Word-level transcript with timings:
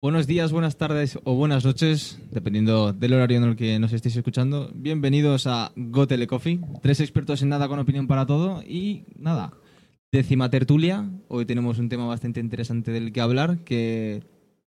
Buenos 0.00 0.28
días, 0.28 0.52
buenas 0.52 0.76
tardes 0.76 1.18
o 1.24 1.34
buenas 1.34 1.64
noches, 1.64 2.20
dependiendo 2.30 2.92
del 2.92 3.14
horario 3.14 3.38
en 3.38 3.42
el 3.42 3.56
que 3.56 3.80
nos 3.80 3.92
estéis 3.92 4.14
escuchando. 4.14 4.70
Bienvenidos 4.72 5.48
a 5.48 5.72
Gotele 5.74 6.28
Coffee, 6.28 6.60
tres 6.80 7.00
expertos 7.00 7.42
en 7.42 7.48
nada 7.48 7.66
con 7.66 7.80
opinión 7.80 8.06
para 8.06 8.24
todo 8.24 8.62
y 8.62 9.06
nada, 9.18 9.54
décima 10.12 10.50
tertulia. 10.50 11.10
Hoy 11.26 11.46
tenemos 11.46 11.80
un 11.80 11.88
tema 11.88 12.06
bastante 12.06 12.38
interesante 12.38 12.92
del 12.92 13.12
que 13.12 13.20
hablar, 13.20 13.64
que 13.64 14.22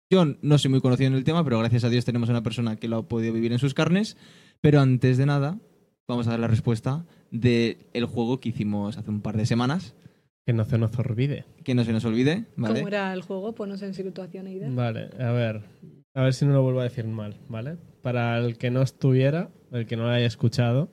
yo 0.09 0.25
no 0.41 0.57
soy 0.57 0.71
muy 0.71 0.81
conocido 0.81 1.09
en 1.09 1.17
el 1.17 1.25
tema, 1.25 1.45
pero 1.45 1.59
gracias 1.59 1.85
a 1.85 1.91
Dios 1.91 2.07
tenemos 2.07 2.31
una 2.31 2.43
persona 2.43 2.77
que 2.77 2.89
lo 2.89 2.97
ha 2.97 3.07
podido 3.07 3.35
vivir 3.35 3.53
en 3.53 3.59
sus 3.59 3.75
carnes. 3.75 4.17
Pero 4.63 4.81
antes 4.81 5.19
de 5.19 5.27
nada, 5.27 5.59
vamos 6.09 6.29
a 6.29 6.31
dar 6.31 6.41
la 6.41 6.49
respuesta 6.49 7.05
del 7.31 8.07
juego 8.07 8.41
que 8.41 8.49
hicimos 8.49 8.97
hace 8.97 9.11
un 9.11 9.21
par 9.21 9.37
de 9.37 9.45
semanas. 9.45 9.95
Que 10.51 10.55
no 10.55 10.65
se 10.65 10.79
nos 10.79 10.99
olvide. 10.99 11.45
Que 11.63 11.77
no 11.77 11.85
se 11.85 11.93
nos 11.93 12.05
olvide, 12.05 12.47
¿vale? 12.57 12.81
¿Cómo 12.81 12.89
era 12.89 13.13
el 13.13 13.23
juego? 13.23 13.55
Ponos 13.55 13.83
en 13.83 13.95
situación. 13.95 14.75
Vale, 14.75 15.11
a 15.21 15.31
ver. 15.31 15.63
A 16.13 16.25
ver 16.25 16.35
si 16.35 16.45
no 16.45 16.53
lo 16.53 16.63
vuelvo 16.63 16.81
a 16.81 16.83
decir 16.83 17.05
mal, 17.07 17.37
¿vale? 17.49 17.77
Para 18.03 18.37
el 18.39 18.59
que 18.59 18.73
no 18.73 18.83
estuviera, 18.83 19.51
el 19.71 19.87
que 19.87 19.97
no 19.97 20.03
lo 20.03 20.09
haya 20.09 20.27
escuchado, 20.27 20.91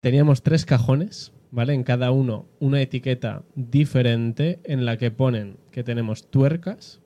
teníamos 0.00 0.42
tres 0.42 0.64
cajones, 0.64 1.34
¿vale? 1.50 1.74
En 1.74 1.82
cada 1.82 2.10
uno 2.10 2.46
una 2.58 2.80
etiqueta 2.80 3.42
diferente 3.54 4.60
en 4.64 4.86
la 4.86 4.96
que 4.96 5.10
ponen 5.10 5.58
que 5.70 5.84
tenemos 5.84 6.30
tuercas, 6.30 7.02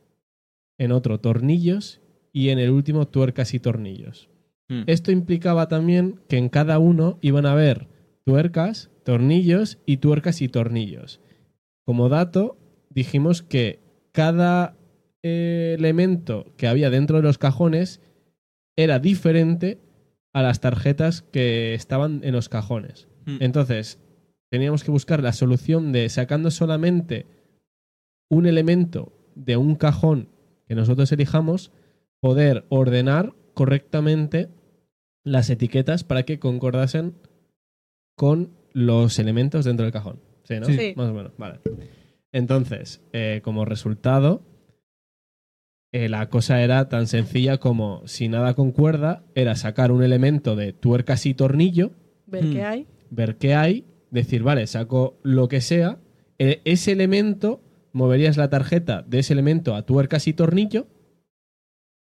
en 0.78 0.92
otro 0.92 1.18
tornillos 1.18 2.00
y 2.32 2.50
en 2.50 2.60
el 2.60 2.70
último 2.70 3.08
tuercas 3.08 3.52
y 3.52 3.58
tornillos. 3.58 4.30
Hmm. 4.68 4.82
Esto 4.86 5.10
implicaba 5.10 5.66
también 5.66 6.20
que 6.28 6.38
en 6.38 6.48
cada 6.48 6.78
uno 6.78 7.18
iban 7.20 7.46
a 7.46 7.52
haber 7.52 7.88
tuercas, 8.24 8.92
tornillos 9.02 9.78
y 9.86 9.96
tuercas 9.96 10.41
y 10.41 10.48
tornillos. 10.48 11.20
Como 11.84 12.08
dato, 12.08 12.56
dijimos 12.90 13.42
que 13.42 13.80
cada 14.12 14.76
eh, 15.22 15.74
elemento 15.78 16.52
que 16.56 16.66
había 16.66 16.90
dentro 16.90 17.16
de 17.16 17.22
los 17.22 17.38
cajones 17.38 18.00
era 18.76 18.98
diferente 18.98 19.80
a 20.32 20.42
las 20.42 20.60
tarjetas 20.60 21.22
que 21.22 21.74
estaban 21.74 22.20
en 22.24 22.32
los 22.32 22.48
cajones. 22.48 23.08
Hmm. 23.26 23.38
Entonces, 23.41 23.98
teníamos 24.50 24.84
que 24.84 24.91
buscar 24.91 25.22
la 25.22 25.32
solución 25.32 25.92
de 25.92 26.08
sacando 26.08 26.50
solamente 26.50 27.26
un 28.30 28.46
elemento 28.46 29.12
de 29.34 29.56
un 29.56 29.76
cajón 29.76 30.28
que 30.66 30.74
nosotros 30.74 31.10
elijamos, 31.12 31.72
poder 32.20 32.64
ordenar 32.69 33.34
correctamente 33.54 34.48
las 35.24 35.50
etiquetas 35.50 36.04
para 36.04 36.24
que 36.24 36.38
concordasen 36.38 37.14
con 38.16 38.50
los 38.72 39.19
elementos 39.19 39.64
dentro 39.64 39.84
del 39.84 39.92
cajón. 39.92 40.20
Sí, 40.45 40.61
¿no? 40.61 40.67
Sí. 40.67 40.92
Más 40.97 41.11
o 41.11 41.14
menos, 41.14 41.33
vale. 41.39 41.61
Entonces, 42.33 43.03
eh, 43.12 43.41
como 43.42 43.64
resultado, 43.64 44.42
eh, 45.92 46.09
la 46.09 46.28
cosa 46.28 46.62
era 46.62 46.89
tan 46.89 47.06
sencilla 47.06 47.59
como, 47.59 48.03
si 48.06 48.28
nada 48.28 48.55
concuerda, 48.55 49.25
era 49.34 49.55
sacar 49.56 49.92
un 49.92 50.03
elemento 50.03 50.56
de 50.56 50.72
tuercas 50.72 51.27
y 51.27 51.34
tornillo, 51.34 51.92
Ver 52.27 52.45
Hmm. 52.45 52.53
qué 52.53 52.62
hay. 52.65 52.87
ver 53.11 53.37
qué 53.37 53.55
hay, 53.55 53.84
decir, 54.11 54.42
vale, 54.42 54.67
saco 54.67 55.19
lo 55.22 55.48
que 55.48 55.61
sea, 55.61 55.98
e- 56.39 56.61
ese 56.65 56.92
elemento, 56.92 57.61
moverías 57.92 58.37
la 58.37 58.50
tarjeta 58.50 59.03
de 59.03 59.20
ese 59.20 59.33
elemento 59.34 59.75
a 59.77 59.83
tuercas 59.87 60.27
y 60.27 60.33
tornillo, 60.33 60.89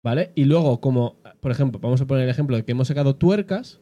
¿vale? 0.04 0.32
Y 0.36 0.46
luego, 0.46 0.80
como, 0.80 1.18
por 1.42 1.52
ejemplo, 1.52 1.80
vamos 1.82 2.00
a 2.02 2.08
poner 2.08 2.24
el 2.24 2.30
ejemplo 2.30 2.56
de 2.56 2.64
que 2.64 2.72
hemos 2.72 2.88
sacado 2.88 3.16
tuercas, 3.18 3.82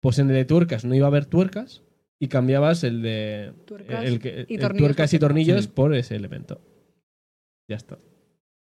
pues 0.00 0.18
en 0.18 0.28
el 0.30 0.36
de 0.36 0.44
tuercas 0.46 0.84
no 0.86 0.94
iba 0.94 1.06
a 1.06 1.08
haber 1.08 1.26
tuercas 1.26 1.82
y 2.20 2.28
cambiabas 2.28 2.84
el 2.84 3.02
de 3.02 3.52
Tuercas 3.66 4.04
el 4.04 4.18
que- 4.20 4.46
y 4.48 4.54
el 4.54 4.60
tornillos 4.60 4.78
tuercas 4.86 5.12
y 5.12 5.18
por 5.18 5.28
tornillos 5.28 5.64
Sí. 5.64 5.70
por 5.74 5.94
ese 5.94 6.16
elemento. 6.16 6.60
Ya 7.68 7.76
está. 7.76 7.98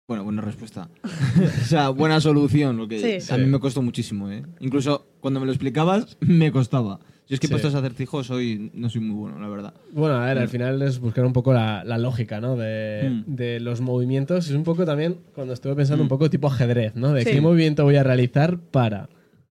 Bueno, 0.07 0.23
buena 0.23 0.41
respuesta. 0.41 0.89
o 1.03 1.65
sea, 1.65 1.89
buena 1.89 2.21
solución, 2.21 2.77
lo 2.77 2.87
que 2.87 2.99
Sí. 3.21 3.33
a 3.33 3.37
mí 3.37 3.43
Sí. 3.45 3.49
me 3.49 3.59
costó 3.59 3.81
muchísimo, 3.81 4.31
¿eh? 4.31 4.43
Incluso 4.59 5.05
cuando 5.19 5.39
me 5.39 5.45
lo 5.45 5.51
explicabas, 5.51 6.17
me 6.21 6.51
costaba. 6.51 6.99
Yo 7.27 7.33
es 7.33 7.41
que 7.41 7.47
Sí. 7.47 7.51
puestos 7.53 7.75
acertijos 7.75 8.29
hoy 8.31 8.71
no 8.73 8.89
soy 8.89 9.01
muy 9.01 9.15
bueno, 9.15 9.37
la 9.39 9.49
verdad. 9.49 9.73
Bueno, 9.91 10.15
a 10.15 10.25
ver, 10.27 10.37
al 10.37 10.45
Mm. 10.47 10.49
final 10.49 10.81
es 10.81 10.99
buscar 10.99 11.25
un 11.25 11.33
poco 11.33 11.51
la, 11.53 11.83
la 11.83 11.97
lógica, 11.97 12.39
¿no? 12.39 12.55
De, 12.55 13.09
Mm. 13.27 13.35
de 13.35 13.59
los 13.59 13.81
movimientos. 13.81 14.47
Es 14.49 14.55
un 14.55 14.63
poco 14.63 14.85
también, 14.85 15.17
cuando 15.35 15.53
estuve 15.53 15.75
pensando, 15.75 16.03
Mm. 16.03 16.05
un 16.05 16.09
poco 16.09 16.29
tipo 16.29 16.47
ajedrez, 16.47 16.95
¿no? 16.95 17.11
De 17.11 17.23
Sí. 17.25 17.31
qué 17.31 17.41
movimiento 17.41 17.83
voy 17.83 17.97
a 17.97 18.03
realizar 18.03 18.57
para. 18.59 19.09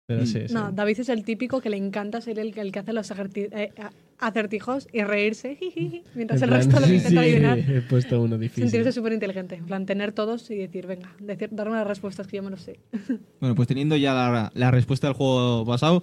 Pero 0.07 0.23
Mm. 0.23 0.27
sí, 0.27 0.49
sí. 0.49 0.55
No, 0.55 0.71
David 0.71 1.01
es 1.01 1.09
el 1.09 1.25
típico 1.25 1.61
que 1.61 1.71
le 1.71 1.77
encanta 1.79 2.21
ser 2.21 2.39
el, 2.39 2.53
que- 2.53 2.61
el 2.61 2.73
que 2.73 2.79
hace 2.81 2.93
los 2.93 3.11
eh, 3.11 3.73
acertijos 4.19 4.87
y 4.93 5.03
reírse 5.03 5.59
mientras 6.15 6.43
En 6.43 6.45
el 6.45 6.49
plan, 6.51 6.61
resto 6.71 6.81
lo 6.81 6.87
intenta 6.87 7.09
sí, 7.11 7.17
adivinar. 7.19 7.59
he 7.59 7.81
puesto 7.83 8.21
uno 8.23 8.37
difícil. 8.39 8.65
Sentirse 8.65 8.93
súper 8.93 9.13
inteligente. 9.15 9.55
En 9.57 9.67
plan, 9.67 9.87
tener 9.87 10.13
todos 10.13 10.51
y 10.51 10.57
decir, 10.57 10.87
venga, 10.87 11.15
decir, 11.21 11.49
darme 11.53 11.77
las 11.77 11.87
respuestas 11.87 12.27
que 12.27 12.37
yo 12.37 12.43
me 12.43 12.51
lo 12.51 12.57
sé. 12.59 12.79
Bueno, 13.41 13.55
pues 13.55 13.69
teniendo 13.69 13.97
ya 13.97 14.13
la, 14.15 14.51
la 14.55 14.71
respuesta 14.71 15.07
del 15.07 15.15
juego 15.15 15.65
pasado. 15.67 16.03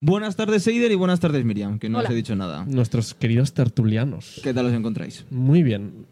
Buenas 0.00 0.36
tardes, 0.36 0.66
Eider, 0.66 0.92
y 0.92 0.96
buenas 0.96 1.20
tardes, 1.20 1.44
Miriam, 1.46 1.78
que 1.78 1.88
no 1.88 1.98
os 2.00 2.10
he 2.10 2.14
dicho 2.14 2.36
nada. 2.36 2.64
Nuestros 2.66 3.14
queridos 3.14 3.54
tertulianos. 3.54 4.40
¿Qué 4.44 4.52
tal 4.52 4.66
os 4.66 4.72
encontráis? 4.74 5.24
Muy 5.30 5.62
bien. 5.62 6.04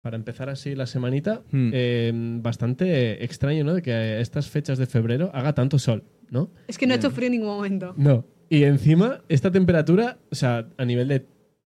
Para 0.00 0.16
empezar 0.16 0.48
así 0.48 0.74
la 0.76 0.86
semanita, 0.86 1.42
Mm. 1.50 1.70
eh, 1.72 2.12
bastante 2.40 3.24
extraño, 3.24 3.64
¿no? 3.64 3.74
De 3.74 3.82
que 3.82 3.92
a 3.92 4.20
estas 4.20 4.48
fechas 4.48 4.78
de 4.78 4.86
febrero 4.86 5.30
haga 5.34 5.54
tanto 5.54 5.78
sol, 5.80 6.04
¿no? 6.32 6.50
Es 6.66 6.76
que 6.78 6.86
no 6.88 6.94
he 6.94 6.96
hecho 6.96 7.08
Bien. 7.10 7.14
frío 7.16 7.26
en 7.28 7.32
ningún 7.32 7.48
momento. 7.48 7.94
No. 7.96 8.24
Y 8.48 8.64
encima, 8.64 9.20
esta 9.28 9.52
temperatura, 9.52 10.18
o 10.30 10.34
sea, 10.34 10.66
a 10.76 10.84
nivel 10.84 11.06
de 11.08 11.24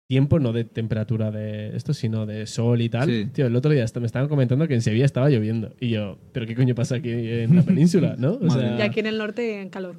tiempo, 0.07 0.39
no 0.39 0.51
de 0.53 0.65
temperatura 0.65 1.31
de 1.31 1.75
esto, 1.75 1.93
sino 1.93 2.25
de 2.25 2.45
sol 2.45 2.81
y 2.81 2.89
tal. 2.89 3.07
Sí. 3.09 3.25
Tío, 3.33 3.47
el 3.47 3.55
otro 3.55 3.71
día 3.71 3.83
hasta 3.83 3.99
me 3.99 4.05
estaban 4.05 4.27
comentando 4.27 4.67
que 4.67 4.75
en 4.75 4.81
Sevilla 4.81 5.05
estaba 5.05 5.29
lloviendo. 5.29 5.73
Y 5.79 5.89
yo, 5.91 6.19
¿pero 6.31 6.45
qué 6.45 6.53
coño 6.55 6.75
pasa 6.75 6.95
aquí 6.97 7.09
en 7.11 7.55
la 7.55 7.61
península, 7.65 8.15
no? 8.17 8.33
O 8.33 8.49
sea. 8.49 8.77
Y 8.77 8.81
aquí 8.81 8.99
en 8.99 9.05
el 9.07 9.17
norte, 9.17 9.61
en 9.61 9.69
calor. 9.69 9.95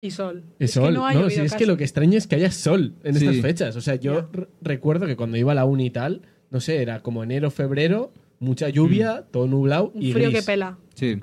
Y 0.00 0.12
sol. 0.12 0.44
es 0.60 0.70
Es 0.70 0.74
sol. 0.74 0.88
que 0.88 0.92
no 0.94 1.06
ha 1.06 1.12
no, 1.14 1.22
llovido 1.22 1.40
sí, 1.40 1.46
es 1.46 1.54
que 1.54 1.66
lo 1.66 1.76
que 1.76 1.82
extraño 1.84 2.16
es 2.18 2.28
que 2.28 2.36
haya 2.36 2.52
sol 2.52 2.94
en 3.02 3.14
Sí. 3.16 3.26
estas 3.26 3.40
fechas. 3.42 3.74
O 3.74 3.80
sea, 3.80 3.96
yo 3.96 4.28
recuerdo 4.62 5.06
que 5.06 5.16
cuando 5.16 5.36
iba 5.36 5.50
a 5.50 5.54
la 5.56 5.64
uni 5.64 5.86
y 5.86 5.90
tal, 5.90 6.22
no 6.50 6.60
sé, 6.60 6.80
era 6.82 7.00
como 7.00 7.24
enero, 7.24 7.50
febrero, 7.50 8.12
mucha 8.38 8.68
lluvia, 8.68 9.24
todo 9.32 9.48
nublado 9.48 9.90
Un 9.92 10.02
y 10.02 10.12
frío 10.12 10.30
gris. 10.30 10.40
que 10.40 10.46
pela. 10.52 10.78
Sí. 10.94 11.18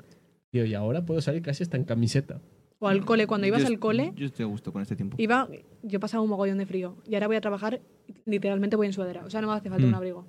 Tío, 0.50 0.66
y 0.66 0.74
ahora 0.74 1.06
puedo 1.06 1.22
salir 1.22 1.40
casi 1.40 1.62
hasta 1.62 1.78
en 1.78 1.84
camiseta. 1.84 2.42
O 2.86 2.88
al 2.88 3.04
cole. 3.04 3.26
Cuando 3.26 3.46
ibas 3.46 3.62
Yo- 3.62 3.68
al 3.68 3.78
cole, 3.78 4.12
Yo 4.16 4.26
estoy 4.26 4.44
a 4.44 4.46
gusto 4.48 4.72
con 4.72 4.82
este 4.82 4.96
tiempo. 4.96 5.16
iba, 5.18 5.48
yo 5.82 6.00
pasaba 6.00 6.22
un 6.22 6.30
mogollón 6.30 6.58
de 6.58 6.66
frío. 6.66 6.96
Y 7.08 7.14
ahora 7.14 7.26
voy 7.26 7.36
a 7.36 7.40
trabajar, 7.40 7.80
literalmente 8.24 8.76
voy 8.76 8.86
en 8.86 8.92
sudadera. 8.92 9.24
O 9.24 9.30
sea, 9.30 9.40
no 9.40 9.48
me 9.48 9.54
hace 9.54 9.68
falta 9.70 9.84
Mm. 9.84 9.88
un 9.88 9.94
abrigo. 9.94 10.26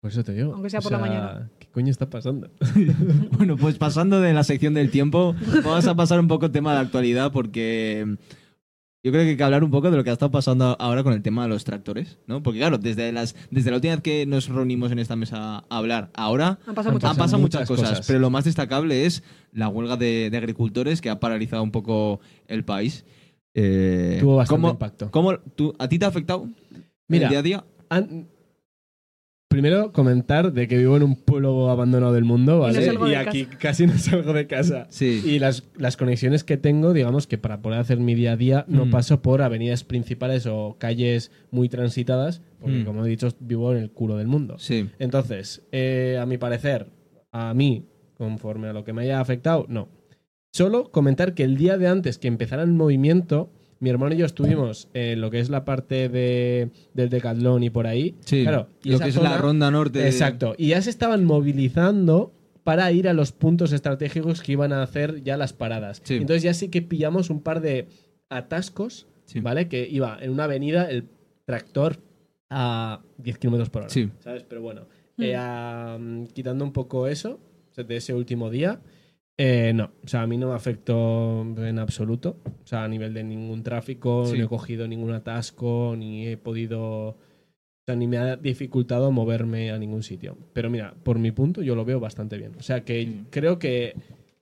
Por 0.00 0.10
eso 0.10 0.22
te 0.22 0.32
digo. 0.34 0.52
Aunque 0.52 0.68
sea 0.68 0.80
O 0.80 0.82
por 0.82 0.92
la 0.92 0.98
mañana. 0.98 1.50
¿Qué 1.58 1.66
coño 1.68 1.90
está 1.90 2.10
pasando? 2.10 2.50
Bueno, 3.38 3.56
pues 3.56 3.78
pasando 3.78 4.20
de 4.20 4.32
la 4.34 4.44
sección 4.44 4.74
del 4.74 4.90
tiempo, 4.90 5.34
vamos 5.64 5.86
a 5.86 5.94
pasar 5.94 6.20
un 6.20 6.28
poco 6.28 6.50
tema 6.50 6.74
de 6.74 6.80
actualidad 6.80 7.32
porque 7.32 8.16
yo 9.04 9.12
creo 9.12 9.22
que 9.24 9.30
hay 9.30 9.36
que 9.36 9.42
hablar 9.44 9.62
un 9.62 9.70
poco 9.70 9.90
de 9.90 9.96
lo 9.98 10.02
que 10.02 10.10
ha 10.10 10.14
estado 10.14 10.30
pasando 10.32 10.76
ahora 10.80 11.02
con 11.04 11.12
el 11.12 11.22
tema 11.22 11.42
de 11.44 11.50
los 11.50 11.62
tractores, 11.62 12.18
¿no? 12.26 12.42
Porque 12.42 12.58
claro, 12.58 12.78
desde, 12.78 13.12
las, 13.12 13.36
desde 13.50 13.70
la 13.70 13.76
última 13.76 13.94
vez 13.94 14.02
que 14.02 14.24
nos 14.26 14.48
reunimos 14.48 14.90
en 14.90 14.98
esta 14.98 15.14
mesa 15.14 15.58
a 15.58 15.64
hablar, 15.68 16.10
ahora 16.14 16.58
Han 16.66 16.74
pasado 16.74 16.88
Han 16.88 16.94
muchas 16.94 17.10
han 17.10 17.16
pasado 17.16 17.18
pasado 17.18 17.38
muchas, 17.42 17.60
muchas 17.60 17.68
cosas, 17.68 17.88
cosas. 17.90 18.06
pero 18.06 18.18
lo 18.18 18.30
más 18.30 18.44
destacable 18.44 19.04
es 19.06 19.22
la 19.52 19.68
huelga 19.68 19.96
de, 19.96 20.30
de 20.30 20.36
agricultores 20.38 21.00
que 21.00 21.10
ha 21.10 21.20
paralizado 21.20 21.62
un 21.62 21.70
poco 21.70 22.20
el 22.48 22.64
país. 22.64 23.04
Eh, 23.54 24.16
Tuvo 24.20 24.36
bastante 24.36 24.60
¿cómo- 24.62 24.70
impacto. 24.72 25.10
cómo 25.10 25.38
tú- 25.54 25.74
¿A 25.78 25.86
ti 25.88 25.98
te 25.98 26.06
ha 26.06 26.08
afectado 26.08 26.48
Mira, 27.06 27.26
el 27.26 27.30
día 27.30 27.38
a 27.38 27.42
día? 27.42 27.64
An- 27.90 28.26
Primero, 29.48 29.92
comentar 29.92 30.52
de 30.52 30.66
que 30.66 30.76
vivo 30.78 30.96
en 30.96 31.04
un 31.04 31.14
pueblo 31.14 31.70
abandonado 31.70 32.12
del 32.12 32.24
mundo, 32.24 32.58
¿vale? 32.58 32.80
de 32.80 33.16
aquí 33.16 33.44
casi 33.46 33.86
no 33.86 33.96
salgo 33.98 34.32
de 34.32 34.48
casa. 34.48 34.86
Sí. 34.90 35.22
Y 35.24 35.38
las, 35.38 35.62
las 35.76 35.96
conexiones 35.96 36.42
que 36.42 36.56
tengo, 36.56 36.92
digamos 36.92 37.28
que 37.28 37.38
para 37.38 37.62
poder 37.62 37.78
hacer 37.78 37.98
mi 38.00 38.14
día 38.16 38.32
a 38.32 38.36
día 38.36 38.64
no 38.66 38.86
Mm. 38.86 38.90
paso 38.90 39.22
por 39.22 39.42
avenidas 39.42 39.84
principales 39.84 40.46
o 40.46 40.76
calles 40.78 41.30
muy 41.52 41.68
transitadas, 41.68 42.42
porque 42.60 42.78
Mm. 42.80 42.84
como 42.84 43.06
he 43.06 43.08
dicho, 43.08 43.28
vivo 43.38 43.70
en 43.72 43.78
el 43.78 43.90
culo 43.92 44.16
del 44.16 44.26
mundo. 44.26 44.56
Sí. 44.58 44.90
Entonces, 44.98 45.62
eh, 45.70 46.18
a 46.20 46.26
mi 46.26 46.36
parecer, 46.36 46.88
a 47.30 47.54
mí, 47.54 47.86
conforme 48.16 48.68
a 48.68 48.72
lo 48.72 48.82
que 48.82 48.92
me 48.92 49.02
haya 49.02 49.20
afectado, 49.20 49.66
no. 49.68 49.88
Solo 50.52 50.90
comentar 50.90 51.34
que 51.34 51.44
el 51.44 51.56
día 51.56 51.78
de 51.78 51.86
antes 51.86 52.18
que 52.18 52.26
empezara 52.28 52.62
el 52.64 52.72
movimiento, 52.72 53.50
mi 53.84 53.90
hermano 53.90 54.14
y 54.14 54.18
yo 54.18 54.26
estuvimos 54.26 54.88
en 54.94 55.20
lo 55.20 55.30
que 55.30 55.38
es 55.38 55.48
la 55.50 55.64
parte 55.64 56.08
de, 56.08 56.70
del 56.94 57.08
decatlón 57.10 57.62
y 57.62 57.70
por 57.70 57.86
ahí. 57.86 58.16
Sí. 58.24 58.42
Claro, 58.42 58.68
y 58.82 58.90
lo 58.90 58.98
que 58.98 59.10
es 59.10 59.14
zona- 59.14 59.30
la 59.30 59.38
ronda 59.38 59.70
norte. 59.70 60.00
de- 60.00 60.06
Exacto. 60.08 60.54
Y 60.58 60.68
ya 60.68 60.82
se 60.82 60.90
estaban 60.90 61.24
movilizando 61.24 62.32
para 62.64 62.90
ir 62.90 63.08
a 63.08 63.12
los 63.12 63.30
puntos 63.32 63.72
estratégicos 63.72 64.40
que 64.42 64.52
iban 64.52 64.72
a 64.72 64.82
hacer 64.82 65.22
ya 65.22 65.36
las 65.36 65.52
paradas. 65.52 66.00
Sí. 66.02 66.14
Entonces 66.14 66.42
ya 66.42 66.54
sí 66.54 66.68
que 66.70 66.82
pillamos 66.82 67.30
un 67.30 67.40
par 67.40 67.60
de 67.60 67.86
atascos, 68.30 69.06
Sí. 69.26 69.40
¿vale? 69.40 69.68
Que 69.68 69.86
iba 69.88 70.18
en 70.20 70.30
una 70.30 70.44
avenida 70.44 70.90
el 70.90 71.04
tractor 71.44 71.98
a 72.50 73.00
10 73.18 73.38
kilómetros 73.38 73.68
por 73.70 73.82
hora. 73.82 73.90
Sí. 73.90 74.10
¿Sabes? 74.20 74.44
Pero 74.48 74.62
bueno, 74.62 74.82
Mm. 75.16 75.22
eh, 75.24 76.26
quitando 76.32 76.64
un 76.64 76.72
poco 76.72 77.06
eso, 77.06 77.38
de 77.76 77.96
ese 77.96 78.14
último 78.14 78.50
día, 78.50 78.80
eh, 79.36 79.72
no. 79.74 79.90
O 80.04 80.08
sea, 80.08 80.22
a 80.22 80.26
mí 80.26 80.36
no 80.38 80.48
me 80.48 80.54
afectó 80.54 81.42
en 81.42 81.78
absoluto. 81.78 82.36
O 82.46 82.66
sea, 82.66 82.84
a 82.84 82.88
nivel 82.88 83.14
de 83.14 83.24
ningún 83.24 83.62
tráfico, 83.62 84.26
Sí. 84.26 84.38
no 84.38 84.44
he 84.44 84.48
cogido 84.48 84.86
ningún 84.88 85.12
atasco, 85.12 85.94
ni 85.98 86.26
he 86.28 86.36
podido 86.36 87.16
O 87.86 87.86
sea, 87.86 87.96
ni 87.96 88.06
me 88.06 88.16
ha 88.16 88.36
dificultado 88.36 89.10
moverme 89.12 89.70
a 89.70 89.78
ningún 89.78 90.02
sitio. 90.02 90.38
Pero 90.54 90.70
mira, 90.70 90.94
por 91.02 91.18
mi 91.18 91.32
punto, 91.32 91.60
yo 91.60 91.74
lo 91.74 91.84
veo 91.84 92.00
bastante 92.00 92.38
bien. 92.38 92.52
O 92.58 92.62
sea, 92.62 92.82
que 92.82 93.12
creo 93.28 93.58
que 93.58 93.94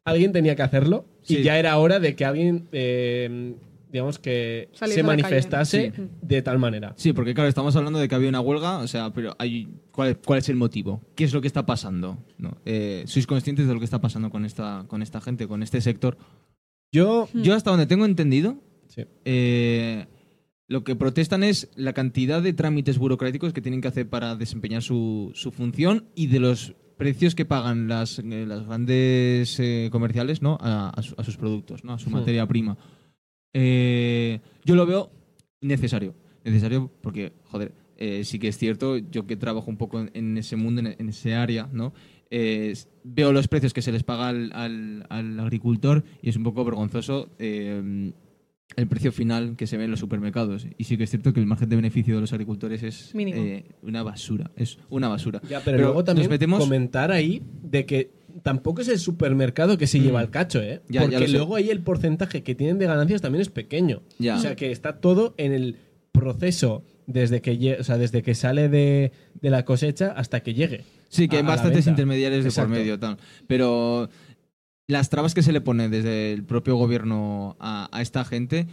alguien 0.04 0.30
tenía 0.30 0.54
que 0.54 0.62
hacerlo 0.62 1.06
y 1.26 1.42
ya 1.42 1.58
era 1.58 1.76
hora 1.78 1.98
de 1.98 2.14
que 2.14 2.24
alguien, 2.24 2.68
eh, 2.70 3.54
digamos, 3.92 4.18
que 4.18 4.70
Salir 4.72 4.94
se 4.94 5.02
calle. 5.02 5.22
manifestase 5.22 5.92
Sí. 5.94 6.02
de 6.22 6.42
tal 6.42 6.58
manera. 6.58 6.94
Sí, 6.96 7.12
porque 7.12 7.34
claro, 7.34 7.48
estamos 7.48 7.76
hablando 7.76 7.98
de 7.98 8.08
que 8.08 8.14
había 8.14 8.30
una 8.30 8.40
huelga, 8.40 8.78
o 8.78 8.88
sea, 8.88 9.12
pero 9.12 9.36
hay, 9.38 9.68
¿cuál, 9.92 10.16
cuál 10.18 10.38
es 10.38 10.48
el 10.48 10.56
motivo? 10.56 11.02
¿Qué 11.14 11.24
es 11.24 11.34
lo 11.34 11.40
que 11.42 11.46
está 11.46 11.66
pasando? 11.66 12.18
¿No? 12.38 12.56
Eh, 12.64 13.04
¿Sois 13.06 13.26
conscientes 13.26 13.66
de 13.68 13.74
lo 13.74 13.78
que 13.78 13.84
está 13.84 14.00
pasando 14.00 14.30
con 14.30 14.44
esta, 14.46 14.86
con 14.88 15.02
esta 15.02 15.20
gente, 15.20 15.46
con 15.46 15.62
este 15.62 15.80
sector? 15.82 16.16
Yo, 16.90 17.28
Hmm. 17.32 17.42
Yo 17.42 17.54
hasta 17.54 17.70
donde 17.70 17.86
tengo 17.86 18.04
entendido, 18.06 18.56
sí. 18.88 19.04
eh, 19.24 20.06
lo 20.68 20.84
que 20.84 20.96
protestan 20.96 21.42
es 21.42 21.70
la 21.76 21.92
cantidad 21.92 22.40
de 22.42 22.52
trámites 22.54 22.96
burocráticos 22.98 23.52
que 23.52 23.60
tienen 23.60 23.80
que 23.82 23.88
hacer 23.88 24.08
para 24.08 24.36
desempeñar 24.36 24.82
su, 24.82 25.32
su 25.34 25.50
función 25.52 26.06
y 26.14 26.28
de 26.28 26.40
los 26.40 26.74
precios 26.96 27.34
que 27.34 27.44
pagan 27.44 27.88
las, 27.88 28.20
eh, 28.20 28.44
las 28.46 28.64
grandes 28.66 29.58
eh, 29.60 29.88
comerciales 29.92 30.40
¿no? 30.40 30.56
a, 30.60 30.88
a 30.90 31.02
su- 31.02 31.14
a 31.18 31.24
sus 31.24 31.36
productos, 31.36 31.84
¿no? 31.84 31.92
a 31.94 31.98
su 31.98 32.08
Hmm. 32.08 32.14
materia 32.14 32.46
prima. 32.46 32.76
Eh, 33.54 34.40
yo 34.64 34.74
lo 34.74 34.86
veo 34.86 35.10
necesario. 35.60 36.14
Necesario 36.44 36.90
porque, 37.00 37.32
joder, 37.44 37.72
eh, 37.98 38.24
sí 38.24 38.38
que 38.38 38.48
es 38.48 38.58
cierto, 38.58 38.96
yo 38.98 39.26
que 39.26 39.36
trabajo 39.36 39.70
un 39.70 39.76
poco 39.76 40.00
en, 40.00 40.10
en 40.14 40.38
ese 40.38 40.56
mundo, 40.56 40.80
en, 40.80 40.94
en 40.98 41.08
ese 41.08 41.34
área, 41.34 41.68
¿no? 41.72 41.92
Eh, 42.30 42.74
veo 43.04 43.32
los 43.32 43.46
precios 43.46 43.72
que 43.74 43.82
se 43.82 43.92
les 43.92 44.02
paga 44.04 44.28
al, 44.28 44.50
al- 44.54 45.06
al 45.10 45.38
agricultor 45.38 46.02
y 46.22 46.30
es 46.30 46.36
un 46.36 46.42
poco 46.44 46.64
vergonzoso 46.64 47.28
eh, 47.38 48.10
el 48.74 48.86
precio 48.88 49.12
final 49.12 49.54
que 49.54 49.66
se 49.66 49.76
ve 49.76 49.84
en 49.84 49.90
los 49.90 50.00
supermercados. 50.00 50.66
Y 50.78 50.84
sí 50.84 50.96
que 50.96 51.04
es 51.04 51.10
cierto 51.10 51.34
que 51.34 51.40
el 51.40 51.46
margen 51.46 51.68
de 51.68 51.76
beneficio 51.76 52.14
de 52.14 52.22
los 52.22 52.32
agricultores 52.32 52.82
es 52.82 53.12
eh, 53.14 53.64
una 53.82 54.02
basura. 54.02 54.50
Es 54.56 54.78
una 54.88 55.08
basura. 55.08 55.42
Ya, 55.42 55.60
pero, 55.62 55.76
Pero 55.76 55.88
luego 55.88 56.04
también 56.04 56.26
nos 56.26 56.32
metemos- 56.40 56.58
comentar 56.58 57.12
ahí 57.12 57.42
de 57.62 57.84
que 57.84 58.10
tampoco 58.42 58.80
es 58.82 58.88
el 58.88 58.98
supermercado 58.98 59.76
que 59.78 59.86
se 59.86 59.98
Mm. 59.98 60.02
lleva 60.02 60.20
el 60.22 60.30
cacho, 60.30 60.60
¿eh? 60.62 60.80
Ya, 60.88 61.02
Porque 61.02 61.28
luego 61.28 61.56
ahí 61.56 61.70
el 61.70 61.80
porcentaje 61.82 62.42
que 62.42 62.54
tienen 62.54 62.78
de 62.78 62.86
ganancias 62.86 63.20
también 63.22 63.42
es 63.42 63.48
pequeño. 63.48 64.02
Ya. 64.18 64.36
O 64.36 64.40
sea 64.40 64.56
que 64.56 64.70
está 64.72 65.00
todo 65.00 65.34
en 65.38 65.52
el 65.52 65.76
proceso 66.12 66.84
desde 67.06 67.40
que, 67.42 67.76
o 67.80 67.84
sea, 67.84 67.98
desde 67.98 68.22
que 68.22 68.34
sale 68.34 68.68
de, 68.68 69.12
de 69.40 69.50
la 69.50 69.64
cosecha 69.64 70.12
hasta 70.16 70.40
que 70.42 70.54
llegue. 70.54 70.84
Sí, 71.08 71.28
que 71.28 71.36
a- 71.36 71.38
hay 71.40 71.44
bastantes 71.46 71.86
intermediarios 71.86 72.44
de 72.44 72.50
Exacto. 72.50 72.70
por 72.70 72.78
medio, 72.78 72.98
tal. 72.98 73.16
Pero 73.46 74.08
las 74.88 75.08
trabas 75.10 75.34
que 75.34 75.42
se 75.42 75.52
le 75.52 75.60
pone 75.60 75.88
desde 75.88 76.32
el 76.32 76.44
propio 76.44 76.76
gobierno 76.76 77.56
a, 77.60 77.88
a 77.96 78.02
esta 78.02 78.24
gente, 78.24 78.66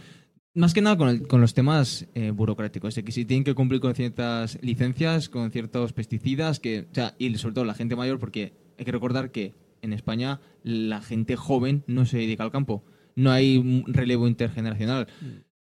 más 0.54 0.74
que 0.74 0.82
nada 0.82 0.96
con, 0.96 1.08
el- 1.08 1.26
con 1.28 1.40
los 1.40 1.54
temas 1.54 2.06
eh, 2.14 2.30
burocráticos, 2.30 2.94
de 2.94 3.04
que 3.04 3.12
si 3.12 3.24
tienen 3.24 3.44
que 3.44 3.54
cumplir 3.54 3.80
con 3.80 3.94
ciertas 3.94 4.58
licencias, 4.62 5.28
con 5.28 5.50
ciertos 5.50 5.92
pesticidas, 5.92 6.60
que, 6.60 6.86
o 6.90 6.94
sea, 6.94 7.14
y 7.18 7.34
sobre 7.36 7.54
todo 7.54 7.64
la 7.64 7.74
gente 7.74 7.96
mayor, 7.96 8.18
porque 8.18 8.52
hay 8.80 8.84
que 8.84 8.92
recordar 8.92 9.30
que 9.30 9.54
en 9.82 9.92
España 9.92 10.40
la 10.64 11.00
gente 11.00 11.36
joven 11.36 11.84
no 11.86 12.04
se 12.06 12.18
dedica 12.18 12.42
al 12.42 12.50
campo. 12.50 12.84
No 13.14 13.30
hay 13.30 13.56
un 13.58 13.84
relevo 13.86 14.26
intergeneracional. 14.28 15.06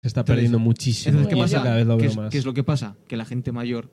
Se 0.02 0.08
está 0.08 0.22
Entonces- 0.22 0.26
perdiendo 0.26 0.60
muchísimo. 0.60 1.10
Entonces, 1.18 1.34
¿qué 1.36 1.42
pasa? 1.42 1.64
Cada 1.64 1.76
vez 1.76 1.86
lo 1.88 1.98
¿Qué 1.98 2.04
veo 2.04 2.12
es, 2.12 2.18
más. 2.18 2.32
qué 2.32 2.38
es 2.38 2.46
lo 2.46 2.54
que 2.54 2.64
pasa? 2.64 2.96
Que 3.08 3.18
la 3.18 3.26
gente 3.26 3.52
mayor 3.52 3.92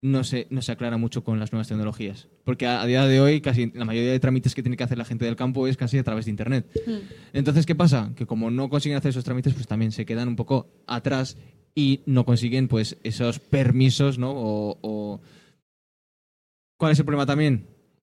no 0.00 0.22
se, 0.22 0.46
no 0.50 0.62
se 0.62 0.70
aclara 0.72 0.96
mucho 0.96 1.24
con 1.24 1.40
las 1.40 1.52
nuevas 1.52 1.66
tecnologías. 1.68 2.28
Porque 2.44 2.66
a, 2.66 2.80
a 2.82 2.86
día 2.86 3.04
de 3.06 3.20
hoy, 3.20 3.40
casi 3.40 3.72
la 3.74 3.84
mayoría 3.84 4.12
de 4.12 4.20
trámites 4.20 4.54
que 4.54 4.62
tiene 4.62 4.76
que 4.76 4.84
hacer 4.84 4.96
la 4.96 5.04
gente 5.04 5.24
del 5.24 5.34
campo 5.36 5.66
es 5.66 5.76
casi 5.76 5.98
a 5.98 6.04
través 6.04 6.26
de 6.26 6.30
Internet. 6.30 6.66
Hmm. 6.86 6.98
Entonces, 7.32 7.66
¿qué 7.66 7.74
pasa? 7.74 8.12
Que 8.14 8.26
como 8.26 8.50
no 8.50 8.68
consiguen 8.68 8.96
hacer 8.98 9.10
esos 9.10 9.24
trámites, 9.24 9.54
pues 9.54 9.66
también 9.66 9.90
se 9.92 10.06
quedan 10.06 10.28
un 10.28 10.36
poco 10.36 10.68
atrás 10.86 11.36
y 11.74 12.00
no 12.06 12.24
consiguen 12.24 12.68
pues 12.68 12.96
esos 13.02 13.38
permisos, 13.40 14.18
¿no? 14.18 14.30
O, 14.32 14.78
o- 14.82 15.20
¿Cuál 16.78 16.92
es 16.92 16.98
el 16.98 17.04
problema 17.04 17.26
también? 17.26 17.66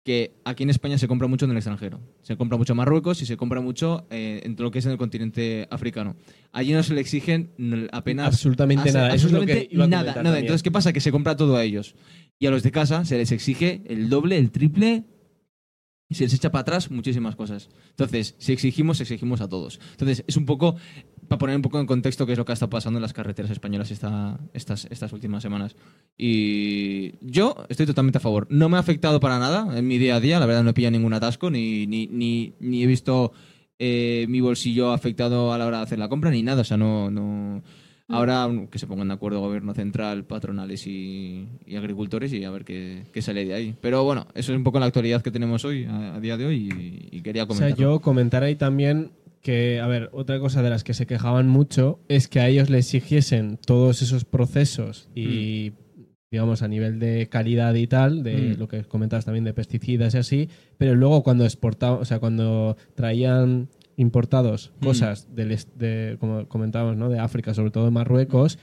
Que 0.06 0.36
aquí 0.46 0.62
en 0.62 0.70
España 0.70 1.00
se 1.00 1.08
compra 1.08 1.28
mucho 1.28 1.46
en 1.46 1.52
el 1.52 1.58
extranjero. 1.58 2.00
Se 2.22 2.38
compra 2.38 2.60
mucho 2.60 2.74
en 2.74 2.78
Marruecos 2.78 3.24
y 3.24 3.26
se 3.26 3.38
compra 3.38 3.60
mucho 3.60 4.06
eh, 4.12 4.40
en 4.44 4.56
todo 4.56 4.66
lo 4.66 4.72
que 4.72 4.78
es 4.78 4.86
en 4.86 4.92
el 4.92 5.00
continente 5.00 5.68
africano. 5.72 6.16
Allí 6.52 6.74
no 6.74 6.84
se 6.84 6.94
le 6.94 7.02
exigen 7.02 7.50
apenas 7.92 8.28
Absolutamente 8.28 8.94
nada. 8.94 9.16
Eso 9.16 9.26
es 9.26 9.34
lo 9.34 9.40
que 9.40 9.52
absolutamente 9.52 9.76
iba 9.76 9.84
a 9.86 9.88
nada, 9.88 10.02
comentar 10.04 10.24
nada. 10.24 10.36
también. 10.36 10.46
Entonces, 10.46 10.62
¿qué 10.62 10.70
pasa? 10.70 10.94
Que 10.94 11.02
se 11.02 11.12
compra 11.12 11.36
todo 11.36 11.56
a 11.58 11.64
ellos. 11.64 11.96
Y 12.38 12.46
a 12.46 12.52
los 12.52 12.62
de 12.62 12.72
casa 12.72 13.04
se 13.04 13.18
les 13.18 13.32
exige 13.32 13.82
el 13.88 14.08
doble, 14.10 14.38
el 14.38 14.52
triple 14.52 15.06
y 16.08 16.16
se 16.16 16.26
les 16.26 16.34
echa 16.36 16.52
para 16.52 16.62
atrás 16.62 16.92
muchísimas 16.92 17.36
cosas. 17.36 17.70
Entonces, 17.90 18.36
si 18.38 18.54
exigimos, 18.54 19.02
exigimos 19.02 19.42
a 19.42 19.50
todos. 19.50 19.80
Entonces, 19.92 20.24
es 20.28 20.38
un 20.38 20.46
poco, 20.46 20.76
para 21.28 21.40
poner 21.40 21.56
un 21.56 21.62
poco 21.62 21.80
en 21.80 21.86
contexto 21.86 22.26
qué 22.26 22.32
es 22.34 22.38
lo 22.38 22.46
que 22.46 22.52
ha 22.52 22.54
estado 22.54 22.70
pasando 22.70 22.98
en 22.98 23.02
las 23.02 23.14
carreteras 23.14 23.52
españolas 23.52 23.92
esta, 23.92 24.40
estas, 24.54 24.86
estas 24.90 25.12
últimas 25.14 25.42
semanas. 25.44 25.76
Y 26.18 27.14
yo 27.22 27.56
estoy 27.70 27.86
totalmente 27.86 28.18
a 28.18 28.22
favor. 28.22 28.48
No 28.50 28.70
me 28.70 28.78
ha 28.78 28.80
afectado 28.80 29.20
para 29.20 29.40
nada 29.40 29.78
en 29.78 29.88
mi 29.88 29.98
día 29.98 30.16
a 30.16 30.20
día, 30.20 30.40
la 30.40 30.46
verdad 30.46 30.64
no 30.64 30.70
he 30.72 30.74
pillado 30.74 30.92
ningún 30.92 31.14
atasco, 31.14 31.50
ni, 31.50 31.86
ni, 31.88 32.08
ni, 32.08 32.54
ni 32.60 32.84
he 32.84 32.88
visto 32.88 33.32
eh, 33.80 34.26
mi 34.30 34.42
bolsillo 34.42 34.92
afectado 34.92 35.52
a 35.54 35.58
la 35.58 35.66
hora 35.66 35.78
de 35.78 35.84
hacer 35.84 36.00
la 36.00 36.10
compra, 36.10 36.32
ni 36.32 36.44
nada. 36.44 36.62
O 36.62 36.66
sea, 36.66 36.78
no... 36.78 37.10
no 37.12 37.64
Ahora 38.08 38.48
mm, 38.48 38.68
que 38.68 38.78
se 38.78 38.86
pongan 38.86 39.08
de 39.08 39.16
acuerdo 39.16 39.40
gobierno 39.40 39.74
central, 39.74 40.26
patronales 40.26 40.86
y, 40.86 41.48
y 41.66 41.76
agricultores 41.76 42.32
y 42.34 42.44
a 42.44 42.52
ver 42.52 42.64
qué, 42.64 43.08
qué 43.12 43.20
sale 43.24 43.46
de 43.46 43.56
ahí. 43.56 43.76
Pero 43.82 44.04
bueno, 44.04 44.28
eso 44.36 44.52
es 44.52 44.58
un 44.60 44.64
poco 44.64 44.80
la 44.80 44.86
actualidad 44.86 45.24
que 45.24 45.32
tenemos 45.32 45.66
hoy, 45.66 45.86
a, 45.86 46.14
a 46.14 46.20
día 46.20 46.38
de 46.38 46.46
hoy, 46.46 46.70
y, 47.12 47.18
y 47.18 47.22
quería 47.24 47.46
O 47.46 47.48
sea, 47.48 47.56
comentar. 47.56 47.80
yo 47.80 48.00
comentar 48.02 48.44
ahí 48.44 48.56
también 48.58 49.10
que, 49.46 49.80
a 49.80 49.86
ver, 49.88 50.10
otra 50.12 50.40
cosa 50.40 50.64
de 50.64 50.72
las 50.72 50.84
que 50.84 50.96
se 50.96 51.06
quejaban 51.06 51.48
mucho 51.48 52.00
es 52.10 52.28
que 52.28 52.40
a 52.40 52.48
ellos 52.48 52.72
le 52.72 52.80
exigiesen 52.80 53.58
todos 53.64 54.02
esos 54.02 54.26
procesos 54.26 55.10
y, 55.14 55.74
digamos, 56.32 56.64
a 56.64 56.68
nivel 56.68 56.98
de 57.00 57.30
calidad 57.30 57.76
y 57.76 57.86
tal, 57.86 58.24
de 58.24 58.56
Mm. 58.56 58.60
lo 58.60 58.68
que 58.68 58.84
comentabas 58.86 59.26
también 59.26 59.44
de 59.46 59.54
pesticidas 59.54 60.16
y 60.16 60.18
así, 60.18 60.50
pero 60.80 60.96
luego 60.96 61.22
cuando 61.22 61.46
exportaban, 61.46 62.00
o 62.02 62.06
sea, 62.06 62.18
cuando 62.20 62.76
traían 62.96 63.70
importados 63.98 64.74
Mm. 64.80 64.84
cosas 64.86 65.36
del 65.36 65.52
est- 65.52 65.74
de, 65.76 66.18
como 66.20 66.48
comentábamos, 66.50 66.98
¿no? 66.98 67.10
De 67.10 67.20
África, 67.20 67.54
sobre 67.54 67.70
todo 67.72 67.86
de 67.86 67.92
Marruecos, 67.92 68.58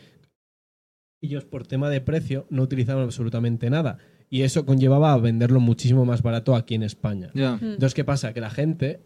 ellos 1.22 1.44
por 1.44 1.66
tema 1.66 1.88
de 1.90 2.00
precio 2.00 2.46
no 2.50 2.62
utilizaban 2.62 3.04
absolutamente 3.04 3.70
nada. 3.70 3.98
Y 4.28 4.42
eso 4.42 4.66
conllevaba 4.66 5.12
a 5.12 5.18
venderlo 5.18 5.60
muchísimo 5.60 6.04
más 6.04 6.22
barato 6.22 6.56
aquí 6.56 6.74
en 6.74 6.82
España. 6.82 7.30
Entonces, 7.34 7.94
¿qué 7.94 8.02
pasa? 8.02 8.32
Que 8.32 8.40
la 8.40 8.50
gente, 8.50 9.00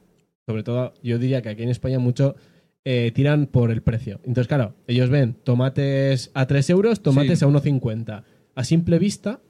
sobre 0.46 0.62
todo 0.62 0.94
yo 1.02 1.18
diría 1.18 1.42
que 1.42 1.48
aquí 1.50 1.62
en 1.62 1.70
España 1.70 1.98
mucho, 1.98 2.36
eh, 2.84 3.10
tiran 3.14 3.46
por 3.46 3.70
el 3.72 3.82
precio. 3.82 4.20
Entonces, 4.24 4.46
claro, 4.46 4.74
ellos 4.86 5.10
ven 5.10 5.34
tomates 5.42 6.30
a 6.34 6.46
3 6.46 6.70
euros, 6.70 7.02
tomates 7.02 7.40
Sí. 7.40 7.44
a 7.44 7.48
1,50. 7.48 8.22
A 8.54 8.64
simple 8.64 8.98
vista, 9.00 9.40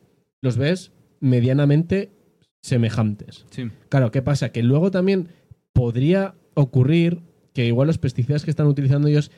los 0.40 0.56
ves 0.56 0.92
medianamente 1.20 2.10
semejantes. 2.62 3.44
Sí. 3.50 3.70
Claro, 3.90 4.10
¿qué 4.10 4.22
pasa? 4.22 4.50
Que 4.50 4.62
luego 4.62 4.90
también 4.90 5.28
podría 5.72 6.34
ocurrir 6.54 7.20
que 7.52 7.66
igual 7.66 7.86
los 7.88 7.98
pesticidas 7.98 8.44
que 8.44 8.50
están 8.50 8.66
utilizando 8.66 9.08
ellos 9.08 9.30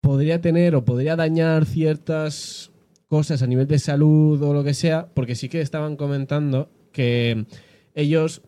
podría 0.00 0.40
tener 0.40 0.74
o 0.74 0.84
podría 0.84 1.16
dañar 1.16 1.64
ciertas 1.64 2.70
cosas 3.08 3.42
a 3.42 3.46
nivel 3.46 3.66
de 3.66 3.78
salud 3.78 4.40
o 4.42 4.52
lo 4.52 4.62
que 4.62 4.74
sea, 4.74 5.08
porque 5.14 5.34
sí 5.34 5.48
que 5.48 5.60
estaban 5.62 5.96
comentando 5.96 6.70
que 6.92 7.46
ellos 7.94 8.42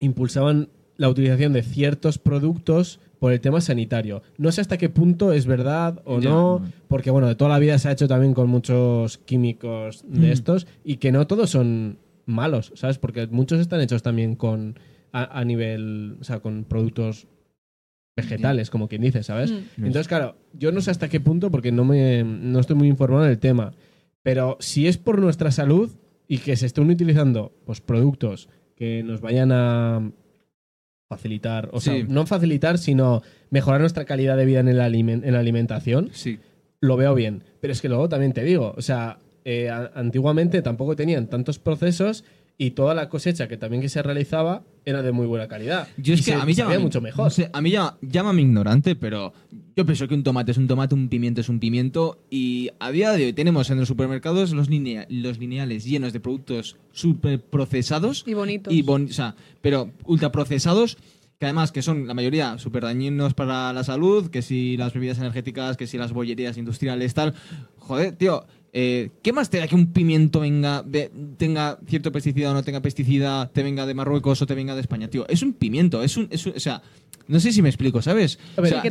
impulsaban 0.00 0.70
la 0.96 1.08
utilización 1.08 1.52
de 1.52 1.62
ciertos 1.62 2.18
productos 2.18 3.00
por 3.18 3.32
el 3.32 3.40
tema 3.40 3.60
sanitario. 3.60 4.22
No 4.36 4.50
sé 4.52 4.60
hasta 4.60 4.78
qué 4.78 4.88
punto 4.88 5.32
es 5.32 5.46
verdad 5.46 6.02
o 6.04 6.20
Ya. 6.20 6.30
no, 6.30 6.62
porque 6.88 7.10
bueno, 7.10 7.28
de 7.28 7.34
toda 7.36 7.50
la 7.50 7.58
vida 7.58 7.78
se 7.78 7.88
ha 7.88 7.92
hecho 7.92 8.08
también 8.08 8.34
con 8.34 8.48
muchos 8.48 9.18
químicos 9.18 10.04
de 10.08 10.28
Mm. 10.28 10.32
estos 10.32 10.66
y 10.84 10.96
que 10.96 11.12
no 11.12 11.26
todos 11.26 11.50
son 11.50 11.98
malos, 12.26 12.72
¿sabes? 12.74 12.98
Porque 12.98 13.26
muchos 13.28 13.60
están 13.60 13.80
hechos 13.80 14.02
también 14.02 14.34
con 14.36 14.78
a, 15.12 15.38
a 15.40 15.44
nivel, 15.44 16.16
o 16.20 16.24
sea, 16.24 16.40
con 16.40 16.64
productos 16.64 17.26
vegetales, 18.16 18.70
como 18.70 18.88
quien 18.88 19.02
dice, 19.02 19.22
¿sabes? 19.22 19.52
Hmm. 19.52 19.84
Entonces, 19.86 20.08
claro, 20.08 20.36
yo 20.52 20.70
no 20.72 20.80
sé 20.80 20.90
hasta 20.90 21.08
qué 21.08 21.20
punto, 21.20 21.50
porque 21.50 21.72
no, 21.72 21.84
me, 21.84 22.22
no 22.24 22.60
estoy 22.60 22.76
muy 22.76 22.88
informado 22.88 23.24
en 23.24 23.30
el 23.30 23.38
tema, 23.38 23.72
pero 24.22 24.56
si 24.60 24.86
es 24.86 24.98
por 24.98 25.18
nuestra 25.18 25.50
salud 25.50 25.90
y 26.28 26.38
que 26.38 26.56
se 26.56 26.66
estén 26.66 26.88
utilizando 26.90 27.52
pues, 27.64 27.80
productos 27.80 28.48
que 28.76 29.02
nos 29.02 29.20
vayan 29.20 29.50
a 29.52 30.10
facilitar, 31.16 31.68
o 31.72 31.80
sea, 31.80 31.94
no 32.08 32.26
facilitar, 32.26 32.78
sino 32.78 33.22
mejorar 33.50 33.80
nuestra 33.80 34.04
calidad 34.04 34.36
de 34.36 34.44
vida 34.44 34.60
en, 34.60 34.68
el 34.68 34.80
alimen- 34.80 35.22
en 35.24 35.32
la 35.32 35.40
alimentación, 35.40 36.10
Sí. 36.12 36.38
lo 36.80 36.96
veo 36.96 37.14
bien. 37.14 37.42
Pero 37.60 37.72
es 37.72 37.80
que 37.80 37.88
luego 37.88 38.08
también 38.08 38.32
te 38.32 38.42
digo, 38.44 38.74
o 38.76 38.82
sea, 38.82 39.18
eh, 39.44 39.68
antiguamente 39.94 40.62
tampoco 40.62 40.94
tenían 40.96 41.26
tantos 41.26 41.58
procesos 41.58 42.24
y 42.64 42.70
toda 42.72 42.94
la 42.94 43.08
cosecha 43.08 43.48
que 43.48 43.56
también 43.56 43.82
que 43.82 43.88
se 43.88 44.02
realizaba 44.02 44.62
era 44.84 45.02
de 45.02 45.10
muy 45.12 45.26
buena 45.26 45.48
calidad. 45.48 45.88
Yo 45.96 46.14
es 46.14 46.20
Y 46.20 46.24
que 46.24 46.30
se- 46.32 46.36
a 46.40 46.44
mí 46.44 46.54
llama 46.54 46.78
mucho 46.78 47.00
mejor. 47.00 47.24
no 47.24 47.30
sé, 47.30 47.50
a 47.52 47.60
mí 47.60 47.70
llama, 47.70 47.96
llámame 48.02 48.42
ignorante, 48.42 48.94
pero 48.96 49.32
yo 49.76 49.84
pienso 49.84 50.06
que 50.08 50.14
un 50.14 50.22
tomate 50.22 50.52
es 50.52 50.58
un 50.58 50.66
tomate, 50.68 50.94
un 50.94 51.08
pimiento 51.08 51.40
es 51.40 51.48
un 51.48 51.58
pimiento 51.60 52.18
y 52.30 52.70
a 52.78 52.90
día 52.90 53.10
de 53.12 53.26
hoy 53.26 53.32
tenemos 53.32 53.70
en 53.70 53.78
los 53.78 53.88
supermercados 53.88 54.52
los, 54.52 54.68
linea- 54.68 55.06
los 55.08 55.38
lineales 55.38 55.84
llenos 55.84 56.12
de 56.12 56.20
productos 56.20 56.76
super 56.92 57.40
procesados 57.40 58.24
Y 58.26 58.34
bonitos. 58.34 58.72
y 58.72 58.82
bon- 58.82 59.06
o 59.10 59.12
sea, 59.12 59.34
pero 59.60 59.90
ultraprocesados 60.04 60.96
que 61.38 61.46
además 61.46 61.72
que 61.72 61.82
son 61.82 62.06
la 62.06 62.14
mayoría 62.14 62.56
súper 62.58 62.84
dañinos 62.84 63.34
para 63.34 63.72
la 63.72 63.82
salud, 63.82 64.30
que 64.30 64.42
si 64.42 64.76
las 64.76 64.94
bebidas 64.94 65.18
energéticas, 65.18 65.76
que 65.76 65.88
si 65.88 65.98
las 65.98 66.12
bollerías 66.12 66.56
industriales, 66.56 67.14
tal. 67.14 67.34
Joder, 67.78 68.12
tío, 68.12 68.44
eh, 68.72 69.10
¿qué 69.22 69.32
más 69.32 69.50
te 69.50 69.58
da 69.58 69.66
que 69.68 69.74
un 69.74 69.92
pimiento 69.92 70.40
venga, 70.40 70.82
ve- 70.86 71.10
tenga 71.36 71.78
cierto 71.86 72.10
pesticida 72.12 72.50
o 72.50 72.54
no 72.54 72.62
tenga 72.62 72.80
pesticida, 72.80 73.50
te 73.52 73.62
venga 73.62 73.84
de 73.86 73.94
Marruecos 73.94 74.40
o 74.42 74.46
te 74.46 74.54
venga 74.54 74.74
de 74.74 74.80
España, 74.80 75.08
tío? 75.08 75.26
Es 75.28 75.42
un 75.42 75.52
pimiento, 75.52 76.02
es 76.02 76.16
un, 76.16 76.28
es 76.30 76.46
un- 76.46 76.54
o 76.56 76.60
sea, 76.60 76.82
no 77.28 77.38
sé 77.38 77.52
si 77.52 77.62
me 77.62 77.68
explico, 77.68 78.02
¿sabes? 78.02 78.38
O 78.56 78.62
sea, 78.70 78.82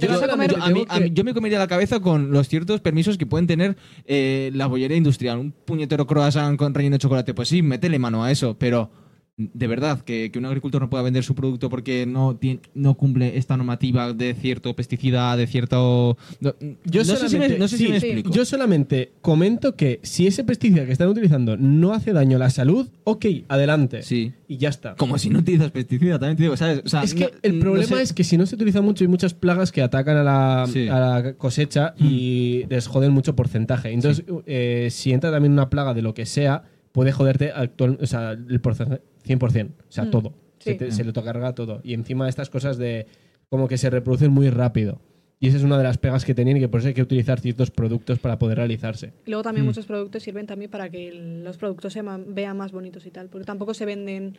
yo 1.14 1.24
me 1.24 1.34
comería 1.34 1.60
la 1.60 1.68
cabeza 1.68 2.00
con 2.00 2.32
los 2.32 2.48
ciertos 2.48 2.80
permisos 2.80 3.18
que 3.18 3.26
pueden 3.26 3.48
tener 3.48 3.76
eh, 4.06 4.52
la 4.54 4.68
bollería 4.68 4.96
industrial. 4.98 5.38
Un 5.40 5.52
puñetero 5.52 6.08
croissant 6.08 6.58
con 6.58 6.74
relleno 6.74 6.96
de 6.96 7.00
chocolate, 7.00 7.34
pues 7.34 7.50
sí, 7.50 7.62
métele 7.62 8.00
mano 8.00 8.24
a 8.24 8.32
eso, 8.32 8.56
pero 8.58 8.90
de 9.38 9.66
verdad, 9.68 10.02
que, 10.02 10.30
que 10.32 10.38
un 10.38 10.46
agricultor 10.46 10.82
no 10.82 10.90
pueda 10.90 11.02
vender 11.04 11.24
su 11.24 11.34
producto 11.34 11.68
porque 11.70 12.06
no, 12.06 12.36
tiene, 12.36 12.60
no 12.76 12.94
cumple 12.96 13.38
esta 13.38 13.58
normativa 13.58 14.14
de 14.14 14.36
cierto 14.36 14.76
pesticida, 14.76 15.36
de 15.36 15.48
cierto... 15.48 16.16
No, 16.42 16.54
Yo 16.86 17.02
no 17.02 17.06
sé 17.06 17.16
si 17.18 17.24
me, 17.24 17.30
solamente- 17.30 17.58
no 17.60 17.68
sé 17.68 17.78
si 17.78 17.86
sí, 17.86 17.92
me 17.92 18.00
sí. 18.00 18.06
explico. 18.08 18.30
Yo 18.32 18.46
solamente 18.46 19.14
comento 19.22 19.76
que 19.76 20.00
si 20.04 20.28
ese 20.28 20.44
pesticida 20.44 20.86
que 20.86 20.92
están 20.92 21.08
utilizando 21.08 21.58
no 21.58 21.94
hace 21.94 22.14
daño 22.14 22.36
a 22.36 22.40
la 22.40 22.50
salud, 22.52 22.88
ok, 23.06 23.26
adelante. 23.48 24.04
Sí. 24.04 24.34
Y 24.48 24.58
ya 24.58 24.70
está. 24.70 24.96
Como 24.96 25.18
si 25.18 25.30
no 25.32 25.40
utilizas 25.40 25.72
pesticida, 25.72 26.20
también 26.20 26.38
te 26.38 26.44
digo, 26.44 26.56
¿sabes? 26.58 26.82
O 26.86 26.90
sea, 26.90 27.02
Es 27.02 27.16
que 27.16 27.32
el 27.42 27.58
problema 27.60 27.98
sé- 27.98 28.04
es 28.04 28.14
que 28.14 28.24
si 28.24 28.38
no 28.38 28.46
se 28.46 28.56
utiliza 28.56 28.82
mucho 28.82 29.04
hay 29.04 29.08
muchas 29.08 29.34
plagas 29.34 29.72
que 29.72 29.82
atacan 29.82 30.18
a 30.18 30.24
la, 30.24 30.68
Sí. 30.72 30.88
a 30.88 31.00
la 31.00 31.34
cosecha 31.34 31.96
y 31.98 32.66
les 32.70 32.86
joden 32.86 33.12
mucho 33.12 33.36
porcentaje. 33.36 33.92
Entonces, 33.92 34.24
eh, 34.46 34.90
si 34.92 35.14
entra 35.14 35.32
también 35.32 35.54
una 35.54 35.70
plaga 35.70 35.96
de 35.96 36.02
lo 36.04 36.14
que 36.14 36.28
sea, 36.28 36.64
puede 36.92 37.12
joderte 37.14 37.52
actual, 37.54 37.98
o 38.02 38.06
sea, 38.06 38.32
el 38.34 38.60
porcentaje 38.62 39.02
100%. 39.26 39.72
O 39.88 39.92
sea, 39.92 40.06
Mm. 40.06 40.12
todo. 40.12 40.34
Se, 40.60 40.76
te- 40.76 40.92
se 40.92 41.04
le 41.04 41.12
carga 41.14 41.54
todo. 41.56 41.82
Y 41.84 41.94
encima 41.94 42.30
estas 42.30 42.50
cosas 42.50 42.78
de 42.78 43.08
como 43.50 43.68
que 43.68 43.78
se 43.78 43.90
reproducen 43.90 44.32
muy 44.32 44.50
rápido. 44.50 45.02
Y 45.40 45.48
esa 45.48 45.58
es 45.58 45.64
una 45.64 45.78
de 45.78 45.84
las 45.84 45.98
pegas 45.98 46.24
que 46.24 46.36
tenían 46.36 46.58
y 46.58 46.60
que 46.60 46.68
por 46.68 46.80
eso 46.82 46.90
hay 46.90 46.94
que 46.94 47.02
utilizar 47.02 47.40
ciertos 47.40 47.72
productos 47.72 48.20
para 48.20 48.38
poder 48.38 48.58
realizarse. 48.60 49.12
Y 49.26 49.32
luego 49.32 49.42
también 49.44 49.66
Mm. 49.66 49.70
muchos 49.70 49.86
productos 49.88 50.22
sirven 50.22 50.46
también 50.46 50.70
para 50.70 50.90
que 50.90 51.12
los 51.12 51.58
productos 51.58 51.94
se 51.94 52.02
vean 52.04 52.58
más 52.58 52.72
bonitos 52.72 53.06
y 53.08 53.12
tal. 53.12 53.28
Porque 53.30 53.46
tampoco 53.46 53.74
se 53.74 53.86
venden 53.86 54.38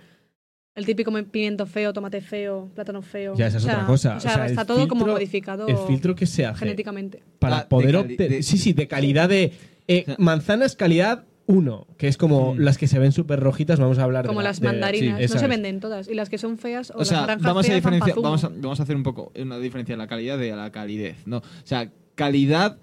el 0.76 0.86
típico 0.86 1.12
pimiento 1.24 1.66
feo, 1.66 1.92
tomate 1.92 2.20
feo, 2.20 2.70
plátano 2.74 3.02
feo. 3.02 3.34
Ya, 3.36 3.48
esa 3.48 3.58
es 3.58 3.64
O 3.64 3.66
sea, 3.66 3.74
otra 3.74 3.86
cosa. 3.88 4.16
O 4.16 4.20
sea, 4.20 4.30
O 4.30 4.34
sea, 4.34 4.44
el 4.46 4.50
está 4.52 4.64
todo 4.64 4.86
como 4.88 5.06
modificado 5.06 5.66
El 5.66 5.76
filtro 5.88 6.14
que 6.14 6.24
se 6.26 6.46
hace 6.46 6.60
genéticamente. 6.60 7.22
para 7.40 7.58
Ah, 7.58 7.60
de 7.62 7.66
poder 7.66 7.96
obtener. 7.96 8.42
Sí, 8.44 8.56
sí, 8.56 8.72
de 8.72 8.86
calidad 8.86 9.28
de. 9.28 9.52
eh, 9.88 10.06
manzanas 10.18 10.76
calidad 10.76 11.24
1, 11.52 11.87
que 11.99 12.09
es 12.09 12.16
como 12.16 12.54
Mm. 12.54 12.59
las 12.61 12.78
que 12.78 12.87
se 12.88 12.99
ven 12.99 13.12
súper 13.12 13.38
rojitas, 13.40 13.78
vamos 13.78 13.99
a 13.99 14.04
hablar 14.04 14.25
de 14.25 14.28
Como 14.28 14.40
la- 14.42 14.49
las 14.49 14.61
de- 14.61 14.66
mandarinas. 14.66 15.21
sí, 15.21 15.35
no 15.35 15.40
se 15.40 15.47
venden 15.47 15.80
todas. 15.80 16.09
Y 16.09 16.14
las 16.14 16.28
que 16.30 16.38
son 16.38 16.59
feas 16.59 16.90
o, 16.90 16.99
O 16.99 17.04
sea, 17.04 17.18
las 17.18 17.26
naranjas 17.28 17.47
vamos 17.47 17.64
a, 17.64 17.68
feas 17.68 17.82
van 17.82 17.82
pa' 17.82 17.97
diferenciar, 17.97 18.14
zumo. 18.14 18.23
vamos, 18.25 18.44
a, 18.44 18.49
vamos 18.49 18.80
a 18.80 18.82
hacer 18.82 18.97
un 18.97 19.02
poco 19.02 19.32
una 19.40 19.59
diferencia 19.59 19.92
en 19.92 19.99
la 19.99 20.06
calidad 20.09 20.38
de 20.38 20.50
la 20.56 20.73
calidez, 20.73 21.16
¿no? 21.26 21.38
O 21.38 21.42
sea, 21.64 21.90
calidad 22.14 22.78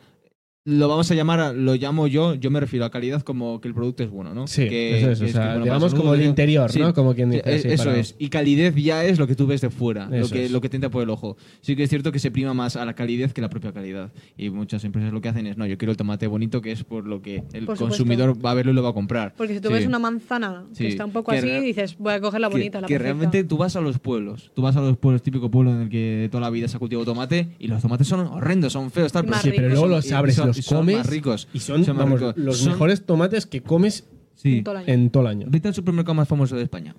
lo 0.70 0.88
vamos 0.88 1.10
a 1.12 1.16
llamar, 1.16 1.56
lo 1.56 1.76
llamo 1.76 2.08
yo, 2.08 2.36
yo 2.36 2.52
me 2.52 2.60
refiero 2.60 2.86
a 2.86 2.92
calidad 2.92 3.22
como 3.24 3.60
que 3.60 3.68
el 3.68 3.74
producto 3.74 4.04
es 4.04 4.10
bueno, 4.10 4.34
¿no? 4.34 4.48
Sí, 4.48 4.68
que, 4.70 5.00
eso 5.00 5.12
es. 5.12 5.20
que 5.20 5.26
O 5.26 5.28
que 5.28 5.32
sea, 5.34 5.42
bueno 5.42 5.54
para 5.56 5.64
digamos 5.66 5.92
la 5.94 5.98
como 5.98 6.14
el 6.14 6.20
que- 6.22 6.26
interior, 6.28 6.72
sí. 6.72 6.80
¿no? 6.80 6.94
Como 6.94 7.14
quien 7.16 7.32
Sí, 7.32 7.38
dice. 7.38 7.56
es- 7.56 7.62
sí, 7.64 7.68
eso 7.70 7.84
para- 7.86 7.98
es. 7.98 8.16
Y 8.20 8.30
calidez 8.30 8.76
ya 8.76 9.04
es 9.06 9.20
lo 9.20 9.28
que 9.28 9.36
tú 9.36 9.48
ves 9.48 9.62
de 9.62 9.70
fuera, 9.70 10.06
lo 10.10 10.28
que, 10.30 10.46
es. 10.46 10.52
lo 10.52 10.62
que 10.62 10.70
te 10.70 10.78
entra 10.78 10.90
por 10.90 11.02
el 11.04 11.10
ojo. 11.10 11.38
Sí 11.62 11.76
que 11.76 11.84
es 11.84 11.90
cierto 11.90 12.12
que 12.12 12.20
se 12.20 12.32
prima 12.32 12.54
más 12.54 12.76
a 12.76 12.86
la 12.86 12.94
calidez 12.94 13.34
que 13.34 13.42
la 13.42 13.50
propia 13.50 13.72
calidad. 13.74 14.12
Y 14.38 14.50
muchas 14.50 14.84
empresas 14.84 15.12
lo 15.12 15.22
que 15.22 15.30
hacen 15.30 15.48
es, 15.48 15.58
no, 15.58 15.66
yo 15.66 15.78
quiero 15.78 15.92
el 15.92 15.98
tomate 15.98 16.28
bonito, 16.28 16.62
que 16.62 16.72
es 16.72 16.84
por 16.84 17.06
lo 17.06 17.22
que 17.22 17.44
el 17.54 17.66
consumidor 17.66 18.36
va 18.44 18.52
a 18.52 18.54
verlo 18.54 18.72
y 18.72 18.76
lo 18.76 18.84
va 18.84 18.90
a 18.90 18.94
comprar. 18.94 19.34
Porque 19.36 19.56
si 19.56 19.60
tú 19.62 19.70
Sí. 19.70 19.74
ves 19.76 19.86
una 19.88 20.00
manzana 20.00 20.66
Sí. 20.74 20.84
que 20.84 20.90
está 20.90 21.06
un 21.06 21.12
poco 21.12 21.32
Que 21.32 21.38
así, 21.40 21.50
dices, 21.62 21.96
voy 21.98 22.14
a 22.14 22.22
coger 22.22 22.42
la 22.42 22.48
que- 22.50 22.54
bonita, 22.54 22.82
la 22.82 22.88
que, 22.88 22.94
perfecta. 22.96 23.04
realmente 23.04 23.44
tú 23.44 23.58
vas 23.58 23.76
a 23.76 23.82
los 23.82 24.00
pueblos, 24.00 24.52
tú 24.54 24.62
vas 24.62 24.76
a 24.76 24.82
los 24.82 24.98
pueblos, 24.98 25.22
típico 25.22 25.50
pueblo 25.50 25.72
en 25.72 25.82
el 25.84 25.90
que 25.90 26.28
toda 26.32 26.42
la 26.42 26.50
vida 26.50 26.68
se 26.68 26.78
ha 26.78 26.80
cultivado 26.80 27.06
tomate 27.06 27.50
y 27.60 27.68
los 27.68 27.82
tomates 27.82 28.08
son 28.08 28.22
horrendos, 28.22 28.74
son 28.74 28.92
feos, 28.92 29.12
tal, 29.12 29.28
más 29.28 29.42
Sí, 29.42 29.52
pero 29.56 29.70
luego 29.70 29.88
los 29.88 30.12
abres, 30.12 30.36
son- 30.36 30.54
los 30.60 30.66
son 30.66 30.78
comes 30.80 30.98
más 30.98 31.08
ricos. 31.08 31.48
y 31.54 31.60
son, 31.60 31.84
Son 31.86 31.96
más 31.98 32.06
vamos, 32.06 32.20
ricos. 32.20 32.38
los 32.38 32.58
Son- 32.58 32.72
mejores 32.74 33.06
tomates 33.06 33.46
que 33.46 33.62
comes 33.62 34.06
Sí. 34.36 34.58
En 34.60 34.64
todo 34.64 34.76
el 34.76 34.82
año. 34.82 34.94
en 34.94 35.10
todo 35.10 35.22
el 35.24 35.28
año. 35.28 35.48
Vete 35.50 35.68
al 35.68 35.74
supermercado 35.74 36.14
más 36.16 36.28
famoso 36.28 36.56
de 36.56 36.64
España. 36.64 36.96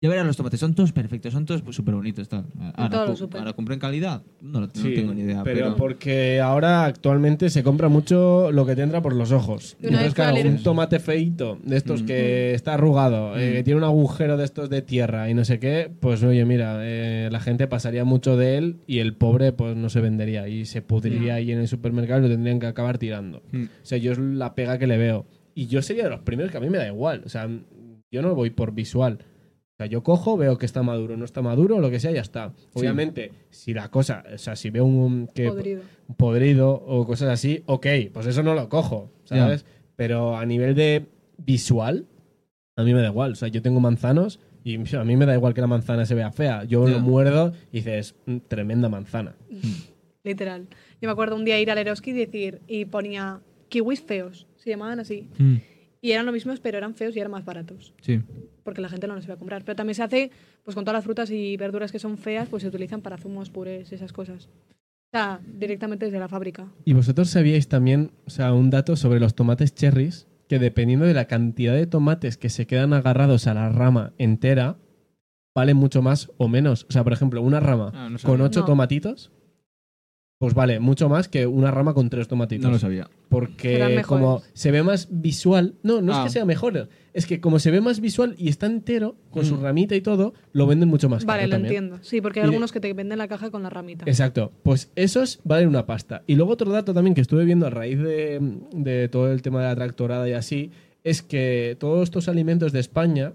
Ya 0.00 0.08
verás 0.08 0.24
los 0.26 0.36
tomates, 0.36 0.60
son 0.60 0.74
todos 0.76 0.92
perfectos, 0.92 1.32
son 1.32 1.44
todos 1.44 1.60
súper 1.74 1.96
bonitos. 1.96 2.28
Tal. 2.28 2.44
Ahora, 2.76 3.16
super. 3.16 3.78
calidad. 3.80 4.22
No, 4.40 4.60
no 4.60 4.68
Sí, 4.72 4.94
tengo 4.94 5.12
ni 5.12 5.22
idea. 5.22 5.42
pero, 5.42 5.56
Pero, 5.58 5.76
porque 5.76 6.40
ahora 6.40 6.84
actualmente 6.84 7.50
se 7.50 7.64
compra 7.64 7.88
mucho 7.88 8.52
lo 8.52 8.64
que 8.64 8.76
te 8.76 8.82
entra 8.82 9.02
por 9.02 9.12
los 9.16 9.32
ojos. 9.32 9.76
Una 9.80 9.88
Entonces, 9.88 10.14
claro, 10.14 10.36
un 10.48 10.62
tomate 10.62 11.00
feito 11.00 11.58
de 11.64 11.76
estos 11.76 12.04
Mm. 12.04 12.06
que 12.06 12.54
está 12.54 12.74
arrugado, 12.74 13.36
eh, 13.36 13.50
Mm. 13.50 13.52
que 13.54 13.62
tiene 13.64 13.78
un 13.78 13.84
agujero 13.84 14.36
de 14.36 14.44
estos 14.44 14.70
de 14.70 14.82
tierra 14.82 15.28
y 15.30 15.34
no 15.34 15.44
sé 15.44 15.58
qué, 15.58 15.90
pues 15.98 16.22
oye, 16.22 16.44
mira, 16.44 16.78
eh, 16.82 17.28
la 17.32 17.40
gente 17.40 17.66
pasaría 17.66 18.04
mucho 18.04 18.36
de 18.36 18.56
él 18.56 18.76
y 18.86 19.00
el 19.00 19.14
pobre 19.16 19.50
pues 19.52 19.74
no 19.76 19.88
se 19.88 20.00
vendería 20.00 20.46
y 20.46 20.64
se 20.64 20.80
pudriría 20.80 21.34
ahí 21.34 21.50
en 21.50 21.58
el 21.58 21.66
supermercado 21.66 22.20
y 22.20 22.22
lo 22.22 22.28
tendrían 22.28 22.60
que 22.60 22.66
acabar 22.66 22.98
tirando. 22.98 23.42
Mm. 23.50 23.64
O 23.64 23.68
sea, 23.82 23.98
yo 23.98 24.12
es 24.12 24.18
la 24.18 24.54
pega 24.54 24.78
que 24.78 24.86
le 24.86 24.96
veo. 24.96 25.26
Y 25.56 25.66
yo 25.66 25.82
sería 25.82 26.04
de 26.04 26.10
los 26.10 26.20
primeros 26.20 26.52
que 26.52 26.58
a 26.58 26.60
mí 26.60 26.70
me 26.70 26.78
da 26.78 26.86
igual. 26.86 27.22
O 27.26 27.28
sea, 27.28 27.48
yo 28.12 28.22
no 28.22 28.32
voy 28.36 28.50
por 28.50 28.72
visual. 28.72 29.18
O 29.78 29.84
sea, 29.84 29.86
yo 29.86 30.02
cojo, 30.02 30.36
veo 30.36 30.58
que 30.58 30.66
está 30.66 30.82
maduro, 30.82 31.16
no 31.16 31.24
está 31.24 31.40
maduro, 31.40 31.78
lo 31.78 31.88
que 31.88 32.00
sea, 32.00 32.10
ya 32.10 32.20
está. 32.20 32.52
Obviamente, 32.74 33.30
si 33.48 33.72
la 33.72 33.88
cosa, 33.92 34.24
o 34.34 34.36
sea, 34.36 34.56
si 34.56 34.70
veo 34.70 34.84
un 34.84 35.28
que 35.28 35.46
Podrido. 35.46 35.82
podrido 36.16 36.70
o 36.72 37.06
cosas 37.06 37.28
así, 37.28 37.62
ok, 37.66 37.86
pues 38.12 38.26
eso 38.26 38.42
no 38.42 38.54
lo 38.56 38.68
cojo, 38.68 39.12
¿sabes? 39.22 39.64
Pero 39.94 40.36
a 40.36 40.44
nivel 40.44 40.74
de 40.74 41.06
visual, 41.36 42.06
a 42.74 42.82
mí 42.82 42.92
me 42.92 43.02
da 43.02 43.06
igual. 43.06 43.32
O 43.32 43.34
sea, 43.36 43.46
yo 43.46 43.62
tengo 43.62 43.78
manzanos 43.78 44.40
y 44.64 44.74
a 44.96 45.04
mí 45.04 45.16
me 45.16 45.26
da 45.26 45.34
igual 45.36 45.54
que 45.54 45.60
la 45.60 45.68
manzana 45.68 46.04
se 46.06 46.16
vea 46.16 46.32
fea. 46.32 46.64
Yo 46.64 46.88
lo 46.88 46.98
muerdo 46.98 47.52
y 47.70 47.76
dices, 47.76 48.16
"Mm, 48.26 48.38
tremenda 48.48 48.88
manzana. 48.88 49.36
Literal. 50.24 50.66
Yo 51.00 51.06
me 51.08 51.12
acuerdo 51.12 51.36
un 51.36 51.44
día 51.44 51.60
ir 51.60 51.70
al 51.70 51.78
Eroski 51.78 52.10
y 52.10 52.14
decir, 52.14 52.62
y 52.66 52.84
ponía 52.86 53.42
kiwis 53.68 54.02
feos, 54.02 54.48
se 54.56 54.70
llamaban 54.70 54.98
así. 54.98 55.28
Mm, 55.38 55.56
Y 56.00 56.12
eran 56.12 56.26
lo 56.26 56.32
mismos, 56.32 56.60
pero 56.60 56.78
eran 56.78 56.94
feos 56.94 57.16
y 57.16 57.20
eran 57.20 57.32
más 57.32 57.44
baratos. 57.44 57.94
Sí. 58.00 58.20
Porque 58.62 58.80
la 58.80 58.88
gente 58.88 59.06
no 59.08 59.14
los 59.14 59.24
iba 59.24 59.34
a 59.34 59.38
comprar. 59.38 59.64
Pero 59.64 59.76
también 59.76 59.94
se 59.94 60.02
hace, 60.02 60.30
pues 60.64 60.74
con 60.74 60.84
todas 60.84 60.96
las 60.98 61.04
frutas 61.04 61.30
y 61.30 61.56
verduras 61.56 61.90
que 61.92 61.98
son 61.98 62.18
feas, 62.18 62.48
pues 62.48 62.62
se 62.62 62.68
utilizan 62.68 63.00
para 63.02 63.16
zumos, 63.18 63.50
purés, 63.50 63.92
esas 63.92 64.12
cosas. 64.12 64.46
O 64.46 65.10
sea, 65.12 65.40
directamente 65.44 66.04
desde 66.04 66.18
la 66.20 66.28
fábrica. 66.28 66.68
Y 66.84 66.92
vosotros 66.92 67.30
sabíais 67.30 67.68
también, 67.68 68.12
o 68.26 68.30
sea, 68.30 68.52
un 68.52 68.70
dato 68.70 68.94
sobre 68.94 69.20
los 69.20 69.34
tomates 69.34 69.74
cherries, 69.74 70.28
que 70.48 70.58
dependiendo 70.58 71.06
de 71.06 71.14
la 71.14 71.26
cantidad 71.26 71.74
de 71.74 71.86
tomates 71.86 72.36
que 72.36 72.50
se 72.50 72.66
quedan 72.66 72.92
agarrados 72.92 73.46
a 73.46 73.54
la 73.54 73.70
rama 73.70 74.12
entera, 74.18 74.76
vale 75.54 75.74
mucho 75.74 76.02
más 76.02 76.30
o 76.36 76.46
menos. 76.48 76.86
O 76.88 76.92
sea, 76.92 77.02
por 77.04 77.12
ejemplo, 77.12 77.42
una 77.42 77.58
rama 77.60 77.90
Ah, 77.94 78.08
no 78.10 78.18
con 78.22 78.40
ocho 78.40 78.60
No. 78.60 78.66
tomatitos, 78.66 79.32
pues 80.38 80.54
vale 80.54 80.78
mucho 80.78 81.08
más 81.08 81.26
que 81.28 81.46
una 81.48 81.70
rama 81.72 81.94
con 81.94 82.08
tres 82.10 82.28
tomatitos. 82.28 82.64
No 82.64 82.70
lo 82.70 82.78
sabía. 82.78 83.10
Porque 83.28 84.02
como 84.06 84.40
se 84.52 84.70
ve 84.70 84.82
más 84.84 85.08
visual, 85.10 85.74
no, 85.82 86.00
no 86.00 86.12
es 86.12 86.18
Ah. 86.18 86.24
que 86.24 86.30
sea 86.30 86.44
mejor, 86.44 86.88
es 87.12 87.26
que 87.26 87.40
como 87.40 87.58
se 87.58 87.72
ve 87.72 87.80
más 87.80 88.00
visual 88.00 88.36
y 88.38 88.48
está 88.48 88.66
entero, 88.66 89.16
con 89.30 89.44
su 89.44 89.56
Mm. 89.56 89.62
ramita 89.62 89.96
y 89.96 90.00
todo, 90.00 90.34
lo 90.52 90.66
venden 90.68 90.88
mucho 90.88 91.08
más 91.08 91.24
Vale, 91.24 91.40
caro 91.40 91.48
lo 91.48 91.54
también. 91.56 91.74
entiendo. 91.84 92.04
Sí, 92.04 92.20
porque 92.20 92.38
hay 92.40 92.44
Y 92.46 92.48
algunos 92.50 92.70
que 92.70 92.78
te 92.78 92.92
venden 92.92 93.18
la 93.18 93.26
caja 93.26 93.50
con 93.50 93.64
la 93.64 93.70
ramita. 93.70 94.04
Exacto. 94.06 94.52
Pues 94.62 94.92
esos 94.94 95.40
valen 95.42 95.68
una 95.68 95.86
pasta. 95.86 96.22
Y 96.28 96.36
luego 96.36 96.52
otro 96.52 96.70
dato 96.70 96.94
también 96.94 97.14
que 97.14 97.20
estuve 97.20 97.44
viendo 97.44 97.66
a 97.66 97.70
raíz 97.70 97.98
de, 97.98 98.38
de 98.72 99.08
todo 99.08 99.32
el 99.32 99.42
tema 99.42 99.60
de 99.62 99.66
la 99.68 99.74
tractorada 99.74 100.28
y 100.28 100.34
así, 100.34 100.70
es 101.02 101.20
que 101.22 101.76
todos 101.80 102.04
estos 102.04 102.28
alimentos 102.28 102.70
de 102.72 102.78
España 102.80 103.32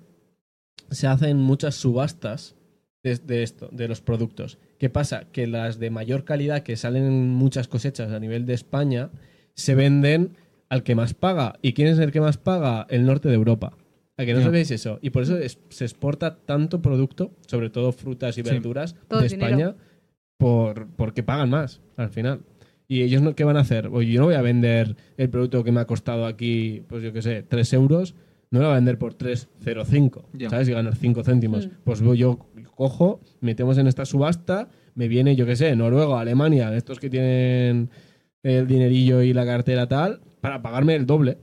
se 0.89 1.07
hacen 1.07 1.37
muchas 1.37 1.75
subastas 1.75 2.55
de, 3.03 3.17
de 3.17 3.43
esto, 3.43 3.67
de 3.73 3.87
los 3.89 3.99
productos. 3.99 4.57
¿Qué 4.77 4.89
pasa? 4.89 5.25
Que 5.31 5.47
las 5.47 5.79
de 5.79 5.89
mayor 5.89 6.23
calidad 6.25 6.63
que 6.63 6.75
salen 6.75 7.03
en 7.05 7.29
muchas 7.29 7.67
cosechas 7.67 8.11
a 8.11 8.19
nivel 8.19 8.45
de 8.45 8.53
España 8.53 9.09
se 9.53 9.75
venden 9.75 10.35
al 10.69 10.83
que 10.83 10.95
más 10.95 11.13
paga. 11.13 11.57
¿Y 11.61 11.73
quién 11.73 11.87
es 11.87 11.99
el 11.99 12.11
que 12.11 12.19
más 12.21 12.37
paga? 12.37 12.85
El 12.89 13.05
norte 13.05 13.29
de 13.29 13.35
Europa. 13.35 13.77
¿A 14.17 14.25
que 14.25 14.33
no 14.33 14.41
sabéis 14.41 14.69
eso? 14.71 14.99
Y 15.01 15.09
por 15.11 15.23
eso 15.23 15.37
es- 15.37 15.59
se 15.69 15.85
exporta 15.85 16.35
tanto 16.35 16.81
producto, 16.81 17.31
sobre 17.47 17.69
todo 17.69 17.91
frutas 17.91 18.37
y 18.37 18.43
Sí. 18.43 18.49
verduras, 18.49 18.95
Todo 19.07 19.21
de 19.21 19.27
dinero. 19.29 19.47
España 19.47 19.75
por, 20.37 20.87
porque 20.95 21.23
pagan 21.23 21.49
más 21.49 21.81
al 21.97 22.09
final. 22.09 22.41
¿Y 22.87 23.01
ellos 23.01 23.21
no, 23.21 23.35
qué 23.35 23.43
van 23.43 23.57
a 23.57 23.61
hacer? 23.61 23.87
Oye, 23.87 24.11
yo 24.11 24.19
no 24.19 24.27
voy 24.27 24.35
a 24.35 24.41
vender 24.41 24.95
el 25.17 25.29
producto 25.29 25.63
que 25.63 25.71
me 25.71 25.79
ha 25.79 25.85
costado 25.87 26.25
aquí, 26.25 26.83
pues 26.87 27.01
yo 27.01 27.13
qué 27.13 27.21
sé, 27.21 27.41
3 27.43 27.71
euros, 27.73 28.13
no 28.51 28.59
lo 28.59 28.65
voy 28.65 28.73
a 28.73 28.75
vender 28.75 28.99
por 28.99 29.13
3,05, 29.15 30.25
Ya. 30.33 30.49
¿sabes? 30.49 30.67
Y 30.69 30.73
ganar 30.73 30.95
5 30.95 31.23
céntimos. 31.23 31.67
Mm. 31.67 31.71
Pues 31.83 32.01
voy 32.01 32.17
yo 32.19 32.45
cojo, 32.75 33.21
metemos 33.41 33.77
en 33.77 33.87
esta 33.87 34.05
subasta, 34.05 34.69
me 34.95 35.07
viene, 35.07 35.35
yo 35.35 35.45
qué 35.45 35.55
sé, 35.55 35.75
Noruega, 35.75 36.19
Alemania, 36.19 36.75
estos 36.75 36.99
que 36.99 37.09
tienen 37.09 37.89
el 38.43 38.67
dinerillo 38.67 39.21
y 39.21 39.33
la 39.33 39.45
cartera 39.45 39.87
tal, 39.87 40.21
para 40.41 40.61
pagarme 40.61 40.95
el 40.95 41.05
doble. 41.05 41.37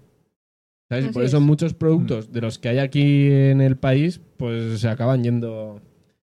¿Sabes? 0.89 1.07
Y 1.07 1.09
por 1.11 1.23
eso 1.23 1.39
es. 1.39 1.43
muchos 1.43 1.75
productos 1.75 2.33
de 2.33 2.41
los 2.41 2.59
que 2.59 2.69
hay 2.69 2.79
aquí 2.79 3.31
en 3.31 3.61
el 3.61 3.77
país, 3.77 4.21
pues 4.37 4.81
se 4.81 4.89
acaban 4.89 5.23
yendo 5.23 5.81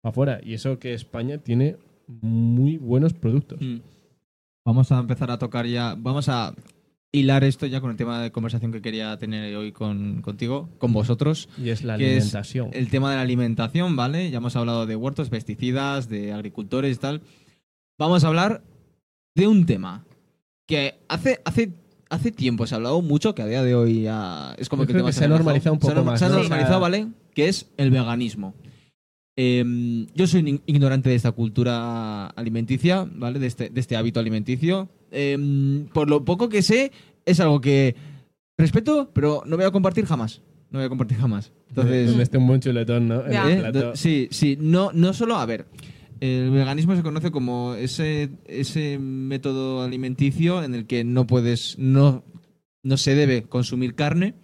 afuera. 0.03 0.41
Y 0.43 0.55
eso 0.55 0.79
que 0.79 0.95
España 0.95 1.39
tiene 1.39 1.77
muy 2.09 2.77
buenos 2.77 3.15
productos. 3.15 3.61
Mm. 3.61 3.79
Vamos 4.65 4.91
a 4.93 4.99
empezar 4.99 5.31
a 5.31 5.39
tocar 5.39 5.67
ya. 5.67 5.95
Vamos 5.97 6.29
a 6.29 6.55
hilar 7.13 7.43
esto 7.45 7.67
ya 7.67 7.81
con 7.81 7.91
el 7.91 7.97
tema 7.97 8.21
de 8.23 8.31
conversación 8.31 8.71
que 8.71 8.83
quería 8.83 9.17
tener 9.17 9.55
hoy 9.57 9.73
con, 9.73 10.21
contigo, 10.23 10.69
con 10.79 10.93
vosotros. 10.93 11.49
Y 11.63 11.71
es 11.71 11.83
la 11.83 11.97
que 11.97 12.17
es 12.17 12.25
alimentación. 12.25 12.71
el 12.73 12.89
tema 12.91 13.11
de 13.11 13.17
la 13.17 13.23
alimentación, 13.23 13.97
¿vale? 13.97 14.31
Ya 14.31 14.39
hemos 14.39 14.57
hablado 14.57 14.87
de 14.87 14.95
huertos, 14.97 15.31
pesticidas, 15.31 16.09
de 16.09 16.33
agricultores 16.33 16.97
y 16.97 17.01
tal. 17.01 17.23
Vamos 17.99 18.25
a 18.25 18.29
hablar 18.29 18.63
de 19.35 19.47
un 19.47 19.65
tema 19.67 20.05
que 20.67 20.99
hace, 21.09 21.41
hace, 21.45 21.73
hace 22.11 22.31
tiempo 22.31 22.67
se 22.67 22.75
ha 22.75 22.77
hablado 22.77 23.01
mucho, 23.01 23.35
que 23.35 23.43
a 23.43 23.47
día 23.47 23.63
de 23.63 23.75
hoy 23.75 24.03
ya 24.03 24.55
es 24.59 24.69
como 24.69 24.83
Yo 24.83 24.89
que, 24.89 24.93
creo 24.93 24.99
el 25.01 25.03
tema 25.05 25.09
que 25.11 25.13
se 25.15 25.25
ha 25.25 25.29
relajado. 25.29 25.45
normalizado 25.45 25.75
un 25.75 25.81
Se 25.81 25.87
ha 25.87 25.89
poco 25.89 25.95
norma- 25.97 26.11
más, 26.13 26.19
Se 26.21 26.25
ha 26.27 26.29
¿no? 26.29 26.35
normalizado, 26.39 26.81
¿vale? 26.81 27.09
Que 27.35 27.49
es 27.49 27.71
el 27.79 27.91
veganismo. 27.91 28.55
Em, 29.37 30.07
yo 30.15 30.27
soy 30.27 30.61
ignorante 30.67 31.09
de 31.09 31.15
esta 31.15 31.33
cultura 31.33 32.27
alimenticia, 32.29 33.09
¿vale? 33.11 33.39
De 33.39 33.47
este, 33.47 33.71
de 33.71 33.81
este 33.81 33.97
hábito 33.97 34.21
alimenticio. 34.21 34.89
Em, 35.11 35.87
por 35.87 36.09
lo 36.11 36.25
poco 36.25 36.49
que 36.49 36.63
sé, 36.63 36.93
es 37.25 37.41
algo 37.41 37.61
que 37.61 37.95
respeto, 38.57 39.11
pero 39.13 39.43
no 39.47 39.57
voy 39.57 39.65
a 39.65 39.71
compartir 39.71 40.05
jamás. 40.07 40.43
No 40.71 40.79
voy 40.79 40.87
a 40.87 40.89
compartir 40.89 41.19
jamás. 41.19 41.53
Entonces, 41.69 42.09
Donde 42.09 42.23
esté 42.23 42.39
un 42.39 42.47
buen 42.47 42.61
chuletón, 42.61 43.09
¿no? 43.09 43.25
En 43.27 43.33
el 43.35 43.51
¿Eh? 43.53 43.57
plato. 43.61 43.97
Sí, 43.97 44.29
sí, 44.31 44.57
no, 44.61 44.91
no 44.93 45.13
solo, 45.15 45.37
a 45.37 45.47
ver, 45.47 45.67
el 46.21 46.51
veganismo 46.51 46.95
se 46.97 47.03
conoce 47.03 47.31
como 47.31 47.75
ese, 47.75 48.31
ese 48.47 48.99
método 48.99 49.83
alimenticio 49.83 50.63
en 50.63 50.75
el 50.75 50.87
que 50.87 51.05
no 51.05 51.27
puedes, 51.27 51.79
no, 51.79 52.25
no 52.83 52.97
se 52.97 53.15
debe 53.15 53.43
consumir 53.45 53.95
carne. 53.95 54.35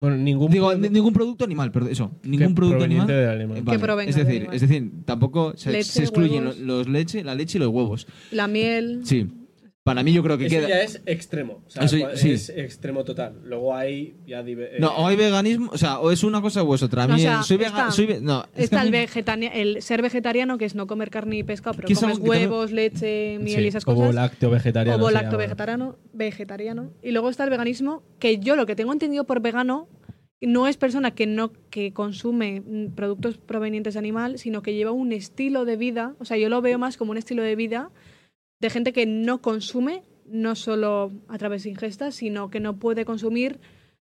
Bueno, 0.00 0.16
ningún 0.16 0.52
Digo, 0.52 0.68
producto 0.68 0.88
ni- 0.88 0.94
ningún 0.94 1.12
producto 1.12 1.44
animal, 1.44 1.72
perdón, 1.72 1.90
eso, 1.90 2.12
que 2.22 2.28
ningún 2.28 2.54
producto 2.54 2.84
animal. 2.84 3.10
animal. 3.10 3.58
eh, 3.58 3.64
Que 4.04 4.10
es 4.10 4.14
decir, 4.16 4.36
animal. 4.42 4.54
es 4.54 4.60
decir, 4.60 4.90
tampoco 5.04 5.54
se, 5.56 5.72
Leche, 5.72 5.84
se 5.90 6.02
excluyen 6.02 6.44
huevos. 6.44 6.58
los 6.60 6.88
leche, 6.88 7.24
la 7.24 7.34
leche 7.34 7.58
y 7.58 7.60
los 7.60 7.70
huevos. 7.70 8.06
La 8.30 8.46
miel. 8.46 9.00
Sí. 9.02 9.26
Para 9.88 10.02
mí 10.02 10.12
yo 10.12 10.22
creo 10.22 10.36
que 10.36 10.46
Eso 10.46 10.56
queda. 10.56 10.68
ya 10.68 10.82
es 10.82 11.00
extremo. 11.06 11.62
O 11.66 11.70
sea, 11.70 11.84
Eso- 11.84 11.96
cua- 11.96 12.14
sí. 12.16 12.30
es 12.32 12.50
extremo 12.50 13.04
total. 13.04 13.40
Luego 13.44 13.74
hay 13.74 14.16
ya 14.26 14.42
dive- 14.42 14.78
No, 14.78 14.88
eh, 14.88 14.94
o 14.98 15.06
hay 15.06 15.16
veganismo, 15.16 15.70
o 15.72 15.78
sea, 15.78 15.98
o 15.98 16.10
es 16.10 16.22
una 16.24 16.42
cosa 16.42 16.62
o 16.62 16.74
es 16.74 16.82
otra. 16.82 17.04
A 17.04 17.06
No, 17.06 17.14
mí 17.14 17.20
o 17.20 17.22
sea, 17.22 17.42
soy 17.42 17.56
está- 17.56 17.70
vegano, 17.72 17.92
soy 17.92 18.06
ve- 18.06 18.20
no, 18.20 18.44
es 18.54 18.64
Está 18.64 18.82
el, 18.82 18.90
mí- 18.90 18.98
vegetania- 18.98 19.50
el 19.54 19.80
ser 19.82 20.02
vegetariano, 20.02 20.58
que 20.58 20.66
es 20.66 20.74
no 20.74 20.86
comer 20.86 21.10
carne 21.10 21.38
y 21.38 21.42
pescado, 21.42 21.74
pero 21.76 21.86
comes 21.88 22.00
también- 22.00 22.28
huevos, 22.28 22.70
leche, 22.72 23.38
miel 23.40 23.56
sí, 23.60 23.64
y 23.64 23.66
esas 23.68 23.84
cosas. 23.84 24.14
lácteo 24.14 24.50
vegetariano. 24.50 25.10
Lacto 25.10 25.30
llama. 25.32 25.36
vegetariano, 25.38 25.96
vegetariano. 26.12 26.90
Y 27.02 27.12
luego 27.12 27.30
está 27.30 27.44
el 27.44 27.50
veganismo, 27.50 28.02
que 28.18 28.38
yo 28.38 28.56
lo 28.56 28.66
que 28.66 28.76
tengo 28.76 28.92
entendido 28.92 29.24
por 29.24 29.40
vegano 29.40 29.88
no 30.40 30.68
es 30.68 30.76
persona 30.76 31.12
que 31.12 31.26
no 31.26 31.50
que 31.70 31.92
consume 31.92 32.62
productos 32.94 33.38
provenientes 33.38 33.94
de 33.94 33.98
animal, 33.98 34.38
sino 34.38 34.62
que 34.62 34.74
lleva 34.74 34.92
un 34.92 35.12
estilo 35.12 35.64
de 35.64 35.76
vida. 35.76 36.14
O 36.20 36.24
sea, 36.24 36.36
yo 36.36 36.48
lo 36.48 36.60
veo 36.62 36.78
más 36.78 36.96
como 36.96 37.10
un 37.10 37.16
estilo 37.16 37.42
de 37.42 37.56
vida 37.56 37.90
de 38.60 38.70
gente 38.70 38.92
que 38.92 39.06
no 39.06 39.40
consume, 39.40 40.02
no 40.26 40.54
solo 40.54 41.12
a 41.28 41.38
través 41.38 41.62
de 41.62 41.70
ingestas, 41.70 42.14
sino 42.14 42.50
que 42.50 42.60
no 42.60 42.78
puede 42.78 43.04
consumir 43.04 43.60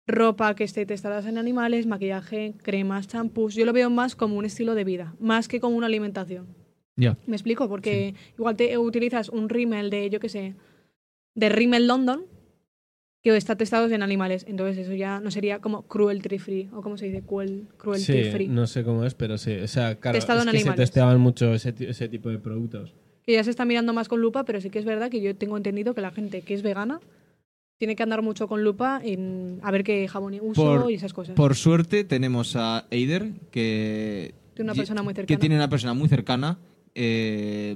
ropa 0.07 0.55
que 0.55 0.63
esté 0.63 0.85
testada 0.85 1.27
en 1.27 1.37
animales, 1.37 1.87
maquillaje, 1.87 2.53
cremas, 2.61 3.07
champús. 3.07 3.55
Yo 3.55 3.65
lo 3.65 3.73
veo 3.73 3.89
más 3.89 4.15
como 4.15 4.37
un 4.37 4.45
estilo 4.45 4.75
de 4.75 4.83
vida, 4.83 5.15
más 5.19 5.47
que 5.47 5.59
como 5.59 5.75
una 5.77 5.87
alimentación. 5.87 6.47
Ya. 6.95 7.17
¿Me 7.25 7.35
explico? 7.35 7.67
Porque 7.67 8.13
igual 8.37 8.55
te 8.55 8.77
utilizas 8.77 9.29
un 9.29 9.49
rímel 9.49 9.89
de, 9.89 10.09
yo 10.09 10.19
qué 10.19 10.29
sé, 10.29 10.55
de 11.33 11.49
Rimmel 11.49 11.87
London, 11.87 12.25
que 13.21 13.35
está 13.35 13.57
testado 13.57 13.87
en 13.89 14.03
animales. 14.03 14.45
Entonces 14.47 14.77
eso 14.77 14.93
ya 14.93 15.19
no 15.19 15.31
sería 15.31 15.59
como 15.59 15.87
cruelty 15.87 16.37
free, 16.37 16.69
o 16.71 16.81
como 16.81 16.97
se 16.97 17.07
dice, 17.07 17.23
cruel, 17.23 17.67
cruelty 17.77 18.05
Sí, 18.05 18.31
free. 18.31 18.47
no 18.47 18.67
sé 18.67 18.83
cómo 18.83 19.03
es, 19.03 19.15
pero 19.15 19.37
sí. 19.37 19.55
O 19.57 19.67
sea, 19.67 19.95
claro, 19.95 20.17
es 20.19 20.25
que 20.25 20.59
se 20.59 20.71
testeaban 20.73 21.19
mucho 21.19 21.53
ese, 21.53 21.73
ese 21.79 22.07
tipo 22.07 22.29
de 22.29 22.37
productos. 22.37 22.93
Que 23.25 23.33
ya 23.33 23.43
se 23.43 23.49
está 23.49 23.65
mirando 23.65 23.93
más 23.93 24.07
con 24.07 24.21
lupa, 24.21 24.45
pero 24.45 24.61
sí 24.61 24.69
que 24.69 24.79
es 24.79 24.85
verdad 24.85 25.09
que 25.09 25.21
yo 25.21 25.35
tengo 25.35 25.57
entendido 25.57 25.93
que 25.95 26.01
la 26.01 26.11
gente 26.11 26.41
que 26.41 26.53
es 26.53 26.61
vegana 26.61 26.99
tiene 27.77 27.95
que 27.95 28.03
andar 28.03 28.21
mucho 28.21 28.47
con 28.47 28.63
lupa 28.63 29.01
en 29.03 29.59
a 29.63 29.71
ver 29.71 29.83
qué 29.83 30.07
jabón 30.07 30.37
uso 30.41 30.61
Por- 30.81 30.91
y 30.91 30.95
esas 30.95 31.13
cosas. 31.13 31.35
Por 31.35 31.55
suerte 31.55 32.03
tenemos 32.03 32.55
a 32.55 32.85
Eider, 32.91 33.31
que, 33.51 34.33
Tiene 34.53 34.71
una 34.71 34.77
persona 34.77 35.03
muy 35.03 35.13
que 35.13 35.21
cercana. 35.21 35.39
tiene 35.39 35.55
una 35.55 35.69
persona 35.69 35.93
muy 35.93 36.07
cercana, 36.07 36.59
eh, 36.93 37.75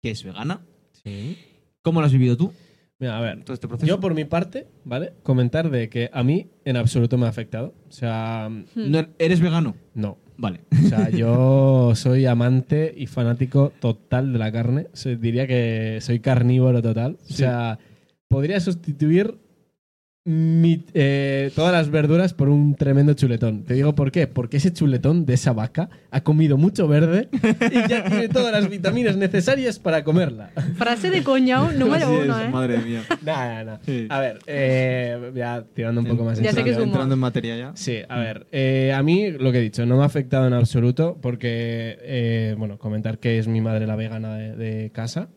que 0.00 0.10
es 0.10 0.22
vegana. 0.24 0.60
Sí. 1.02 1.36
¿Cómo 1.82 2.00
lo 2.00 2.06
has 2.06 2.12
vivido 2.12 2.36
tú, 2.36 2.52
Mira, 2.98 3.18
a 3.18 3.20
ver. 3.20 3.44
todo 3.44 3.52
este 3.52 3.68
proceso? 3.68 3.86
Yo, 3.86 4.00
por 4.00 4.14
mi 4.14 4.24
parte, 4.24 4.66
¿vale? 4.84 5.12
Comentar 5.22 5.70
de 5.70 5.90
que 5.90 6.08
a 6.12 6.22
mí 6.22 6.46
en 6.64 6.76
absoluto 6.78 7.18
me 7.18 7.26
ha 7.26 7.28
afectado. 7.28 7.74
O 7.88 7.92
sea, 7.92 8.48
Hmm. 8.48 8.64
¿No 8.90 8.98
er- 9.00 9.10
¿Eres 9.18 9.40
vegano? 9.40 9.74
no. 9.94 10.16
Vale. 10.36 10.60
O 10.72 10.88
sea, 10.88 11.10
yo 11.10 11.92
soy 11.94 12.26
amante 12.26 12.92
y 12.96 13.06
fanático 13.06 13.72
total 13.80 14.32
de 14.32 14.38
la 14.38 14.50
carne. 14.52 14.88
O 14.92 14.96
sea, 14.96 15.14
diría 15.14 15.46
que 15.46 15.98
soy 16.00 16.20
carnívoro 16.20 16.82
total. 16.82 17.18
O 17.30 17.32
sea, 17.32 17.78
podría 18.28 18.60
sustituir 18.60 19.38
mi- 20.26 20.82
eh, 20.94 21.50
todas 21.54 21.70
las 21.72 21.90
verduras 21.90 22.32
por 22.32 22.48
un 22.48 22.74
tremendo 22.76 23.12
chuletón. 23.12 23.64
Te 23.64 23.74
digo 23.74 23.94
por 23.94 24.10
qué. 24.10 24.26
Porque 24.26 24.56
ese 24.56 24.72
chuletón 24.72 25.26
de 25.26 25.34
esa 25.34 25.52
vaca 25.52 25.90
ha 26.10 26.22
comido 26.22 26.56
mucho 26.56 26.88
verde 26.88 27.28
y 27.32 27.88
ya 27.88 28.04
tiene 28.04 28.28
todas 28.30 28.50
las 28.50 28.70
vitaminas 28.70 29.16
necesarias 29.18 29.78
para 29.78 30.02
comerla. 30.02 30.50
Frase 30.76 31.10
de 31.10 31.22
coñao 31.22 31.70
número 31.72 32.06
Así 32.06 32.14
es, 32.14 32.24
uno, 32.24 32.40
¿eh? 32.40 32.48
Madre 32.48 32.78
mía. 32.78 33.02
Nada, 33.22 33.64
nada. 33.64 33.80
Sí. 33.84 34.06
A 34.08 34.20
ver, 34.20 34.38
eh, 34.46 35.30
ya 35.34 35.62
tirando 35.74 36.00
un 36.00 36.06
poco 36.06 36.24
más 36.24 36.38
en 36.38 36.44
Ya 36.44 36.50
sé 36.50 36.56
serio. 36.56 36.64
que 36.64 36.70
es 36.70 36.76
humor. 36.78 36.88
Entrando 36.88 37.14
en 37.16 37.20
materia 37.20 37.56
ya. 37.58 37.72
Sí, 37.74 37.98
a 38.08 38.18
ver, 38.18 38.46
eh, 38.50 38.92
a 38.94 39.02
mí 39.02 39.30
lo 39.30 39.52
que 39.52 39.58
he 39.58 39.62
dicho, 39.62 39.84
no 39.84 39.96
me 39.98 40.04
ha 40.04 40.06
afectado 40.06 40.46
en 40.46 40.54
absoluto 40.54 41.18
porque, 41.20 41.98
eh, 42.00 42.54
bueno, 42.56 42.78
comentar 42.78 43.18
que 43.18 43.38
es 43.38 43.46
mi 43.46 43.60
madre 43.60 43.86
la 43.86 43.96
vegana 43.96 44.34
de, 44.36 44.56
de 44.56 44.90
casa 44.90 45.28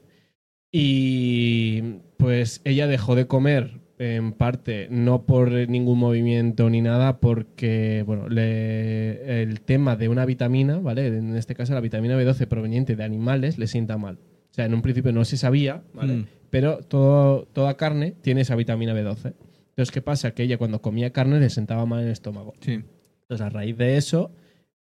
y 0.71 1.81
pues 2.17 2.61
ella 2.63 2.87
dejó 2.87 3.15
de 3.15 3.27
comer 3.27 3.79
en 3.99 4.33
parte 4.33 4.87
no 4.91 5.23
por 5.25 5.51
ningún 5.51 5.97
movimiento 5.97 6.69
ni 6.69 6.81
nada 6.81 7.19
porque, 7.19 8.03
bueno, 8.05 8.29
le- 8.29 9.41
el 9.41 9.61
tema 9.61 9.95
de 9.95 10.07
una 10.09 10.25
vitamina, 10.25 10.77
¿vale? 10.79 11.07
En 11.07 11.35
este 11.35 11.55
caso 11.55 11.73
la 11.73 11.81
vitamina 11.81 12.15
B12 12.17 12.45
proveniente 12.47 12.95
de 12.95 13.03
animales 13.03 13.57
le 13.57 13.67
sienta 13.67 13.97
mal. 13.97 14.17
O 14.51 14.53
sea, 14.53 14.65
en 14.65 14.73
un 14.73 14.81
principio 14.81 15.11
no 15.11 15.25
se 15.25 15.37
sabía, 15.37 15.83
¿vale? 15.93 16.13
Mm. 16.17 16.25
Pero 16.49 16.77
todo, 16.79 17.45
toda 17.53 17.75
carne 17.75 18.13
tiene 18.21 18.41
esa 18.41 18.55
vitamina 18.55 18.93
B12. 18.93 19.33
Entonces, 19.69 19.91
¿qué 19.91 20.01
pasa? 20.01 20.31
Que 20.31 20.43
ella 20.43 20.57
cuando 20.57 20.81
comía 20.81 21.11
carne 21.11 21.39
le 21.39 21.49
sentaba 21.49 21.85
mal 21.85 21.99
en 22.01 22.05
el 22.07 22.11
estómago. 22.13 22.53
Sí. 22.61 22.81
Entonces, 23.21 23.45
a 23.45 23.49
raíz 23.49 23.77
de 23.77 23.97
eso, 23.97 24.31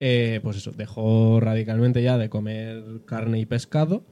eh, 0.01 0.41
pues 0.43 0.57
eso, 0.57 0.73
dejó 0.73 1.39
radicalmente 1.41 2.03
ya 2.03 2.19
de 2.19 2.29
comer 2.29 2.83
carne 3.07 3.39
y 3.39 3.47
pescado. 3.47 4.05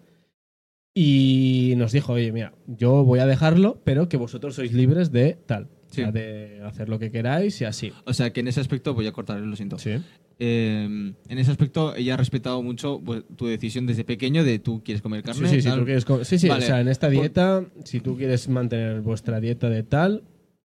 Y 1.03 1.73
nos 1.79 1.93
dijo, 1.93 2.13
oye, 2.13 2.31
mira, 2.31 2.53
yo 2.67 3.05
voy 3.05 3.21
a 3.21 3.27
dejarlo, 3.27 3.81
pero 3.85 4.11
que 4.11 4.19
vosotros 4.19 4.55
sois 4.55 4.75
libres 4.75 5.11
de 5.11 5.39
tal. 5.47 5.69
Sí. 5.91 6.05
de 6.05 6.61
hacer 6.65 6.89
lo 6.89 7.01
que 7.01 7.11
queráis 7.11 7.61
y 7.61 7.65
así. 7.65 7.91
O 8.05 8.13
sea, 8.13 8.33
que 8.33 8.41
en 8.41 8.47
ese 8.49 8.61
aspecto 8.61 8.95
voy 8.95 9.09
a 9.09 9.13
cortar, 9.13 9.41
lo 9.41 9.57
siento. 9.57 9.77
Sí. 9.79 9.91
Eh, 10.39 10.85
en 10.85 11.39
ese 11.39 11.51
aspecto 11.51 11.97
ella 11.97 12.15
ha 12.15 12.17
respetado 12.17 12.63
mucho 12.63 13.01
pues, 13.05 13.25
tu 13.37 13.47
decisión 13.47 13.87
desde 13.87 14.05
pequeño 14.05 14.45
de 14.45 14.59
tú 14.61 14.83
quieres 14.85 15.03
comer 15.03 15.23
Sí, 15.23 15.27
carne. 15.27 15.49
sí, 15.49 15.63
si 15.63 15.69
tal. 15.69 15.79
tú 15.81 15.85
quieres 15.87 16.05
com- 16.05 16.23
sí, 16.23 16.39
sí, 16.39 16.49
Vale. 16.49 16.63
o 16.65 16.67
sea, 16.67 16.81
en 16.81 16.87
esta 16.89 17.09
Por- 17.09 17.17
dieta, 17.19 17.65
si 17.85 17.99
tú 18.01 18.17
quieres 18.17 18.49
mantener 18.49 19.01
vuestra 19.01 19.41
dieta 19.41 19.69
de 19.71 19.83
tal, 19.83 20.23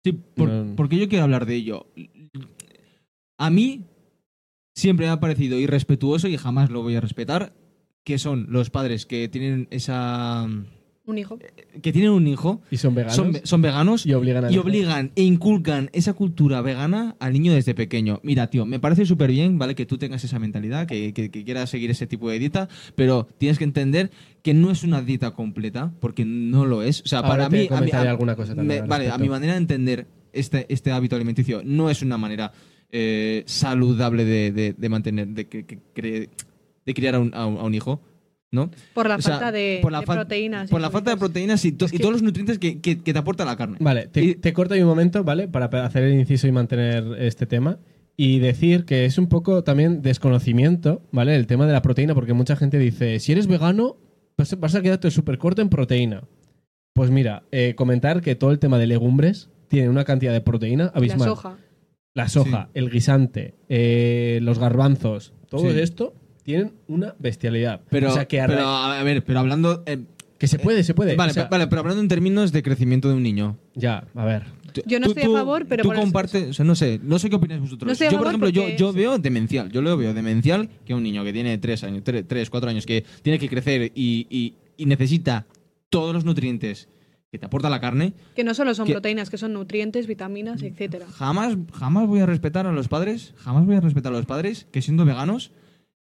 Sí, 0.05 0.13
por- 0.13 0.49
No. 0.49 0.75
porque 0.77 0.97
yo 0.99 1.09
quiero 1.09 1.25
hablar 1.25 1.45
de 1.47 1.57
ello. 1.57 1.87
A 3.39 3.51
mí 3.51 3.85
siempre 4.75 5.07
me 5.07 5.13
ha 5.13 5.21
parecido 5.21 5.59
irrespetuoso 5.59 6.27
y 6.27 6.37
jamás 6.39 6.71
lo 6.71 6.83
voy 6.83 6.97
a 6.97 7.01
respetar 7.03 7.53
que 8.05 8.19
son 8.19 8.47
los 8.51 8.71
padres 8.71 9.07
que 9.07 9.29
tienen 9.29 9.69
esa 9.71 10.47
Un 11.07 11.19
hijo. 11.19 11.39
que 11.83 11.93
tienen 11.93 12.11
un 12.11 12.27
hijo, 12.27 12.61
y 12.71 12.77
son 12.77 12.95
veganos, 12.95 13.17
son, 13.17 13.33
ve- 13.33 13.41
son 13.45 13.63
veganos 13.63 14.07
y 14.07 14.13
obligan 14.15 14.45
a 14.45 14.51
y 14.53 14.59
obligan 14.59 15.11
e 15.17 15.23
inculcan 15.23 15.91
esa 15.93 16.13
cultura 16.13 16.61
vegana 16.63 17.17
al 17.21 17.33
niño 17.33 17.53
desde 17.53 17.75
pequeño. 17.75 18.21
Mira, 18.23 18.49
tío, 18.49 18.67
me 18.67 18.79
parece 18.81 19.05
súper 19.07 19.31
bien, 19.31 19.59
¿vale? 19.59 19.75
Que 19.75 19.87
tú 19.87 19.99
tengas 19.99 20.23
esa 20.25 20.39
mentalidad, 20.39 20.87
que, 20.87 21.13
que- 21.13 21.31
que 21.31 21.45
quieras 21.45 21.71
seguir 21.71 21.91
ese 21.91 22.07
tipo 22.07 22.29
de 22.31 22.39
dieta, 22.39 22.69
pero 22.95 23.27
tienes 23.39 23.59
que 23.59 23.65
entender 23.65 24.11
que 24.43 24.55
no 24.55 24.71
es 24.71 24.83
una 24.85 25.01
dieta 25.03 25.33
completa, 25.33 25.93
porque 26.01 26.25
no 26.25 26.67
lo 26.67 26.83
es. 26.83 27.03
O 27.03 27.07
sea, 27.07 27.19
Ahora 27.21 27.31
para 27.31 27.49
te 27.49 27.57
mí... 27.57 27.59
a 27.59 27.63
mí- 27.63 27.69
comentaré 27.69 28.09
a- 28.09 28.11
alguna 28.13 28.35
cosa 28.37 28.55
también 28.55 28.67
me- 28.69 28.83
al 28.83 28.89
vale, 28.89 29.11
a 29.11 29.19
mi 29.19 29.29
manera 29.29 29.53
de 29.55 29.59
entender 29.59 30.07
este, 30.33 30.67
este 30.73 30.91
hábito 30.93 31.15
alimenticio 31.17 31.63
no 31.65 31.91
es 31.91 32.03
una 32.03 32.17
manera 32.19 32.53
eh, 32.91 33.43
saludable 33.47 34.25
de, 34.25 34.51
de- 34.53 34.73
de 34.75 34.89
mantener, 34.89 35.29
de, 35.29 35.47
que- 35.47 35.65
de 36.87 36.95
criar 36.95 37.15
a 37.15 37.19
un, 37.21 37.35
a 37.35 37.47
un- 37.47 37.59
a 37.59 37.63
un 37.65 37.75
hijo, 37.75 38.01
¿no? 38.51 38.71
Por 38.95 39.09
la 39.09 39.17
O 39.17 39.23
sea, 39.23 39.35
falta 39.35 39.53
de, 39.53 39.79
por 39.83 39.93
la 39.93 40.01
de 40.01 40.07
fal- 40.07 40.17
proteínas. 40.17 40.71
Por 40.71 40.81
la 40.81 40.91
falta 40.91 41.11
de 41.11 41.17
proteínas 41.17 41.65
y, 41.65 41.73
to- 41.73 41.87
Es 41.87 41.93
y 41.93 41.97
que- 41.97 42.03
todos 42.03 42.13
los 42.15 42.23
nutrientes 42.23 42.59
que, 42.59 42.81
que- 42.81 43.01
que 43.01 43.13
te 43.13 43.19
aporta 43.19 43.45
la 43.45 43.57
carne. 43.57 43.77
Vale, 43.81 44.09
te, 44.09 44.23
Y- 44.23 44.35
te 44.35 44.53
corto 44.53 44.75
ahí 44.75 44.83
un 44.83 44.89
momento, 44.89 45.25
¿vale? 45.25 45.49
Para 45.49 45.71
pa- 45.71 45.85
hacer 45.85 46.05
el 46.05 46.15
inciso 46.19 46.47
y 46.47 46.53
mantener 46.53 47.05
este 47.19 47.47
tema. 47.47 47.79
Y 48.17 48.41
decir 48.41 48.85
que 48.85 49.07
es 49.07 49.17
un 49.17 49.27
poco 49.29 49.65
también 49.65 50.03
desconocimiento, 50.03 51.03
¿vale? 51.13 51.35
El 51.35 51.47
tema 51.47 51.67
de 51.67 51.73
la 51.73 51.81
proteína, 51.83 52.15
porque 52.15 52.35
mucha 52.35 52.57
gente 52.57 52.79
dice, 52.79 53.19
si 53.21 53.33
eres 53.33 53.47
vegano, 53.47 53.97
vas 54.59 54.75
a 54.75 54.83
quedarte 54.83 55.11
súper 55.11 55.39
corto 55.39 55.63
en 55.63 55.69
proteína. 55.71 56.25
Pues 56.95 57.11
mira, 57.11 57.45
eh, 57.53 57.75
comentar 57.75 58.21
que 58.21 58.35
todo 58.35 58.51
el 58.51 58.59
tema 58.59 58.77
de 58.79 58.87
legumbres 58.87 59.49
tiene 59.69 59.89
una 59.89 60.05
cantidad 60.05 60.33
de 60.33 60.43
proteína 60.43 60.85
La 60.85 60.91
abismal. 60.95 61.29
soja. 61.29 61.57
La 62.15 62.29
soja, 62.29 62.69
el 62.75 62.91
guisante, 62.91 63.55
eh, 63.71 64.41
los 64.43 64.59
garbanzos, 64.59 65.33
todo 65.49 65.71
Sí. 65.73 65.81
esto 65.81 66.13
tienen 66.43 66.73
una 66.89 67.15
bestialidad. 67.19 67.81
Pero, 67.91 68.11
o 68.11 68.15
sea 68.15 68.27
que 68.27 68.41
a 68.41 68.47
pero, 68.47 68.67
a 68.67 69.03
ver, 69.03 69.25
pero 69.25 69.39
hablando. 69.41 69.83
eh, 69.87 69.99
Que 70.39 70.49
se 70.49 70.59
puede, 70.59 70.83
se 70.83 70.93
puede. 70.95 71.15
Vale, 71.15 71.31
O 71.31 71.35
sea, 71.35 71.45
pero, 71.49 71.51
vale, 71.61 71.67
pero 71.69 71.81
hablando 71.81 72.03
en 72.03 72.09
términos 72.09 72.51
de 72.51 72.63
crecimiento 72.65 73.09
de 73.09 73.15
un 73.15 73.23
niño. 73.23 73.57
Ya, 73.75 74.05
a 74.15 74.25
ver. 74.25 74.45
Yo 74.87 74.99
no 74.99 75.05
tú- 75.07 75.13
estoy 75.13 75.31
a 75.33 75.37
favor, 75.39 75.67
pero 75.69 75.83
Tú 75.83 75.91
por 75.91 75.97
compartes, 75.99 76.49
o 76.49 76.53
sea, 76.55 76.65
no 76.65 76.75
sé, 76.75 76.99
no 77.03 77.19
sé 77.19 77.29
qué 77.31 77.37
opináis 77.37 77.61
vosotros. 77.61 78.01
No 78.01 78.11
yo, 78.11 78.19
por 78.19 78.27
ejemplo, 78.27 78.49
yo, 78.49 78.69
yo 78.71 78.93
veo 78.93 79.19
demencial. 79.19 79.71
Yo 79.71 79.83
lo 79.83 79.97
veo 79.97 80.15
demencial 80.15 80.69
que 80.87 80.95
un 80.95 81.03
niño 81.03 81.23
que 81.25 81.33
tiene 81.33 81.59
3 81.59 81.85
años, 81.85 82.03
3, 82.05 82.51
4 82.51 82.71
años, 82.71 82.87
que 82.87 83.05
tiene 83.23 83.39
que 83.39 83.49
crecer 83.49 83.93
y, 83.95 84.27
y- 84.31 84.55
y 84.79 84.87
necesita 84.87 85.47
todos 85.91 86.15
los 86.15 86.25
nutrientes 86.25 86.89
que 87.31 87.39
te 87.39 87.47
aporta 87.47 87.71
la 87.71 87.81
carne, 87.81 88.15
Que 88.35 88.45
no 88.45 88.53
solo 88.55 88.75
son 88.75 88.87
Que- 88.87 88.93
proteínas, 88.95 89.31
que 89.31 89.39
son 89.39 89.53
nutrientes, 89.53 90.07
vitaminas, 90.07 90.63
etcétera. 90.63 91.07
jamás, 91.07 91.57
jamás 91.75 92.07
voy 92.09 92.21
a 92.21 92.27
respetar 92.27 92.67
a 92.67 92.73
los 92.73 92.89
padres, 92.89 93.33
jamás 93.37 93.65
voy 93.65 93.77
a 93.77 93.81
respetar 93.81 94.13
a 94.13 94.17
los 94.17 94.27
padres 94.27 94.67
que 94.73 94.83
siendo 94.83 95.05
veganos 95.05 95.53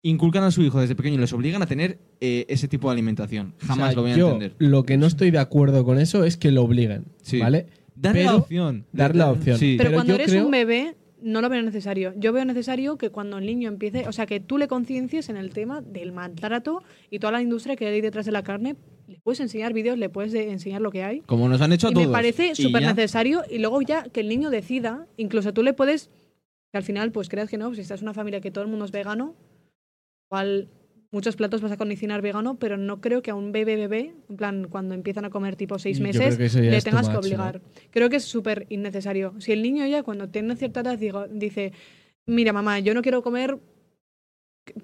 inculcan 0.09 0.43
a 0.43 0.51
su 0.51 0.61
hijo 0.61 0.79
desde 0.79 0.95
pequeño 0.95 1.15
y 1.15 1.19
les 1.19 1.33
obligan 1.33 1.61
a 1.61 1.65
tener 1.65 1.97
eh, 2.21 2.45
ese 2.49 2.67
tipo 2.67 2.87
de 2.89 2.93
alimentación. 2.93 3.53
Jamás 3.59 3.77
O 3.77 3.91
sea, 3.91 3.95
lo 3.95 4.01
voy 4.03 4.11
a 4.11 4.15
yo 4.17 4.27
entender. 4.33 4.55
Lo 4.59 4.83
que 4.83 4.97
no 4.97 5.05
estoy 5.07 5.31
de 5.31 5.39
acuerdo 5.39 5.83
con 5.83 5.99
eso 5.99 6.23
es 6.23 6.37
que 6.37 6.51
lo 6.51 6.63
obliguen. 6.63 7.05
Sí. 7.21 7.39
¿Vale? 7.39 7.67
Darle 7.95 8.23
la 8.25 8.35
opción. 8.35 8.85
dar 8.91 9.15
la 9.15 9.31
opción. 9.31 9.57
Sí. 9.57 9.75
Pero, 9.77 9.89
Pero 9.89 9.97
cuando 9.97 10.13
eres 10.15 10.27
creo- 10.31 10.45
un 10.45 10.51
bebé, 10.51 10.95
no 11.21 11.41
lo 11.41 11.49
veo 11.49 11.61
necesario. 11.63 12.13
Yo 12.17 12.33
veo 12.33 12.45
necesario 12.45 12.97
que 12.97 13.09
cuando 13.09 13.37
el 13.39 13.45
niño 13.47 13.67
empiece, 13.69 14.07
o 14.07 14.11
sea, 14.11 14.25
que 14.27 14.39
tú 14.39 14.57
le 14.59 14.67
conciencies 14.67 15.29
en 15.29 15.37
el 15.37 15.49
tema 15.51 15.81
del 15.81 16.11
maltrato 16.11 16.83
y 17.09 17.17
toda 17.19 17.31
la 17.31 17.41
industria 17.41 17.75
que 17.75 17.87
hay 17.87 18.01
detrás 18.01 18.25
de 18.27 18.31
la 18.31 18.43
carne, 18.43 18.75
le 19.07 19.19
puedes 19.21 19.39
enseñar 19.39 19.73
vídeos, 19.73 19.97
le 19.97 20.09
puedes 20.09 20.31
de- 20.33 20.51
enseñar 20.51 20.81
lo 20.81 20.91
que 20.91 21.03
hay. 21.03 21.21
Como 21.21 21.49
nos 21.49 21.61
han 21.61 21.71
hecho 21.73 21.87
a 21.87 21.91
Y 21.91 21.93
todos. 21.95 22.07
me 22.07 22.13
parece 22.13 22.53
súper 22.53 22.83
necesario 22.83 23.41
y 23.49 23.57
luego 23.59 23.81
ya 23.81 24.03
que 24.03 24.19
el 24.19 24.27
niño 24.29 24.49
decida, 24.51 25.07
incluso 25.17 25.51
tú 25.53 25.63
le 25.63 25.73
puedes, 25.73 26.09
que 26.71 26.77
al 26.77 26.83
final 26.83 27.11
pues 27.11 27.29
creas 27.29 27.49
que 27.49 27.57
no, 27.57 27.67
pues 27.67 27.77
si 27.77 27.81
estás 27.83 28.01
en 28.01 28.07
una 28.07 28.13
familia 28.13 28.41
que 28.41 28.51
todo 28.51 28.63
el 28.63 28.69
mundo 28.69 28.85
es 28.85 28.91
vegano, 28.91 29.33
igual 30.29 30.69
muchos 31.11 31.35
platos 31.35 31.61
vas 31.61 31.71
a 31.71 31.77
condicionar 31.77 32.21
vegano, 32.21 32.57
pero 32.59 32.77
no 32.77 32.99
creo 32.99 33.21
que 33.21 33.31
a 33.31 33.35
un 33.35 33.51
bebé 33.51 33.75
bebé, 33.77 34.13
en 34.29 34.35
plan 34.37 34.67
cuando 34.69 34.93
empiezan 34.95 35.25
a 35.25 35.29
comer 35.29 35.55
tipo 35.55 35.79
seis 35.79 35.99
meses, 36.01 36.37
le 36.55 36.81
tengas 36.81 37.07
que 37.07 37.13
much, 37.13 37.13
¿no? 37.13 37.19
obligar. 37.19 37.61
Creo 37.91 38.09
que 38.09 38.17
es 38.17 38.25
súper 38.25 38.65
innecesario. 38.69 39.33
Si 39.39 39.51
el 39.51 39.61
niño 39.61 39.85
ya 39.87 40.03
cuando 40.03 40.27
tiene 40.29 40.55
cierta 40.55 40.81
edad 40.81 40.97
digo- 40.97 41.27
dice, 41.27 41.71
mira 42.25 42.51
mamá, 42.51 42.79
yo 42.79 42.93
no 42.93 43.01
quiero 43.01 43.21
comer 43.23 43.59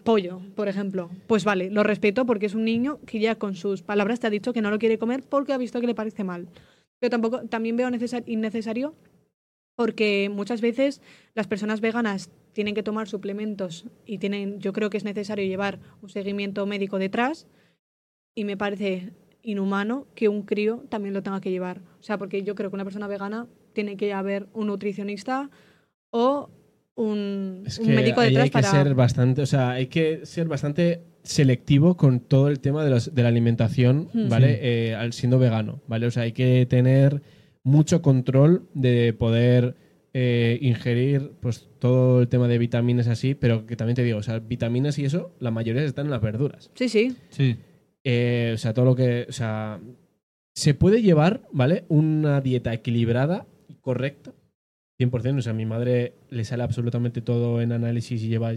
pollo, 0.04 0.42
por 0.56 0.68
ejemplo, 0.68 1.10
pues 1.28 1.44
vale, 1.44 1.70
lo 1.72 1.84
respeto 1.84 2.26
porque 2.26 2.46
es 2.46 2.54
un 2.56 2.64
niño 2.64 3.00
que 3.06 3.20
ya 3.20 3.36
con 3.36 3.56
sus 3.56 3.82
palabras 3.82 4.20
te 4.20 4.28
ha 4.28 4.30
dicho 4.30 4.54
que 4.54 4.62
no 4.62 4.70
lo 4.70 4.78
quiere 4.80 5.00
comer 5.00 5.24
porque 5.28 5.54
ha 5.54 5.58
visto 5.58 5.82
que 5.82 5.88
le 5.88 5.96
parece 5.96 6.24
mal. 6.24 6.48
Pero 7.00 7.10
tampoco, 7.10 7.42
también 7.48 7.76
veo 7.76 7.90
necesar- 7.90 8.24
innecesario 8.28 8.94
porque 9.82 10.30
muchas 10.32 10.62
veces 10.62 11.02
las 11.34 11.48
personas 11.48 11.82
veganas 11.82 12.30
tienen 12.54 12.76
que 12.76 12.84
tomar 12.84 13.08
suplementos 13.08 13.86
y 14.06 14.18
tienen, 14.20 14.60
yo 14.60 14.74
creo 14.74 14.90
que 14.90 14.98
es 14.98 15.04
necesario 15.06 15.46
llevar 15.46 15.80
un 16.02 16.10
seguimiento 16.10 16.66
médico 16.66 17.00
detrás 17.00 17.48
y 18.36 18.44
me 18.46 18.58
parece 18.58 19.10
inhumano 19.44 20.06
que 20.14 20.28
un 20.30 20.44
crío 20.44 20.84
también 20.90 21.14
lo 21.14 21.24
tenga 21.24 21.42
que 21.42 21.50
llevar. 21.50 21.80
O 22.00 22.04
sea, 22.04 22.18
porque 22.18 22.44
yo 22.44 22.54
creo 22.56 22.70
que 22.70 22.76
una 22.76 22.84
persona 22.84 23.08
vegana 23.08 23.48
tiene 23.74 23.98
que 23.98 24.14
haber 24.14 24.48
un 24.54 24.68
nutricionista 24.68 25.50
o 26.12 26.50
un, 26.96 27.64
Es 27.66 27.80
un 27.80 27.88
que 27.88 27.94
médico 27.96 28.20
ahí 28.22 28.30
detrás 28.30 28.44
hay 28.44 28.50
que 28.50 28.54
para... 28.54 28.72
ser 28.72 28.94
bastante, 28.96 29.42
o 29.42 29.46
sea, 29.46 29.72
hay 29.72 29.88
que 29.88 30.26
ser 30.26 30.48
bastante 30.48 31.02
selectivo 31.24 31.96
con 31.98 32.20
todo 32.20 32.50
el 32.50 32.60
tema 32.60 32.84
de, 32.84 32.90
los- 32.92 33.16
de 33.16 33.22
la 33.24 33.30
alimentación, 33.30 34.10
Hmm. 34.14 34.30
¿vale? 34.30 34.54
Sí. 34.56 34.60
Eh, 34.62 34.96
al 34.96 35.14
siendo 35.14 35.40
vegano, 35.40 35.82
¿vale? 35.88 36.06
O 36.08 36.12
sea, 36.12 36.24
hay 36.24 36.34
que 36.34 36.66
tener 36.70 37.22
mucho 37.64 38.02
control 38.02 38.68
de 38.74 39.14
poder 39.14 39.76
eh, 40.14 40.58
ingerir 40.62 41.32
pues 41.42 41.70
todo 41.80 42.22
el 42.22 42.28
tema 42.28 42.48
de 42.48 42.58
vitaminas 42.58 43.08
así, 43.08 43.34
pero 43.36 43.66
que 43.66 43.76
también 43.76 43.96
te 43.96 44.04
digo, 44.04 44.18
o 44.20 44.24
sea, 44.24 44.40
vitaminas 44.40 45.00
y 45.00 45.06
eso, 45.06 45.36
la 45.40 45.52
mayoría 45.52 45.84
están 45.84 46.06
en 46.08 46.12
las 46.12 46.22
verduras. 46.22 46.72
Sí, 46.76 46.90
sí. 46.90 47.16
Sí. 47.30 47.58
Eh, 48.04 48.52
o 48.56 48.58
sea, 48.58 48.74
todo 48.74 48.86
lo 48.86 48.96
que. 48.96 49.26
O 49.30 49.32
sea. 49.32 49.80
Se 50.54 50.74
puede 50.74 51.02
llevar, 51.02 51.48
¿vale? 51.54 51.86
Una 51.88 52.42
dieta 52.42 52.74
equilibrada 52.74 53.48
y 53.70 53.76
correcta. 53.76 54.34
100%. 55.00 55.38
O 55.38 55.42
sea, 55.42 55.54
a 55.54 55.56
mi 55.56 55.66
madre 55.66 56.14
le 56.30 56.44
sale 56.44 56.64
absolutamente 56.64 57.22
todo 57.22 57.62
en 57.62 57.72
análisis 57.72 58.22
y 58.22 58.28
lleva 58.28 58.52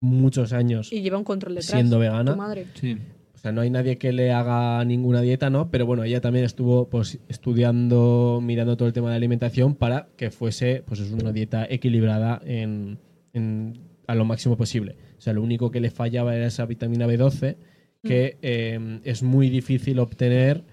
muchos 0.00 0.52
años 0.52 0.92
Y 0.92 1.00
lleva 1.00 1.16
un 1.16 1.24
control 1.24 1.54
detrás. 1.54 1.70
siendo 1.70 1.98
vegana. 2.00 2.32
Tu 2.32 2.36
madre. 2.36 2.66
Sí. 2.74 2.98
O 3.38 3.40
sea, 3.40 3.52
no 3.52 3.60
hay 3.60 3.70
nadie 3.70 3.98
que 3.98 4.12
le 4.12 4.32
haga 4.32 4.84
ninguna 4.84 5.20
dieta, 5.22 5.48
¿no? 5.48 5.70
Pero 5.70 5.86
bueno, 5.86 6.02
ella 6.02 6.20
también 6.20 6.44
estuvo 6.44 6.88
pues 6.88 7.20
estudiando, 7.28 8.40
mirando 8.42 8.76
todo 8.76 8.88
el 8.88 8.92
tema 8.94 9.10
de 9.10 9.16
alimentación 9.16 9.76
para 9.76 10.08
que 10.16 10.32
fuese 10.32 10.82
pues 10.84 10.98
es 10.98 11.12
una 11.12 11.30
dieta 11.32 11.64
equilibrada 11.70 12.40
en, 12.44 12.98
en- 13.32 13.78
a 14.08 14.16
lo 14.16 14.24
máximo 14.24 14.56
posible. 14.56 14.96
O 15.18 15.20
sea, 15.20 15.34
lo 15.34 15.42
único 15.42 15.70
que 15.70 15.80
le 15.80 15.90
fallaba 15.90 16.34
era 16.34 16.46
esa 16.46 16.66
vitamina 16.66 17.06
B12 17.06 17.56
que 18.02 18.38
eh, 18.42 19.00
es 19.04 19.22
muy 19.22 19.50
difícil 19.50 19.98
obtener 20.00 20.64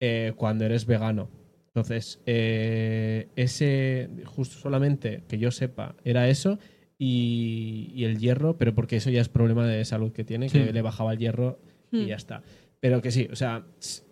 eh, 0.00 0.32
cuando 0.36 0.64
eres 0.64 0.86
vegano. 0.86 1.28
Entonces, 1.68 2.20
eh, 2.26 3.28
ese, 3.36 4.08
justo 4.24 4.58
solamente 4.58 5.22
que 5.28 5.38
yo 5.38 5.50
sepa, 5.52 5.94
era 6.04 6.28
eso 6.28 6.58
y, 6.98 7.90
y 7.94 8.04
el 8.04 8.18
hierro, 8.18 8.56
pero 8.56 8.74
porque 8.74 8.96
eso 8.96 9.10
ya 9.10 9.20
es 9.20 9.28
problema 9.28 9.66
de 9.66 9.84
salud 9.84 10.10
que 10.12 10.24
tiene, 10.24 10.48
que 10.48 10.72
le 10.72 10.82
bajaba 10.82 11.12
el 11.12 11.18
hierro 11.18 11.58
y 11.92 12.04
Hmm. 12.04 12.06
ya 12.06 12.16
está. 12.16 12.42
Pero 12.80 13.02
que 13.02 13.10
sí, 13.10 13.28
o 13.30 13.36
sea, 13.36 13.64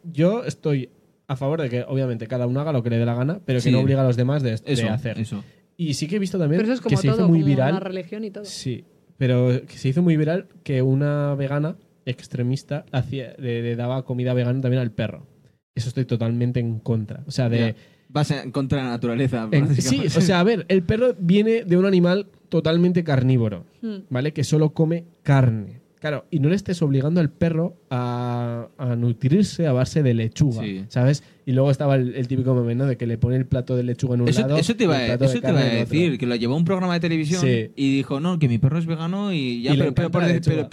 yo 0.05 0.45
estoy 0.45 0.91
a 1.27 1.37
favor 1.37 1.61
de 1.63 1.69
que 1.71 1.83
obviamente 1.87 2.27
cada 2.27 2.47
uno 2.47 2.61
haga 2.61 2.73
lo 2.73 2.83
que 2.83 2.91
le 2.91 2.99
dé 2.99 3.05
la 3.07 3.15
gana, 3.15 3.41
pero 3.45 3.59
que 3.59 3.63
Sí. 3.63 3.71
no 3.71 3.81
obliga 3.81 4.01
a 4.03 4.05
los 4.05 4.17
demás 4.17 4.43
de, 4.43 4.51
de 4.53 4.61
Eso, 4.65 4.89
hacer. 4.89 5.19
eso. 5.19 5.45
Y 5.77 5.95
sí 5.95 6.07
que 6.09 6.17
he 6.17 6.19
visto 6.19 6.39
también 6.39 6.61
Pero 6.61 6.73
eso 6.73 6.75
es 6.75 6.81
que 6.81 6.89
como 6.91 7.01
se 7.01 7.09
todo, 7.09 7.17
hizo 7.19 7.29
muy 7.29 7.41
como 7.41 7.47
viral. 7.51 7.75
la 7.75 7.81
religión 7.81 8.25
y 8.25 8.31
todo. 8.31 8.45
Sí, 8.45 8.85
pero 9.17 9.61
que 9.67 9.77
se 9.79 9.89
hizo 9.89 10.03
muy 10.03 10.17
viral 10.17 10.47
que 10.65 10.83
una 10.83 11.35
vegana 11.35 11.77
extremista 12.07 12.85
hacía, 12.93 13.35
le, 13.39 13.63
le 13.63 13.77
daba 13.77 14.05
comida 14.05 14.35
vegana 14.35 14.61
también 14.61 14.81
al 14.81 14.91
perro. 14.91 15.27
Eso 15.75 15.89
estoy 15.89 16.05
totalmente 16.07 16.59
en 16.61 16.81
contra. 16.81 17.23
O 17.27 17.31
sea, 17.31 17.49
de... 17.49 17.59
Ya. 17.59 17.75
Vas 18.11 18.31
en 18.31 18.51
contra 18.53 18.79
de 18.79 18.85
la 18.85 18.91
naturaleza. 18.91 19.49
en- 19.53 19.69
sí, 19.69 19.83
básicamente. 19.83 20.19
o 20.19 20.21
sea, 20.23 20.41
a 20.41 20.43
ver, 20.45 20.65
el 20.69 20.83
perro 20.83 21.15
viene 21.19 21.65
de 21.65 21.77
un 21.77 21.85
animal 21.85 22.27
totalmente 22.49 23.05
carnívoro, 23.05 23.67
Hmm. 23.83 23.99
¿vale? 24.09 24.33
Que 24.33 24.45
solo 24.45 24.71
come 24.71 25.05
carne. 25.23 25.81
Claro, 26.01 26.27
y 26.31 26.39
no 26.39 26.49
le 26.49 26.55
estés 26.55 26.81
obligando 26.83 27.21
al 27.21 27.29
perro 27.31 27.75
a, 27.91 28.69
a 28.79 28.95
nutrirse 28.97 29.67
a 29.67 29.73
base 29.73 30.03
de 30.03 30.15
lechuga, 30.15 30.63
Sí. 30.63 30.85
¿sabes? 30.89 31.25
Y 31.45 31.53
luego 31.53 31.71
estaba 31.71 31.97
el, 31.97 32.15
el 32.15 32.29
típico 32.29 32.55
meme, 32.55 32.75
¿no? 32.75 32.87
De 32.87 32.97
que 32.97 33.07
le 33.07 33.19
pone 33.19 33.37
el 33.37 33.47
plato 33.47 33.75
de 33.75 33.83
lechuga 33.83 34.15
en 34.15 34.21
un 34.23 34.29
Eso, 34.29 34.43
lado. 34.43 34.57
eso 34.59 34.77
te 34.77 34.85
iba, 34.85 34.97
a- 34.97 35.15
eso 35.15 35.41
te 35.41 35.49
iba 35.51 35.59
a 35.61 35.65
decir, 35.65 36.19
que 36.19 36.27
lo 36.27 36.37
llevó 36.37 36.55
a 36.55 36.57
un 36.59 36.65
programa 36.65 36.95
de 36.95 37.01
televisión 37.01 37.41
Sí. 37.41 37.71
y 37.75 37.97
dijo, 37.97 38.21
no, 38.21 38.39
que 38.39 38.49
mi 38.49 38.59
perro 38.59 38.79
es 38.79 38.87
vegano 38.87 39.33
y 39.33 39.63
ya, 39.63 39.75
Y 39.75 39.79
por, 39.79 39.95
pero 39.95 40.11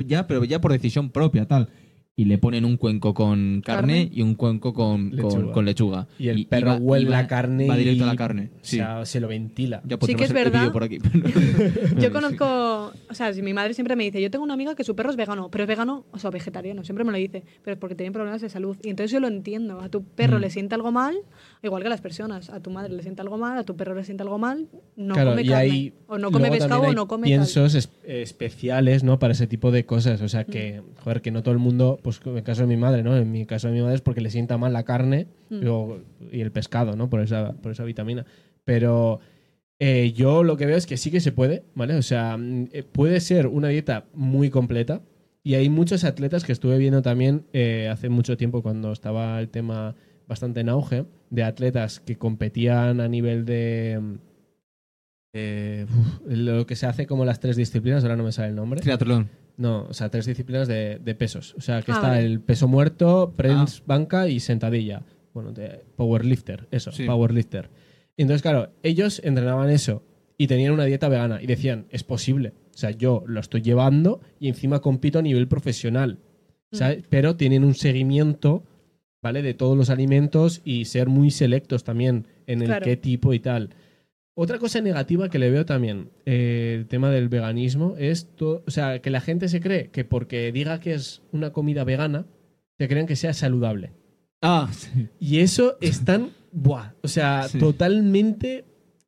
ya, 0.06 0.28
pero 0.28 0.44
ya 0.44 0.62
por 0.62 0.72
decisión 0.72 1.10
propia, 1.10 1.48
tal. 1.48 1.70
Y 2.18 2.24
le 2.26 2.38
ponen 2.38 2.64
un 2.64 2.78
cuenco 2.78 3.14
con 3.14 3.62
carne, 3.62 4.06
Carne. 4.06 4.10
y 4.14 4.22
un 4.22 4.36
cuenco 4.36 4.74
con 4.74 5.10
con- 5.10 5.16
Lechuga. 5.18 5.52
con 5.52 5.66
lechuga. 5.66 6.08
Y 6.18 6.30
el 6.30 6.48
perro 6.48 6.68
va- 6.70 6.78
huele 6.78 7.10
va- 7.10 7.12
la 7.24 7.28
carne. 7.28 7.68
Va 7.68 7.76
directo 7.76 8.06
a 8.06 8.08
y- 8.08 8.10
la 8.10 8.16
carne. 8.16 8.52
Sí. 8.62 8.78
O 8.80 8.84
sea, 8.84 9.06
se 9.06 9.20
lo 9.20 9.28
ventila. 9.28 9.82
ya 9.86 9.98
Sí 10.02 10.16
que 10.16 10.24
es 10.24 10.32
verdad. 10.32 10.72
por 10.72 10.84
aquí. 10.86 11.00
Yo 12.00 12.14
conozco, 12.14 12.94
o 13.10 13.14
sea, 13.14 13.34
si 13.34 13.42
mi 13.42 13.54
madre 13.54 13.74
siempre 13.74 13.98
me 13.98 14.06
dice, 14.06 14.22
yo 14.22 14.32
tengo 14.32 14.46
una 14.46 14.54
amiga 14.54 14.76
que 14.76 14.86
su 14.86 14.96
perro 14.96 15.10
es 15.10 15.18
vegano, 15.18 15.50
pero 15.52 15.66
es 15.66 15.68
vegano, 15.68 16.06
o 16.12 16.18
sea, 16.18 16.30
vegetariano, 16.30 16.86
siempre 16.86 17.04
me 17.04 17.12
lo 17.12 17.18
dice, 17.18 17.44
pero 17.64 17.74
es 17.74 17.80
porque 17.82 17.96
tiene 17.96 18.14
problemas 18.14 18.42
de 18.42 18.48
salud. 18.48 18.78
Y 18.82 18.92
entonces 18.92 19.12
yo 19.12 19.20
lo 19.20 19.28
entiendo, 19.28 19.82
a 19.82 19.90
tu 19.90 20.04
perro 20.06 20.38
Mm. 20.38 20.42
le 20.42 20.50
siente 20.52 20.74
algo 20.76 20.94
mal, 20.94 21.16
igual 21.64 21.82
que 21.82 21.88
a 21.88 21.90
las 21.90 22.00
personas, 22.02 22.50
a 22.50 22.62
tu 22.62 22.70
madre 22.72 22.94
le 22.94 23.02
siente 23.04 23.22
algo 23.24 23.38
mal, 23.38 23.58
a 23.58 23.64
tu 23.66 23.76
perro 23.76 23.94
le 23.94 24.06
siente 24.06 24.24
algo 24.24 24.38
mal, 24.38 24.70
no 24.96 25.16
Claro, 25.16 25.32
come 25.32 25.42
y 25.42 25.48
carne, 25.50 25.62
hay- 25.70 25.94
o 26.08 26.18
no 26.18 26.32
come 26.32 26.50
pescado 26.50 26.84
o 26.84 26.94
no 26.94 27.10
come 27.10 27.28
piensos 27.28 27.76
es- 27.76 27.90
especiales, 28.06 29.04
¿no? 29.04 29.20
Para 29.20 29.34
ese 29.34 29.48
tipo 29.48 29.72
de 29.72 29.86
cosas. 29.86 30.22
O 30.22 30.30
sea, 30.30 30.46
que, 30.46 30.82
joder, 31.04 31.22
que 31.22 31.32
no 31.32 31.44
todo 31.44 31.52
el 31.54 31.60
mundo, 31.60 32.00
pues 32.06 32.22
en 32.24 32.38
el 32.38 32.44
caso 32.44 32.62
de 32.62 32.68
mi 32.68 32.78
madre, 32.78 33.02
¿no? 33.02 33.18
En 33.18 33.32
mi 33.32 33.48
caso 33.48 33.68
de 33.68 33.74
mi 33.74 33.82
madre 33.82 33.96
es 33.96 34.02
porque 34.02 34.22
le 34.22 34.30
sienta 34.30 34.60
mal 34.60 34.72
la 34.74 34.84
carne 34.84 35.26
Mm. 35.50 35.64
y 36.32 36.42
el 36.42 36.52
pescado, 36.52 36.96
¿no? 36.96 37.10
Por 37.10 37.22
esa, 37.22 37.54
por 37.54 37.72
esa 37.72 37.84
vitamina. 37.84 38.26
Pero 38.64 39.20
eh, 39.80 40.14
yo 40.16 40.44
lo 40.44 40.56
que 40.56 40.68
veo 40.68 40.78
es 40.78 40.86
que 40.86 40.98
sí 40.98 41.10
que 41.10 41.20
se 41.20 41.32
puede, 41.32 41.64
¿vale? 41.74 41.96
O 41.96 42.02
sea, 42.04 42.38
mm, 42.38 42.68
eh, 42.74 42.84
puede 42.84 43.20
ser 43.22 43.48
una 43.48 43.70
dieta 43.70 44.06
muy 44.14 44.52
completa. 44.52 45.02
Y 45.44 45.56
hay 45.56 45.68
muchos 45.70 46.04
atletas 46.04 46.44
que 46.44 46.52
estuve 46.52 46.78
viendo 46.78 47.02
también 47.02 47.46
eh, 47.54 47.90
hace 47.92 48.10
mucho 48.10 48.38
tiempo 48.38 48.62
cuando 48.62 48.92
estaba 48.92 49.40
el 49.40 49.50
tema 49.50 49.96
bastante 50.28 50.60
en 50.60 50.70
auge, 50.70 51.06
de 51.32 51.44
atletas 51.44 52.00
que 52.00 52.18
competían 52.18 53.02
a 53.02 53.08
nivel 53.08 53.46
de... 53.46 54.00
eh, 55.34 55.86
uf, 55.90 56.22
lo 56.28 56.66
que 56.66 56.76
se 56.76 56.86
hace 56.86 57.06
como 57.08 57.26
las 57.26 57.40
tres 57.40 57.56
disciplinas, 57.58 58.04
ahora 58.04 58.16
no 58.16 58.24
me 58.24 58.32
sale 58.32 58.50
el 58.50 58.56
nombre. 58.56 58.82
Triatlón. 58.82 59.30
No, 59.58 59.84
o 59.90 59.94
sea, 59.94 60.10
tres 60.10 60.26
disciplinas 60.26 60.68
de, 60.68 61.00
de 61.00 61.16
pesos. 61.16 61.56
O 61.58 61.62
sea, 61.62 61.82
que 61.82 61.92
Ah, 61.92 61.96
está 61.96 62.08
vale. 62.10 62.26
el 62.26 62.42
peso 62.42 62.68
muerto, 62.68 63.34
press 63.36 63.80
Ah. 63.80 63.84
banca 63.86 64.28
y 64.28 64.40
sentadilla. 64.40 65.04
Bueno, 65.34 65.52
de 65.52 65.82
powerlifter, 65.96 66.68
eso, 66.72 66.92
Sí. 66.92 67.06
powerlifter. 67.06 67.70
Y 68.18 68.22
entonces, 68.24 68.42
claro, 68.42 68.72
ellos 68.84 69.22
entrenaban 69.24 69.70
eso 69.70 70.04
y 70.38 70.48
tenían 70.48 70.74
una 70.74 70.86
dieta 70.86 71.10
vegana 71.10 71.42
y 71.42 71.48
decían, 71.48 71.86
es 71.90 72.04
posible. 72.04 72.54
O 72.74 72.78
sea, 72.78 72.92
yo 72.92 73.24
lo 73.28 73.40
estoy 73.40 73.62
llevando 73.62 74.22
y 74.40 74.48
encima 74.50 74.80
compito 74.82 75.20
a 75.20 75.22
nivel 75.22 75.48
profesional. 75.48 76.20
Mm. 76.72 76.78
Pero 77.10 77.36
tienen 77.38 77.64
un 77.64 77.74
seguimiento, 77.76 78.64
¿vale? 79.22 79.42
De 79.42 79.54
todos 79.54 79.78
los 79.78 79.90
alimentos 79.90 80.62
y 80.66 80.86
ser 80.86 81.08
muy 81.08 81.32
selectos 81.32 81.84
también 81.84 82.28
en 82.48 82.62
el 82.62 82.68
Claro. 82.68 82.84
qué 82.86 82.98
tipo 82.98 83.34
y 83.34 83.40
tal. 83.40 83.70
Otra 84.38 84.60
cosa 84.60 84.82
negativa 84.82 85.30
que 85.30 85.40
le 85.40 85.50
veo 85.50 85.66
también, 85.66 86.12
eh, 86.26 86.76
el 86.78 86.88
tema 86.88 87.10
del 87.10 87.30
veganismo, 87.30 87.96
es 87.98 88.30
o 88.40 88.64
sea, 88.68 89.00
que 89.02 89.10
la 89.10 89.22
gente 89.22 89.48
se 89.48 89.62
cree 89.62 89.90
que 89.92 90.04
porque 90.04 90.52
diga 90.52 90.82
que 90.82 90.94
es 90.94 91.22
una 91.32 91.52
comida 91.54 91.86
vegana, 91.86 92.26
se 92.78 92.90
creen 92.90 93.08
que 93.08 93.16
sea 93.16 93.34
saludable. 93.34 93.94
Ah, 94.42 94.70
sí. 94.74 95.08
Y 95.20 95.40
eso 95.40 95.78
están, 95.80 96.32
buah, 96.52 96.92
o 97.02 97.08
sea, 97.08 97.44
Sí. 97.50 97.60
totalmente 97.60 98.66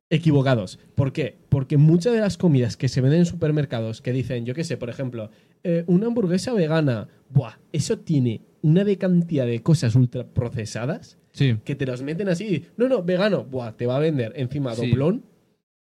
equivocados. 0.08 0.78
¿Por 0.94 1.12
qué? 1.12 1.36
Porque 1.50 1.76
muchas 1.76 2.14
de 2.14 2.20
las 2.20 2.38
comidas 2.38 2.78
que 2.78 2.88
se 2.88 3.02
venden 3.02 3.20
en 3.20 3.26
supermercados 3.26 4.00
que 4.00 4.12
dicen, 4.12 4.46
yo 4.46 4.54
qué 4.54 4.64
sé, 4.64 4.78
por 4.78 4.88
ejemplo, 4.88 5.30
eh, 5.62 5.84
una 5.86 6.06
hamburguesa 6.06 6.54
vegana, 6.54 7.08
buah, 7.28 7.58
eso 7.72 7.98
tiene 7.98 8.40
una 8.62 8.84
de 8.84 8.96
cantidad 8.96 9.44
de 9.46 9.62
cosas 9.62 9.94
ultra 9.94 10.26
procesadas 10.26 11.18
Sí. 11.38 11.56
que 11.64 11.74
te 11.76 11.86
los 11.86 12.02
meten 12.02 12.28
así. 12.28 12.66
No, 12.76 12.88
no, 12.88 13.02
vegano, 13.02 13.44
buah, 13.44 13.72
te 13.72 13.86
va 13.86 13.96
a 13.96 14.00
vender 14.00 14.32
encima 14.36 14.74
Sí. 14.74 14.88
doblón. 14.90 15.24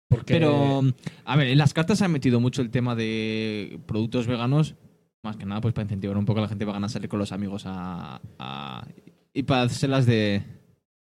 Porque 0.08 0.34
Pero, 0.34 0.82
a 1.24 1.36
ver, 1.36 1.48
en 1.48 1.58
las 1.58 1.72
cartas 1.72 1.98
se 1.98 2.04
ha 2.04 2.08
metido 2.08 2.38
mucho 2.40 2.60
el 2.62 2.70
tema 2.70 2.94
de 2.94 3.78
productos 3.86 4.26
veganos, 4.26 4.74
más 5.22 5.36
que 5.36 5.46
nada 5.46 5.60
pues 5.62 5.72
para 5.72 5.84
incentivar 5.84 6.18
un 6.18 6.24
poco 6.26 6.40
a 6.40 6.42
la 6.42 6.48
gente 6.48 6.64
vegana 6.64 6.86
a 6.86 6.90
salir 6.90 7.08
con 7.08 7.18
los 7.18 7.32
amigos 7.32 7.62
a, 7.66 8.20
a- 8.38 8.86
y 9.32 9.42
para 9.44 9.62
hacerlas 9.62 10.04
de 10.04 10.42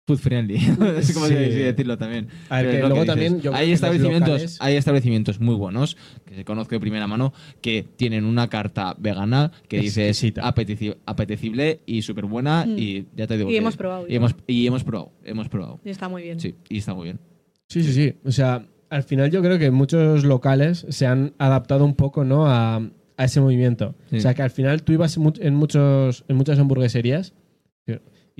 food 0.08 0.18
friendly, 0.18 0.56
es 0.98 1.14
como 1.14 1.28
Sí. 1.28 1.34
se 1.34 1.40
dice 1.46 1.64
decirlo 1.64 1.98
también. 1.98 2.28
A 2.50 2.58
ver, 2.58 2.66
Pero 2.66 2.72
que 2.72 2.78
es 2.78 2.82
lo 2.84 2.90
luego 2.90 3.06
también 3.06 3.40
yo 3.42 3.54
hay 3.54 3.72
establecimientos, 3.72 4.30
locales- 4.42 4.58
hay 4.60 4.76
establecimientos 4.76 5.40
muy 5.40 5.56
buenos 5.56 5.96
que 6.26 6.36
se 6.36 6.44
conozco 6.44 6.76
de 6.76 6.80
primera 6.80 7.06
mano 7.08 7.34
que 7.62 7.86
tienen 7.96 8.26
una 8.26 8.50
carta 8.50 8.96
vegana 8.98 9.52
que 9.68 9.80
dice 9.80 10.10
apeteci- 10.10 10.98
apetecible 11.06 11.82
y 11.86 12.02
súper 12.02 12.26
buena 12.26 12.66
Mm. 12.66 12.78
y 12.80 13.06
ya 13.16 13.28
te 13.28 13.38
digo 13.38 13.50
Y 13.50 13.54
que- 13.54 13.58
hemos 13.60 13.78
probado, 13.78 14.06
y 14.10 14.16
hemos, 14.16 14.36
y 14.48 14.66
hemos 14.68 14.84
probado 14.84 15.12
hemos 15.24 15.50
probado 15.50 15.80
Y 15.86 15.90
está 15.92 16.10
muy 16.10 16.24
bien. 16.24 16.40
sí 16.40 16.56
y 16.70 16.78
está 16.80 16.94
muy 16.94 17.06
bien 17.06 17.20
Sí, 17.68 17.84
sí, 17.84 17.94
sí. 17.94 18.14
O 18.26 18.32
sea, 18.34 18.66
al 18.90 19.04
final 19.04 19.32
yo 19.32 19.42
creo 19.42 19.58
que 19.58 19.72
muchos 19.72 20.26
locales 20.26 20.86
se 20.90 21.06
han 21.06 21.34
adaptado 21.38 21.86
un 21.86 21.96
poco, 21.96 22.26
¿no? 22.26 22.48
A, 22.48 22.76
a 23.16 23.24
ese 23.24 23.40
movimiento. 23.40 23.96
Sí. 24.10 24.18
O 24.18 24.20
sea, 24.20 24.34
que 24.34 24.42
al 24.42 24.50
final 24.50 24.84
tú 24.84 24.92
ibas 24.92 25.16
en, 25.16 25.56
muchos, 25.56 26.26
en 26.28 26.36
muchas 26.36 26.60
hamburgueserías 26.60 27.34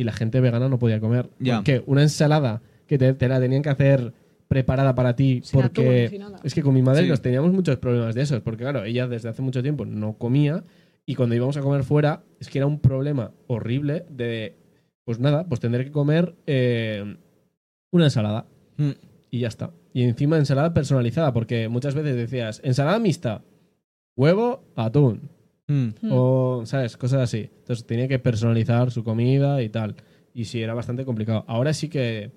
y 0.02 0.04
la 0.04 0.12
gente 0.14 0.40
vegana 0.42 0.68
no 0.68 0.80
podía 0.80 1.00
comer. 1.00 1.30
Ya. 1.40 1.58
Porque 1.58 1.84
una 1.86 2.02
ensalada 2.02 2.62
que 2.88 2.98
te, 2.98 3.14
te 3.14 3.28
la 3.28 3.40
tenían 3.40 3.62
que 3.62 3.70
hacer 3.70 4.14
preparada 4.48 4.96
para 4.96 5.16
ti 5.16 5.42
Sin 5.44 5.62
porque 5.62 6.06
atún, 6.06 6.10
sin 6.10 6.20
nada. 6.22 6.40
es 6.44 6.54
que 6.54 6.62
con 6.62 6.74
mi 6.74 6.82
madre 6.82 7.04
Sí. 7.04 7.10
nos 7.10 7.22
teníamos 7.22 7.54
muchos 7.54 7.78
problemas 7.78 8.16
de 8.16 8.22
esos 8.24 8.42
porque 8.42 8.64
claro 8.64 8.84
ella 8.84 9.08
desde 9.08 9.30
hace 9.30 9.42
mucho 9.42 9.62
tiempo 9.64 9.86
no 9.86 10.18
comía 10.18 10.66
y 11.06 11.16
cuando 11.16 11.36
íbamos 11.36 11.56
a 11.56 11.62
comer 11.62 11.84
fuera 11.84 12.24
es 12.40 12.50
que 12.50 12.58
era 12.60 12.66
un 12.68 12.80
problema 12.82 13.32
horrible 13.48 14.06
de 14.10 14.58
pues 15.06 15.20
nada 15.20 15.46
pues 15.48 15.62
tener 15.62 15.86
que 15.86 15.92
comer 15.92 16.36
eh, 16.48 17.16
una 17.92 18.06
ensalada 18.06 18.46
Mm. 18.78 18.92
y 19.30 19.40
ya 19.40 19.48
está. 19.48 19.72
Y 19.94 20.04
encima 20.04 20.38
ensalada 20.38 20.74
personalizada, 20.74 21.34
porque 21.34 21.68
muchas 21.70 21.94
veces 21.94 22.16
decías, 22.16 22.62
ensalada 22.64 22.98
mixta, 23.00 23.44
huevo, 24.16 24.64
atún, 24.76 25.30
Mm. 25.72 26.08
Mm. 26.08 26.10
o, 26.12 26.62
¿sabes? 26.66 26.98
Cosas 26.98 27.22
así. 27.22 27.50
Entonces 27.60 27.86
tenía 27.86 28.08
que 28.08 28.20
personalizar 28.20 28.92
su 28.92 29.04
comida 29.04 29.62
y 29.62 29.70
tal. 29.70 29.96
Y 30.34 30.46
sí, 30.46 30.62
era 30.62 30.74
bastante 30.74 31.06
complicado. 31.06 31.44
Ahora 31.48 31.74
sí 31.74 31.88
que 31.90 32.32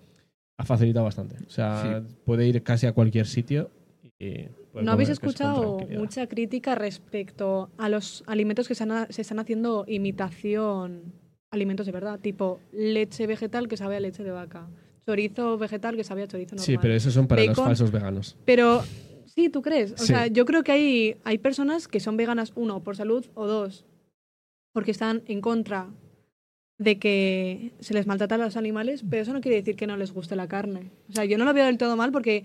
ha 0.58 0.64
facilitado 0.64 1.04
bastante. 1.04 1.36
O 1.46 1.50
sea, 1.50 2.02
puede 2.24 2.46
ir 2.46 2.62
casi 2.62 2.86
a 2.86 2.92
cualquier 2.92 3.26
sitio 3.26 3.70
y... 4.18 4.46
¿No 4.82 4.90
habéis 4.90 5.08
escuchado 5.10 5.78
mucha 5.96 6.26
crítica 6.26 6.74
respecto 6.74 7.70
a 7.78 7.88
los 7.88 8.24
alimentos 8.26 8.66
que 8.66 8.74
se, 8.74 8.82
han- 8.82 9.06
se 9.12 9.22
están 9.22 9.38
haciendo 9.38 9.84
imitación 9.86 11.12
alimentos 11.52 11.86
de 11.86 11.92
verdad? 11.92 12.18
Tipo 12.20 12.58
leche 12.72 13.26
vegetal 13.28 13.68
que 13.68 13.76
sabe 13.76 13.96
a 13.96 14.00
leche 14.00 14.24
de 14.24 14.32
vaca, 14.32 14.66
chorizo 15.06 15.58
vegetal 15.58 15.94
que 15.96 16.02
sabe 16.02 16.22
a 16.22 16.26
chorizo 16.26 16.56
normal. 16.56 16.66
Sí, 16.66 16.76
pero 16.80 16.92
esos 16.94 17.14
son 17.14 17.28
para 17.28 17.42
los 17.42 17.50
Bacon. 17.50 17.64
falsos 17.66 17.92
veganos. 17.92 18.36
Pero 18.44 18.82
sí, 19.34 19.48
¿tú 19.48 19.62
crees? 19.62 19.92
O 19.92 19.98
Sí. 19.98 20.06
sea, 20.06 20.26
yo 20.26 20.44
creo 20.44 20.62
que 20.64 20.72
hay, 20.72 21.16
hay 21.24 21.38
personas 21.38 21.88
que 21.88 22.00
son 22.00 22.16
veganas, 22.16 22.52
uno, 22.54 22.82
por 22.82 22.96
salud, 22.96 23.26
o 23.34 23.46
dos, 23.46 23.84
porque 24.72 24.90
están 24.90 25.22
en 25.26 25.40
contra 25.40 25.88
de 26.78 26.98
que 26.98 27.72
se 27.80 27.94
les 27.94 28.06
maltrata 28.06 28.34
a 28.34 28.38
los 28.38 28.56
animales, 28.56 29.04
pero 29.08 29.22
eso 29.22 29.32
no 29.32 29.40
quiere 29.40 29.56
decir 29.58 29.76
que 29.76 29.86
no 29.86 29.96
les 29.96 30.12
guste 30.12 30.34
la 30.36 30.48
carne. 30.48 30.90
O 31.08 31.12
sea, 31.12 31.24
yo 31.24 31.38
no 31.38 31.44
lo 31.44 31.54
veo 31.54 31.66
del 31.66 31.78
todo 31.78 31.96
mal 31.96 32.10
porque 32.10 32.44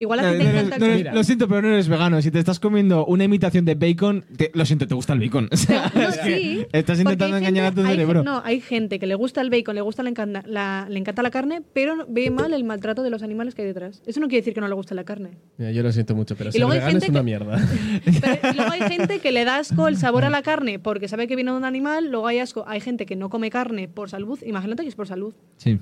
igual 0.00 0.18
a 0.20 0.22
No, 0.22 0.32
ti 0.32 0.38
te 0.38 0.44
no 0.44 0.58
encanta 0.60 0.86
el 0.86 0.96
Mira. 0.96 1.14
lo 1.14 1.22
siento, 1.24 1.46
pero 1.46 1.62
no 1.62 1.68
eres 1.68 1.88
vegano. 1.88 2.20
Si 2.22 2.30
te 2.30 2.38
estás 2.38 2.58
comiendo 2.58 3.04
una 3.06 3.24
imitación 3.24 3.64
de 3.66 3.74
bacon, 3.74 4.24
te- 4.36 4.50
lo 4.54 4.64
siento, 4.64 4.86
te 4.88 4.94
gusta 4.94 5.12
el 5.12 5.20
bacon. 5.20 5.48
O 5.52 5.56
sea, 5.56 5.92
No, 5.94 6.00
es 6.08 6.18
que 6.18 6.36
sí, 6.38 6.66
estás 6.72 6.96
Porque 6.98 7.02
intentando 7.02 7.36
hay 7.36 7.42
engañar 7.42 7.64
a 7.64 7.68
gente- 7.68 7.82
tu 7.82 7.86
hay 7.86 7.92
cerebro. 7.94 8.20
gen- 8.20 8.24
no, 8.24 8.42
hay 8.44 8.60
gente 8.60 8.98
que 8.98 9.06
le 9.06 9.14
gusta 9.14 9.40
el 9.42 9.50
bacon, 9.50 9.74
le 9.74 9.82
gusta 9.82 10.02
le 10.02 10.10
encanta 10.10 10.42
la, 10.46 10.86
le 10.88 10.98
encanta 10.98 11.22
la 11.22 11.30
carne, 11.30 11.62
pero 11.74 12.06
ve 12.08 12.30
mal 12.30 12.52
el 12.54 12.64
maltrato 12.64 13.02
de 13.02 13.10
los 13.10 13.22
animales 13.22 13.54
que 13.54 13.62
hay 13.62 13.68
detrás. 13.68 14.02
Eso 14.06 14.20
no 14.20 14.28
quiere 14.28 14.40
decir 14.40 14.54
que 14.54 14.60
no 14.60 14.68
le 14.68 14.74
guste 14.74 14.94
la 14.94 15.04
carne. 15.04 15.30
Mira, 15.58 15.70
yo 15.72 15.82
lo 15.82 15.92
siento 15.92 16.14
mucho, 16.14 16.34
pero 16.34 16.50
ser 16.50 16.60
luego 16.60 16.72
hay 16.72 16.78
vegano 16.80 16.98
es 16.98 17.08
una 17.08 17.18
que- 17.20 17.24
mierda. 17.24 17.68
Pero 18.04 18.52
y 18.52 18.56
luego 18.56 18.72
hay 18.72 18.80
gente 18.82 19.18
que 19.18 19.32
le 19.32 19.44
da 19.44 19.58
asco 19.58 19.86
el 19.86 19.96
sabor 19.98 20.24
a 20.24 20.30
la 20.30 20.42
carne 20.42 20.78
porque 20.78 21.08
sabe 21.08 21.28
que 21.28 21.36
viene 21.36 21.50
de 21.50 21.56
un 21.58 21.64
animal, 21.64 22.10
luego 22.10 22.26
hay 22.26 22.38
asco, 22.38 22.64
hay 22.66 22.80
gente 22.80 23.04
que 23.06 23.16
no 23.16 23.28
come 23.28 23.50
carne 23.50 23.86
por 23.88 24.08
salud, 24.08 24.38
imagínate 24.46 24.82
que 24.82 24.88
es 24.88 24.94
por 24.94 25.06
salud, 25.06 25.34
Sí. 25.58 25.78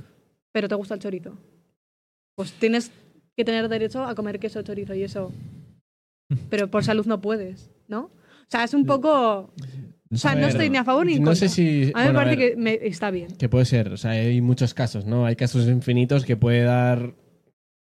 pero 0.52 0.66
te 0.68 0.74
gusta 0.74 0.94
el 0.94 1.00
chorizo. 1.00 1.38
Pues 2.34 2.52
tienes 2.52 2.90
que 3.38 3.44
tener 3.44 3.68
derecho 3.68 4.04
a 4.04 4.14
comer 4.14 4.38
queso, 4.38 4.60
chorizo 4.62 4.94
y 4.94 5.02
eso. 5.04 5.32
Pero 6.50 6.68
por 6.70 6.84
salud 6.84 7.06
no 7.06 7.20
puedes, 7.20 7.70
¿no? 7.88 8.00
O 8.00 8.50
sea, 8.50 8.64
es 8.64 8.74
un 8.74 8.84
poco... 8.84 9.50
O 10.10 10.16
sea, 10.16 10.34
no 10.34 10.46
estoy 10.46 10.70
ni 10.70 10.78
a 10.78 10.84
favor 10.84 11.04
ni 11.06 11.14
en 11.14 11.22
No 11.22 11.30
contra. 11.30 11.48
sé 11.48 11.54
si... 11.54 11.82
A 11.82 11.86
mí 11.86 11.92
bueno, 11.92 12.08
me 12.08 12.14
parece 12.14 12.36
ver. 12.36 12.50
que 12.50 12.56
me- 12.56 12.78
está 12.86 13.10
bien. 13.10 13.28
Que 13.36 13.48
puede 13.50 13.66
ser, 13.66 13.92
o 13.92 13.96
sea, 13.98 14.12
hay 14.12 14.40
muchos 14.40 14.72
casos, 14.72 15.04
¿no? 15.04 15.26
Hay 15.26 15.36
casos 15.36 15.66
infinitos 15.68 16.24
que 16.24 16.36
puede 16.36 16.62
dar 16.62 17.14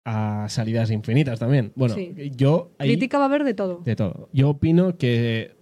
a 0.05 0.47
salidas 0.49 0.89
infinitas 0.89 1.37
también. 1.39 1.71
Bueno, 1.75 1.93
Sí. 1.95 2.13
yo 2.35 2.71
ahí- 2.79 2.89
Crítica 2.89 3.17
va 3.19 3.25
a 3.25 3.27
haber 3.27 3.43
de 3.43 3.53
todo. 3.53 3.81
de 3.85 3.95
todo. 3.95 4.29
Yo 4.33 4.49
opino 4.49 4.97
que, 4.97 5.55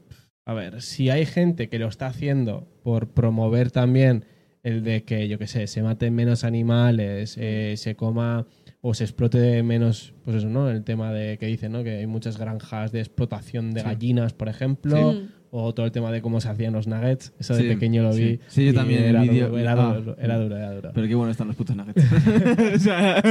a 0.48 0.54
ver, 0.54 0.82
si 0.82 1.10
hay 1.10 1.26
gente 1.26 1.68
que 1.68 1.78
lo 1.80 1.88
está 1.88 2.08
haciendo 2.08 2.68
por 2.84 3.10
promover 3.10 3.72
también 3.72 4.24
el 4.64 4.82
de 4.84 5.04
que, 5.04 5.28
yo 5.28 5.38
qué 5.38 5.48
sé, 5.48 5.68
se 5.68 5.84
maten 5.84 6.16
menos 6.16 6.44
animales, 6.46 7.36
eh, 7.38 7.74
se 7.78 7.96
coma 7.96 8.46
o 8.88 8.94
se 8.94 9.04
explote 9.04 9.64
menos, 9.64 10.14
pues 10.26 10.38
eso, 10.38 10.48
¿no? 10.48 10.70
El 10.70 10.84
tema 10.84 11.12
de 11.12 11.40
que 11.40 11.48
dicen, 11.48 11.72
¿no? 11.72 11.84
Que 11.84 11.98
hay 11.98 12.06
muchas 12.08 12.38
granjas 12.38 12.92
de 12.92 13.00
explotación 13.00 13.72
de 13.74 13.80
Sí. 13.82 13.86
gallinas, 13.88 14.34
por 14.34 14.48
ejemplo. 14.48 15.14
Mm. 15.14 15.28
O 15.58 15.74
todo 15.74 15.86
el 15.86 15.92
tema 15.94 16.12
de 16.12 16.22
cómo 16.22 16.42
se 16.42 16.50
hacían 16.50 16.74
los 16.74 16.86
nuggets. 16.86 17.32
Eso 17.40 17.56
de 17.56 17.62
Sí, 17.62 17.68
pequeño 17.70 18.04
lo 18.04 18.12
sí. 18.12 18.22
vi. 18.24 18.40
Sí, 18.48 18.66
yo 18.66 18.74
también, 18.74 19.04
el 19.04 19.10
Era, 19.12 19.22
vídeo- 19.22 19.48
duro, 19.48 19.58
era, 19.60 19.72
ah. 19.72 19.94
duro, 19.96 20.18
era 20.20 20.38
duro, 20.38 20.58
era 20.58 20.72
duro. 20.74 20.92
Pero 20.94 21.08
qué 21.08 21.16
bueno 21.16 21.32
están 21.32 21.48
los 21.48 21.56
putos 21.56 21.76
nuggets. 21.78 22.04
o 22.76 22.80
sea, 22.80 23.24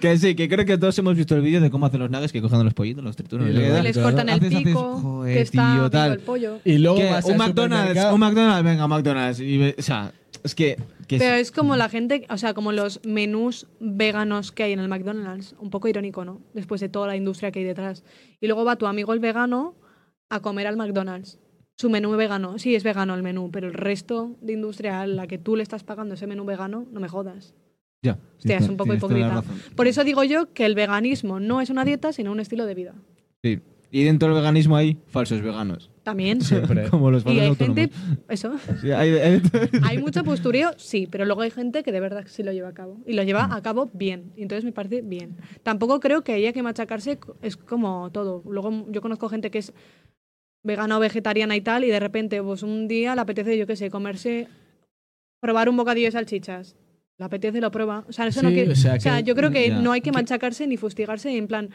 que 0.00 0.16
sí, 0.16 0.34
que 0.36 0.48
creo 0.48 0.64
que 0.64 0.78
todos 0.78 0.96
hemos 1.00 1.16
visto 1.16 1.34
el 1.34 1.42
vídeo 1.42 1.60
de 1.60 1.70
cómo 1.70 1.86
hacen 1.86 1.98
los 1.98 2.08
nuggets, 2.10 2.32
que 2.32 2.40
cogen 2.40 2.62
los 2.64 2.72
pollitos, 2.72 3.02
los 3.02 3.16
trituran. 3.16 3.48
Y 3.48 3.52
luego 3.52 3.82
les 3.82 3.98
cortan 3.98 4.28
el 4.28 4.38
Haces- 4.40 4.46
haces, 4.54 4.62
pico, 4.68 4.98
joder, 5.00 5.34
que 5.34 5.40
está 5.42 5.74
tío, 5.74 5.90
tal. 5.90 6.12
el 6.12 6.18
pollo. 6.20 6.58
Y 6.64 6.78
luego 6.78 6.98
un 7.00 7.04
al 7.06 7.36
McDonald's, 7.36 8.04
un 8.12 8.20
McDonald's, 8.20 8.64
venga, 8.64 8.86
McDonald's. 8.86 9.40
Y 9.40 9.74
o 9.76 9.82
sea, 9.82 10.12
es 10.44 10.54
que... 10.54 10.76
que 11.06 11.18
Pero 11.18 11.34
es- 11.34 11.42
es 11.48 11.52
como 11.52 11.76
la 11.76 11.88
gente, 11.88 12.26
o 12.30 12.36
sea, 12.38 12.54
como 12.54 12.72
los 12.72 13.00
menús 13.04 13.66
veganos 13.80 14.52
que 14.52 14.62
hay 14.64 14.72
en 14.72 14.80
el 14.80 14.88
McDonald's. 14.88 15.54
Un 15.58 15.70
poco 15.70 15.88
irónico, 15.88 16.24
¿no? 16.24 16.40
Después 16.54 16.80
de 16.80 16.88
toda 16.88 17.06
la 17.06 17.16
industria 17.16 17.50
que 17.52 17.60
hay 17.60 17.64
detrás. 17.64 18.04
Y 18.40 18.46
luego 18.46 18.64
va 18.64 18.76
tu 18.76 18.86
amigo 18.86 19.12
el 19.12 19.20
vegano 19.20 19.74
a 20.30 20.40
comer 20.40 20.66
al 20.66 20.76
McDonald's. 20.76 21.38
Su 21.76 21.90
menú 21.90 22.10
vegano. 22.16 22.58
Sí, 22.58 22.74
es 22.74 22.82
vegano 22.84 23.14
el 23.14 23.22
menú, 23.22 23.50
pero 23.50 23.66
el 23.66 23.74
resto 23.74 24.36
de 24.40 24.52
industria 24.52 25.00
a 25.00 25.06
la 25.06 25.26
que 25.26 25.38
tú 25.38 25.56
le 25.56 25.62
estás 25.62 25.84
pagando 25.84 26.14
ese 26.14 26.26
menú 26.26 26.44
vegano, 26.44 26.86
no 26.92 27.00
me 27.00 27.08
jodas. 27.08 27.54
Ya, 28.04 28.18
Hostia, 28.36 28.58
es 28.58 28.68
un 28.68 28.76
poco 28.76 28.94
hipócrita. 28.94 29.44
Por 29.76 29.86
eso 29.86 30.02
digo 30.02 30.24
yo 30.24 30.52
que 30.52 30.66
el 30.66 30.74
veganismo 30.74 31.38
no 31.38 31.60
es 31.60 31.70
una 31.70 31.84
dieta, 31.84 32.12
sino 32.12 32.32
un 32.32 32.40
estilo 32.40 32.66
de 32.66 32.74
vida. 32.74 32.94
Sí. 33.44 33.60
Y 33.92 34.02
dentro 34.04 34.28
del 34.28 34.36
veganismo 34.38 34.74
hay 34.76 34.98
falsos 35.06 35.40
veganos. 35.40 35.88
También. 36.02 36.40
Siempre. 36.40 36.88
Como 36.90 37.10
los 37.10 37.24
Y 37.24 37.30
hay 37.38 37.46
autónomos. 37.48 37.76
gente, 37.76 37.94
eso, 38.28 38.52
Sí, 38.80 38.90
hay- 38.90 39.10
hay- 39.14 39.42
hay 39.84 39.98
mucho 39.98 40.24
postureo, 40.24 40.72
sí, 40.76 41.06
pero 41.10 41.24
luego 41.24 41.42
hay 41.42 41.50
gente 41.50 41.82
que 41.84 41.92
de 41.92 42.00
verdad 42.00 42.24
sí 42.26 42.42
lo 42.42 42.50
lleva 42.52 42.68
a 42.70 42.74
cabo. 42.74 42.98
Y 43.06 43.12
lo 43.12 43.22
lleva 43.22 43.48
a 43.54 43.62
cabo 43.62 43.88
bien. 43.92 44.32
Y 44.36 44.42
entonces 44.42 44.64
me 44.64 44.72
parece 44.72 45.02
bien. 45.02 45.36
Tampoco 45.62 46.00
creo 46.00 46.22
que 46.24 46.32
haya 46.32 46.52
que 46.52 46.62
machacarse, 46.62 47.18
es 47.40 47.56
como 47.56 48.10
todo. 48.10 48.42
Luego 48.48 48.86
yo 48.90 49.00
conozco 49.00 49.28
gente 49.28 49.50
que 49.52 49.58
es 49.58 49.72
vegana 50.64 50.96
o 50.96 51.00
vegetariana 51.00 51.54
y 51.56 51.60
tal, 51.60 51.84
y 51.84 51.88
de 51.88 52.00
repente, 52.00 52.42
pues 52.42 52.62
un 52.62 52.88
día 52.88 53.14
le 53.14 53.20
apetece, 53.20 53.56
yo 53.56 53.66
qué 53.66 53.76
sé, 53.76 53.90
comerse, 53.90 54.48
probar 55.40 55.68
un 55.68 55.76
bocadillo 55.76 56.06
de 56.06 56.12
salchichas. 56.12 56.76
Le 57.18 57.24
apetece, 57.26 57.60
lo 57.60 57.70
prueba. 57.70 58.04
O 58.08 58.12
sea, 58.12 58.26
eso 58.26 58.42
no 58.42 58.48
quiere- 58.48 58.72
o 58.72 58.74
sea, 58.76 58.94
o 58.94 59.00
sea, 59.00 59.18
que- 59.18 59.22
yo 59.24 59.34
creo 59.34 59.50
que 59.50 59.68
ya. 59.68 59.80
no 59.80 59.92
hay 59.92 60.00
que 60.00 60.10
machacarse 60.12 60.66
ni 60.66 60.76
fustigarse 60.76 61.36
en 61.36 61.46
plan. 61.46 61.70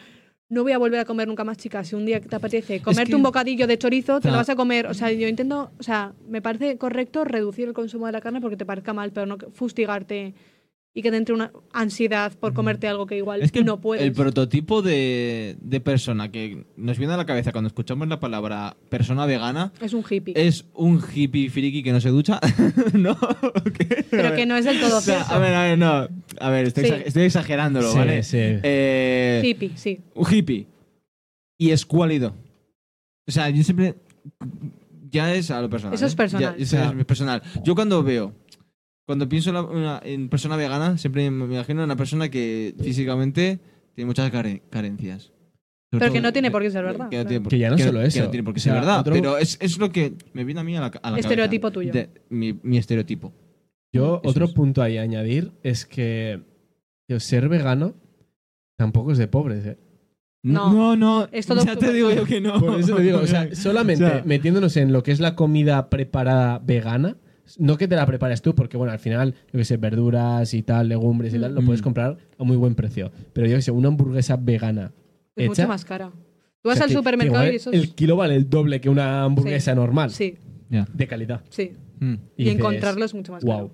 No 0.50 0.64
voy 0.64 0.72
a 0.72 0.78
volver 0.78 1.00
a 1.02 1.06
comer 1.06 1.28
nunca 1.28 1.44
más, 1.44 1.58
chicas. 1.58 1.90
Si 1.90 1.96
un 1.96 2.06
día 2.06 2.22
te 2.22 2.34
apetece 2.34 2.82
comerte 2.82 3.10
que- 3.10 3.16
un 3.16 3.24
bocadillo 3.24 3.68
de 3.68 3.78
chorizo, 3.78 4.22
te 4.22 4.30
lo 4.32 4.38
vas 4.38 4.48
a 4.50 4.56
comer. 4.56 4.88
O 4.88 4.94
sea, 4.94 5.12
yo 5.12 5.28
intento, 5.28 5.72
o 5.78 5.84
sea, 5.84 6.14
me 6.30 6.42
parece 6.42 6.78
correcto 6.78 7.26
reducir 7.26 7.68
el 7.68 7.74
consumo 7.74 8.06
de 8.06 8.14
la 8.14 8.22
carne 8.22 8.40
porque 8.40 8.56
te 8.56 8.66
parezca 8.66 8.94
mal, 8.94 9.12
pero 9.12 9.26
no 9.26 9.38
fustigarte 9.54 10.34
y 10.98 11.04
que 11.04 11.12
te 11.12 11.18
entre 11.18 11.36
una 11.36 11.52
ansiedad 11.74 12.32
por 12.40 12.56
comerte 12.56 12.88
algo 12.88 13.06
que 13.06 13.18
igual 13.18 13.44
Es 13.44 13.52
que 13.52 13.60
el- 13.60 13.66
no 13.66 13.80
puedes. 13.80 14.04
el 14.04 14.14
prototipo 14.14 14.82
de, 14.82 15.56
de 15.62 15.80
persona 15.80 16.32
que 16.32 16.66
nos 16.76 16.98
viene 16.98 17.14
a 17.14 17.18
la 17.18 17.26
cabeza 17.28 17.52
cuando 17.52 17.68
escuchamos 17.68 18.08
la 18.08 18.20
palabra 18.20 18.76
persona 18.90 19.28
vegana 19.28 19.72
es 19.80 19.94
un 19.94 20.04
hippie. 20.10 20.34
es 20.36 20.66
un 20.74 21.00
hippie 21.14 21.52
friki 21.52 21.84
que 21.84 21.92
no 21.92 22.02
se 22.02 22.10
ducha, 22.10 22.40
¿no? 22.94 23.16
¿Qué? 23.78 24.06
pero 24.10 24.36
que 24.36 24.48
no 24.48 24.58
es 24.58 24.66
del 24.66 24.80
todo 24.80 24.98
O 24.98 25.02
sea, 25.02 25.18
cierto. 25.18 25.36
a 25.36 25.38
ver, 25.40 25.54
a 25.54 25.64
ver, 25.66 25.78
no. 25.78 26.08
A 26.40 26.50
ver, 26.50 26.66
estoy, 26.66 26.86
Sí. 26.86 26.94
estoy 27.06 27.24
exagerándolo, 27.24 27.92
Sí, 27.92 27.98
¿vale? 28.00 28.24
sí. 28.24 28.38
Eh, 28.40 29.42
hippie, 29.46 29.72
sí. 29.76 30.00
un 30.16 30.34
hippie. 30.34 30.66
Y 31.60 31.70
escuálido. 31.72 32.34
O 33.28 33.32
sea, 33.32 33.50
yo 33.52 33.64
siempre. 33.64 33.96
Ya 35.10 35.34
es 35.34 35.52
a 35.52 35.62
lo 35.62 35.70
personal. 35.70 35.94
Eso 35.96 36.06
es 36.06 36.14
¿eh? 36.14 36.16
personal. 36.18 36.56
Ya, 36.58 36.64
eso 36.64 36.78
es 37.00 37.06
personal. 37.06 37.42
Yo 37.64 37.76
cuando 37.76 38.04
veo 38.04 38.34
cuando 39.08 39.28
pienso 39.30 39.50
en, 39.50 39.56
la- 39.56 39.64
una- 39.64 40.02
en 40.04 40.30
persona 40.30 40.56
vegana, 40.58 40.98
siempre 40.98 41.32
me 41.32 41.46
imagino 41.46 41.84
una 41.84 41.96
persona 41.96 42.30
que 42.30 42.76
físicamente 42.80 43.60
tiene 43.96 44.06
muchas 44.08 44.30
care- 44.30 44.62
carencias. 44.70 45.32
Sobre 45.90 46.00
Pero 46.02 46.14
que 46.14 46.22
no 46.22 46.34
tiene 46.34 46.52
por 46.52 46.62
qué 46.62 46.70
ser 46.70 46.84
verdad, 46.84 47.08
Que, 47.10 47.18
no 47.18 47.26
tiene 47.26 47.42
por- 47.42 47.50
Que 47.50 47.58
ya 47.60 47.70
no 47.70 47.78
solo 47.78 48.02
que 48.02 48.08
eso. 48.08 48.24
no 48.26 48.30
tiene 48.30 48.44
por 48.44 48.54
qué 48.54 48.60
O 48.60 48.62
ser 48.62 48.74
sea, 48.74 48.82
verdad. 48.82 49.00
otro- 49.00 49.14
Pero 49.14 49.38
es, 49.38 49.58
es 49.62 49.78
lo 49.78 49.90
que 49.90 50.14
me 50.34 50.44
viene 50.44 50.60
a 50.60 50.64
mí 50.66 50.76
a 50.76 50.82
la, 50.82 50.88
a 50.88 50.90
la 50.90 51.00
cabeza. 51.02 51.20
Estereotipo 51.20 51.72
tuyo. 51.72 51.94
De- 51.94 52.10
mi, 52.30 52.60
mi 52.62 52.78
estereotipo. 52.78 53.32
Yo, 53.96 54.20
Eso 54.22 54.30
otro 54.30 54.46
es. 54.48 54.52
punto 54.54 54.82
ahí 54.84 54.98
a 54.98 55.02
añadir 55.04 55.54
es 55.64 55.86
que 55.86 56.42
tío, 57.08 57.22
ser 57.22 57.48
vegano 57.48 57.96
tampoco 58.78 59.14
es 59.14 59.18
de 59.18 59.28
pobres, 59.30 59.66
¿eh? 59.66 59.78
No. 60.44 60.72
no, 60.74 60.96
no. 60.98 61.30
Es 61.32 61.48
todo 61.48 61.64
ya 61.64 61.76
te 61.78 61.92
digo 61.94 62.12
yo 62.12 62.26
que 62.26 62.42
no. 62.42 62.60
Por 62.60 62.80
eso 62.80 62.96
te 62.98 63.02
digo, 63.04 63.20
o 63.20 63.28
sea, 63.28 63.56
solamente 63.56 64.04
O 64.06 64.10
sea- 64.10 64.24
metiéndonos 64.26 64.76
en 64.78 64.92
lo 64.92 65.04
que 65.04 65.12
es 65.14 65.20
la 65.22 65.36
comida 65.36 65.90
preparada 65.90 66.60
vegana, 66.60 67.16
no 67.58 67.78
que 67.78 67.88
te 67.88 67.96
la 67.96 68.06
prepares 68.06 68.42
tú, 68.42 68.54
porque 68.56 68.78
bueno, 68.78 68.92
al 68.94 69.00
final, 69.00 69.34
yo 69.52 69.58
que 69.60 69.66
sé, 69.66 69.78
verduras 69.78 70.54
y 70.54 70.64
tal, 70.64 70.90
legumbres 70.90 71.34
y 71.34 71.40
tal, 71.40 71.56
lo 71.56 71.62
Mm. 71.62 71.66
puedes 71.66 71.82
comprar 71.82 72.18
a 72.38 72.44
muy 72.44 72.58
buen 72.58 72.76
precio. 72.76 73.12
Pero 73.34 73.48
yo 73.48 73.56
que 73.56 73.62
sé, 73.62 73.72
una 73.72 73.88
hamburguesa 73.88 74.36
vegana 74.38 74.92
Es 75.36 75.44
hecha. 75.46 75.50
mucho 75.64 75.68
más 75.68 75.86
cara. 75.86 76.12
Tú 76.62 76.70
o 76.70 76.70
vas 76.70 76.78
sea, 76.78 76.86
al 76.86 76.90
que- 76.90 76.96
supermercado 76.96 77.52
y 77.52 77.56
eso 77.56 77.72
El 77.72 77.82
es... 77.84 77.94
kilo 77.94 78.16
vale 78.16 78.36
el 78.36 78.50
doble 78.50 78.82
que 78.82 78.90
una 78.90 79.24
hamburguesa 79.24 79.74
normal. 79.76 80.10
Sí. 80.12 80.36
De 80.94 81.08
calidad. 81.08 81.42
sí. 81.50 81.72
Mm. 82.00 82.14
Y, 82.36 82.44
dices, 82.44 82.56
encontrarlo 82.60 83.06
es 83.06 83.14
mucho 83.16 83.32
más 83.32 83.44
"Guau". 83.44 83.70
caro. 83.70 83.72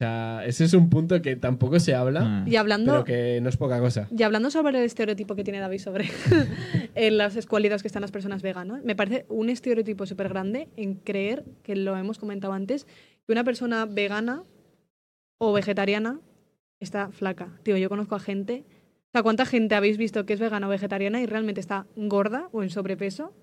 O 0.00 0.02
sea, 0.02 0.46
ese 0.46 0.64
es 0.64 0.72
un 0.72 0.88
punto 0.88 1.20
que 1.20 1.36
tampoco 1.36 1.78
se 1.78 1.94
habla, 1.94 2.20
Ah. 2.24 2.44
Y 2.46 2.56
hablando, 2.56 2.90
pero 2.92 3.04
que 3.04 3.38
no 3.42 3.50
es 3.50 3.58
poca 3.58 3.78
cosa. 3.80 4.08
y 4.16 4.22
hablando 4.22 4.50
sobre 4.50 4.78
el 4.78 4.84
estereotipo 4.86 5.34
que 5.36 5.44
tiene 5.44 5.58
David 5.58 5.78
sobre 5.78 6.08
en 6.94 7.18
las 7.18 7.36
escuelitas 7.36 7.82
que 7.82 7.88
están 7.88 8.00
las 8.00 8.10
personas 8.10 8.40
veganas, 8.40 8.82
me 8.82 8.96
parece 8.96 9.26
un 9.28 9.50
estereotipo 9.50 10.06
súper 10.06 10.30
grande 10.30 10.68
en 10.78 10.94
creer, 10.94 11.44
que 11.62 11.76
lo 11.76 11.98
hemos 11.98 12.18
comentado 12.18 12.54
antes, 12.54 12.86
que 13.26 13.32
una 13.32 13.44
persona 13.44 13.84
vegana 13.84 14.42
o 15.36 15.52
vegetariana 15.52 16.18
está 16.80 17.10
flaca. 17.10 17.58
Tío, 17.62 17.76
yo 17.76 17.90
conozco 17.90 18.14
a 18.14 18.20
gente... 18.20 18.64
O 19.08 19.12
sea, 19.12 19.22
¿cuánta 19.22 19.44
gente 19.44 19.74
habéis 19.74 19.98
visto 19.98 20.24
que 20.24 20.32
es 20.32 20.40
vegana 20.40 20.66
o 20.66 20.70
vegetariana 20.70 21.20
y 21.20 21.26
realmente 21.26 21.60
está 21.60 21.86
gorda 21.96 22.48
o 22.52 22.62
en 22.62 22.70
sobrepeso? 22.70 23.34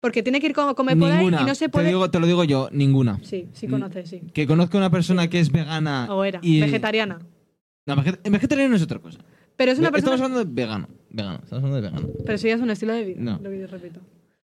Porque 0.00 0.22
tiene 0.22 0.40
que 0.40 0.46
ir 0.46 0.52
como 0.54 0.70
a 0.70 0.74
comer 0.74 0.96
por 0.96 1.10
ahí 1.10 1.26
y 1.26 1.30
no 1.30 1.54
se 1.54 1.66
te, 1.66 1.68
puede... 1.70 1.88
digo, 1.88 2.08
te 2.10 2.20
lo 2.20 2.26
digo 2.26 2.44
yo, 2.44 2.68
ninguna. 2.72 3.18
Sí, 3.22 3.48
sí 3.52 3.66
conoces, 3.66 4.08
sí. 4.08 4.20
Que 4.32 4.46
conozco 4.46 4.76
a 4.76 4.80
una 4.80 4.90
persona 4.90 5.28
que 5.28 5.40
es 5.40 5.50
vegana. 5.50 6.06
O 6.10 6.22
era, 6.24 6.38
y- 6.42 6.60
vegetariana. 6.60 7.18
No, 7.86 7.96
veget- 7.96 8.20
vegetariano 8.30 8.76
es 8.76 8.82
otra 8.82 8.98
cosa. 9.00 9.18
Pero 9.56 9.72
es 9.72 9.78
una 9.78 9.90
persona... 9.90 10.14
Estamos 10.14 10.20
hablando 10.32 10.44
de 10.50 10.54
vegano. 10.62 10.88
Vegano. 11.10 11.40
Estamos 11.42 11.64
hablando 11.64 11.76
de 11.76 11.82
vegano. 11.90 12.08
Pero 12.24 12.34
eso 12.34 12.46
ya 12.46 12.54
es 12.54 12.60
un 12.60 12.70
estilo 12.70 12.92
de 12.92 13.04
vida, 13.04 13.16
No. 13.20 13.40
lo 13.42 13.50
que 13.50 13.58
yo 13.60 13.66
repito. 13.66 14.00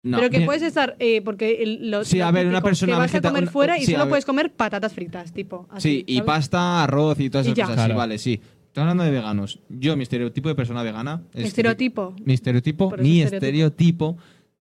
No, 0.03 0.19
pero 0.19 0.31
que 0.31 0.41
puedes 0.43 0.63
estar, 0.63 0.97
eh, 0.99 1.21
porque 1.23 1.63
el- 1.63 1.91
lo, 1.91 2.05
Sí, 2.05 2.19
lo 2.19 2.27
a 2.27 2.31
ver, 2.31 2.47
una 2.47 2.61
persona 2.63 2.93
que 2.93 2.99
vas 2.99 3.15
a 3.15 3.21
comer 3.23 3.49
fuera 3.49 3.77
y 3.79 3.85
sí, 3.85 3.93
solo 3.93 4.09
puedes 4.09 4.25
comer 4.25 4.53
patatas 4.53 4.93
fritas, 4.95 5.33
tipo. 5.33 5.67
así, 5.71 5.89
Sí, 5.91 6.05
y 6.07 6.15
¿sabes? 6.17 6.27
pasta, 6.27 6.85
arroz 6.85 7.19
y 7.21 7.29
todas 7.31 7.47
Y 7.47 7.51
esas 7.51 7.57
ya. 7.57 7.65
cosas. 7.65 7.81
Sí, 7.81 7.87
Claro. 7.87 7.99
vale, 7.99 8.19
sí. 8.19 8.41
Estamos 8.67 8.91
hablando 8.91 9.05
de 9.05 9.11
veganos. 9.13 9.61
Yo, 9.71 9.97
mi 9.97 10.03
estereotipo 10.03 10.49
de 10.49 10.55
persona 10.55 10.83
vegana. 10.83 11.23
es 11.33 11.47
Estereotipo. 11.47 12.15
Mi 12.25 12.35
estereotipo, 12.35 12.95
mi 12.99 13.23
estereotipo. 13.23 14.17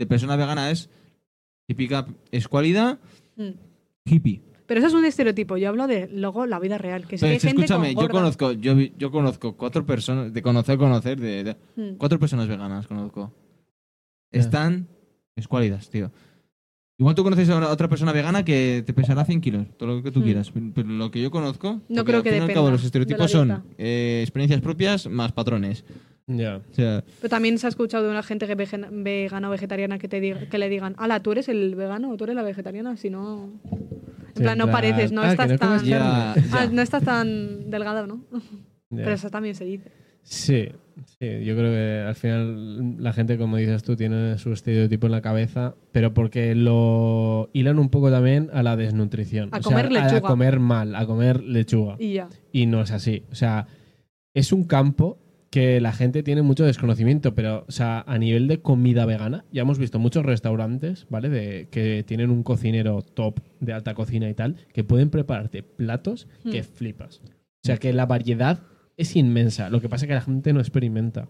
De 0.02 0.06
persona 0.06 0.36
vegana 0.36 0.70
es 0.70 0.90
típica 1.66 2.06
escualidad 2.30 2.98
Mm. 3.36 3.50
hippie. 4.04 4.42
Pero 4.66 4.78
eso 4.78 4.88
es 4.88 4.94
un 4.94 5.04
estereotipo. 5.04 5.56
Yo 5.56 5.68
hablo 5.68 5.86
de 5.86 6.08
luego 6.12 6.46
la 6.46 6.58
vida 6.58 6.76
real. 6.78 7.06
Que 7.06 7.16
que 7.16 7.24
hay 7.26 7.38
gente 7.40 7.62
escúchame, 7.64 7.94
con 7.94 8.04
yo 8.04 8.10
conozco, 8.10 8.52
yo, 8.52 8.74
yo 8.78 9.10
conozco 9.10 9.56
cuatro 9.56 9.84
personas, 9.86 10.32
de 10.32 10.42
conocer, 10.42 10.78
conocer, 10.78 11.20
de, 11.20 11.44
de- 11.44 11.56
Mm. 11.76 11.96
cuatro 11.98 12.18
personas 12.18 12.48
veganas 12.48 12.86
conozco. 12.86 13.32
Están 14.30 14.88
escuálidas, 15.36 15.88
tío. 15.90 16.10
Igual 16.98 17.14
tú 17.14 17.24
conoces 17.24 17.48
a 17.50 17.70
otra 17.70 17.88
persona 17.88 18.12
vegana 18.12 18.44
que 18.44 18.82
te 18.86 18.92
pesará 18.94 19.24
100 19.24 19.40
kilos, 19.40 19.66
todo 19.76 19.96
lo 19.96 20.02
que 20.02 20.10
tú 20.10 20.20
Mm. 20.20 20.24
quieras. 20.24 20.52
Pero 20.74 20.88
lo 20.88 21.10
que 21.10 21.20
yo 21.22 21.30
conozco. 21.30 21.80
No 21.88 22.04
creo 22.04 22.18
al 22.18 22.22
que 22.22 22.30
fin 22.30 22.38
y 22.40 22.44
al 22.44 22.52
cabo, 22.52 22.70
los 22.70 22.80
de 22.80 22.84
la 22.84 22.86
estereotipos 22.86 23.30
son 23.30 23.64
eh, 23.78 24.20
experiencias 24.22 24.60
propias 24.60 25.06
más 25.08 25.32
patrones. 25.32 25.84
Pero 26.26 27.28
también 27.28 27.58
se 27.58 27.66
ha 27.66 27.70
escuchado 27.70 28.04
de 28.04 28.10
una 28.10 28.22
gente 28.22 28.46
que 28.46 28.54
vegana 28.54 29.48
o 29.48 29.50
vegetariana 29.50 29.98
que, 29.98 30.08
te 30.08 30.20
diga, 30.20 30.48
que 30.48 30.58
le 30.58 30.68
digan, 30.68 30.94
ala, 30.98 31.20
tú 31.20 31.32
eres 31.32 31.48
el 31.48 31.74
vegano 31.74 32.10
o 32.10 32.16
tú 32.16 32.24
eres 32.24 32.36
la 32.36 32.42
vegetariana, 32.42 32.96
si 32.96 33.10
no... 33.10 33.50
En 33.70 34.36
Sí, 34.36 34.42
plan, 34.44 34.56
no 34.56 34.70
pareces, 34.70 35.12
no 35.12 35.20
ah, 35.20 35.30
estás 35.30 35.50
no 35.50 35.58
tan... 35.58 35.80
Ah, 35.92 36.34
no 36.72 36.80
estás 36.80 37.04
tan 37.04 37.70
delgado, 37.70 38.06
¿no? 38.06 38.24
Pero 38.88 39.10
eso 39.12 39.28
también 39.30 39.54
se 39.54 39.64
dice. 39.66 39.90
Sí, 40.22 40.68
sí, 41.18 41.44
yo 41.44 41.54
creo 41.56 41.70
que 41.72 42.04
al 42.08 42.14
final 42.14 43.02
la 43.02 43.12
gente, 43.12 43.36
como 43.36 43.56
dices 43.58 43.82
tú, 43.82 43.96
tiene 43.96 44.38
su 44.38 44.52
estereotipo 44.52 45.06
en 45.06 45.12
la 45.12 45.20
cabeza, 45.20 45.74
pero 45.90 46.14
porque 46.14 46.54
lo 46.54 47.50
hilan 47.52 47.78
un 47.78 47.90
poco 47.90 48.10
también 48.10 48.48
a 48.54 48.62
la 48.62 48.76
desnutrición. 48.76 49.48
A 49.52 49.58
O 49.58 49.62
sea, 49.62 49.70
comer 49.70 49.86
A 49.86 49.90
lechuga. 49.90 50.20
comer 50.22 50.60
mal, 50.60 50.94
a 50.94 51.04
comer 51.06 51.42
lechuga. 51.42 51.96
Y 51.98 52.14
ya. 52.14 52.28
Y 52.52 52.66
no 52.66 52.80
es 52.82 52.90
así. 52.92 53.24
O 53.32 53.34
sea, 53.34 53.66
es 54.32 54.52
un 54.52 54.64
campo 54.64 55.18
que 55.52 55.82
la 55.82 55.92
gente 55.92 56.22
tiene 56.22 56.40
mucho 56.40 56.64
desconocimiento, 56.64 57.34
pero, 57.34 57.66
o 57.68 57.72
sea, 57.72 58.02
a 58.06 58.16
nivel 58.16 58.48
de 58.48 58.62
comida 58.62 59.04
vegana, 59.04 59.44
ya 59.52 59.60
hemos 59.62 59.78
visto 59.78 59.98
muchos 59.98 60.24
restaurantes, 60.24 61.06
¿vale? 61.10 61.28
De, 61.28 61.68
que 61.70 62.02
tienen 62.04 62.30
un 62.30 62.42
cocinero 62.42 63.02
top 63.02 63.38
de 63.60 63.74
alta 63.74 63.92
cocina 63.92 64.30
y 64.30 64.34
tal, 64.34 64.56
que 64.72 64.82
pueden 64.82 65.10
prepararte 65.10 65.62
platos 65.62 66.26
que 66.50 66.62
Hmm. 66.62 66.64
flipas. 66.64 67.20
O 67.26 67.64
sea, 67.66 67.76
que 67.76 67.92
la 67.92 68.06
variedad 68.06 68.60
es 68.96 69.14
inmensa. 69.14 69.68
Lo 69.68 69.82
que 69.82 69.90
pasa 69.90 70.06
es 70.06 70.08
que 70.08 70.14
la 70.14 70.22
gente 70.22 70.54
no 70.54 70.60
experimenta. 70.60 71.28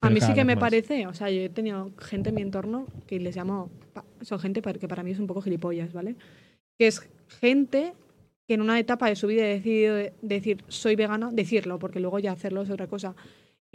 A 0.00 0.08
mí 0.08 0.20
sí 0.20 0.32
que 0.34 0.44
me 0.44 0.54
más. 0.54 0.60
parece, 0.60 1.06
o 1.08 1.12
sea, 1.14 1.28
yo 1.30 1.40
he 1.40 1.48
tenido 1.48 1.90
gente 1.98 2.28
en 2.28 2.36
mi 2.36 2.42
entorno 2.42 2.86
que 3.08 3.18
les 3.18 3.34
llamo, 3.34 3.70
son 4.20 4.38
gente 4.38 4.62
que 4.62 4.86
para 4.86 5.02
mí 5.02 5.10
es 5.10 5.18
un 5.18 5.26
poco 5.26 5.42
gilipollas, 5.42 5.92
¿vale? 5.92 6.14
Que 6.78 6.86
es 6.86 7.00
gente 7.40 7.92
que 8.46 8.54
en 8.54 8.60
una 8.60 8.78
etapa 8.78 9.08
de 9.08 9.16
su 9.16 9.26
vida 9.26 9.42
ha 9.42 9.48
decidido 9.48 9.96
de- 9.96 10.12
decir 10.22 10.62
soy 10.68 10.94
vegana, 10.94 11.30
decirlo, 11.32 11.80
porque 11.80 11.98
luego 11.98 12.20
ya 12.20 12.30
hacerlo 12.30 12.62
es 12.62 12.70
otra 12.70 12.86
cosa. 12.86 13.16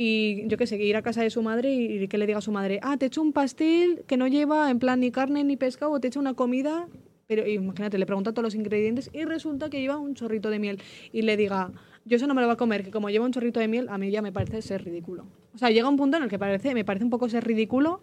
Y 0.02 0.48
yo 0.48 0.56
qué 0.56 0.66
sé, 0.66 0.82
ir 0.82 0.96
a 0.96 1.02
casa 1.02 1.24
de 1.24 1.30
su 1.30 1.42
madre 1.42 1.74
y 1.74 2.08
que 2.08 2.18
le 2.18 2.26
diga 2.26 2.38
a 2.38 2.42
su 2.42 2.54
madre, 2.54 2.80
ah, 2.84 2.96
te 2.96 3.08
echo 3.08 3.22
un 3.22 3.34
pastel 3.34 4.06
que 4.08 4.16
no 4.16 4.28
lleva 4.30 4.72
en 4.72 4.80
plan 4.80 5.02
ni 5.02 5.12
carne 5.12 5.44
ni 5.44 5.58
pescado, 5.58 5.92
o 5.92 6.00
te 6.00 6.08
echo 6.08 6.22
una 6.22 6.36
comida, 6.36 6.88
pero 7.28 7.46
imagínate, 7.46 7.98
le 7.98 8.06
pregunta 8.06 8.32
todos 8.32 8.46
los 8.46 8.56
ingredientes 8.56 9.10
y 9.12 9.26
resulta 9.26 9.70
que 9.70 9.82
lleva 9.82 9.98
un 9.98 10.14
chorrito 10.14 10.50
de 10.50 10.58
miel 10.58 10.82
y 11.12 11.24
le 11.24 11.36
diga, 11.36 11.74
yo 12.06 12.16
eso 12.16 12.28
no 12.28 12.34
me 12.34 12.40
lo 12.40 12.48
voy 12.48 12.54
a 12.54 12.58
comer, 12.58 12.86
que 12.86 12.92
como 12.92 13.10
lleva 13.10 13.26
un 13.26 13.34
chorrito 13.34 13.60
de 13.60 13.68
miel, 13.68 13.90
a 13.90 13.98
mí 13.98 14.10
ya 14.10 14.22
me 14.22 14.32
parece 14.32 14.62
ser 14.62 14.86
ridículo. 14.86 15.26
O 15.54 15.58
sea, 15.58 15.70
llega 15.70 15.90
un 15.90 15.98
punto 15.98 16.16
en 16.16 16.24
el 16.24 16.30
que 16.30 16.40
parece, 16.40 16.74
me 16.74 16.86
parece 16.86 17.04
un 17.04 17.10
poco 17.10 17.28
ser 17.28 17.44
ridículo 17.44 18.00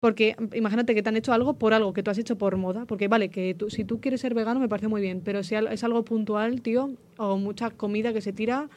porque 0.00 0.34
imagínate 0.54 0.96
que 0.96 1.04
te 1.04 1.10
han 1.10 1.16
hecho 1.16 1.32
algo 1.32 1.54
por 1.54 1.72
algo 1.72 1.92
que 1.92 2.02
tú 2.02 2.10
has 2.10 2.18
hecho 2.18 2.36
por 2.36 2.56
moda. 2.56 2.86
Porque 2.86 3.06
vale, 3.06 3.28
que 3.28 3.54
tú, 3.54 3.70
si 3.70 3.84
tú 3.84 4.00
quieres 4.00 4.20
ser 4.20 4.34
vegano 4.34 4.58
me 4.58 4.68
parece 4.68 4.88
muy 4.88 5.00
bien, 5.00 5.20
pero 5.24 5.44
si 5.44 5.54
es 5.54 5.84
algo 5.84 6.04
puntual, 6.04 6.60
tío, 6.60 6.90
o 7.18 7.36
mucha 7.36 7.70
comida 7.70 8.12
que 8.12 8.20
se 8.20 8.32
tira, 8.32 8.68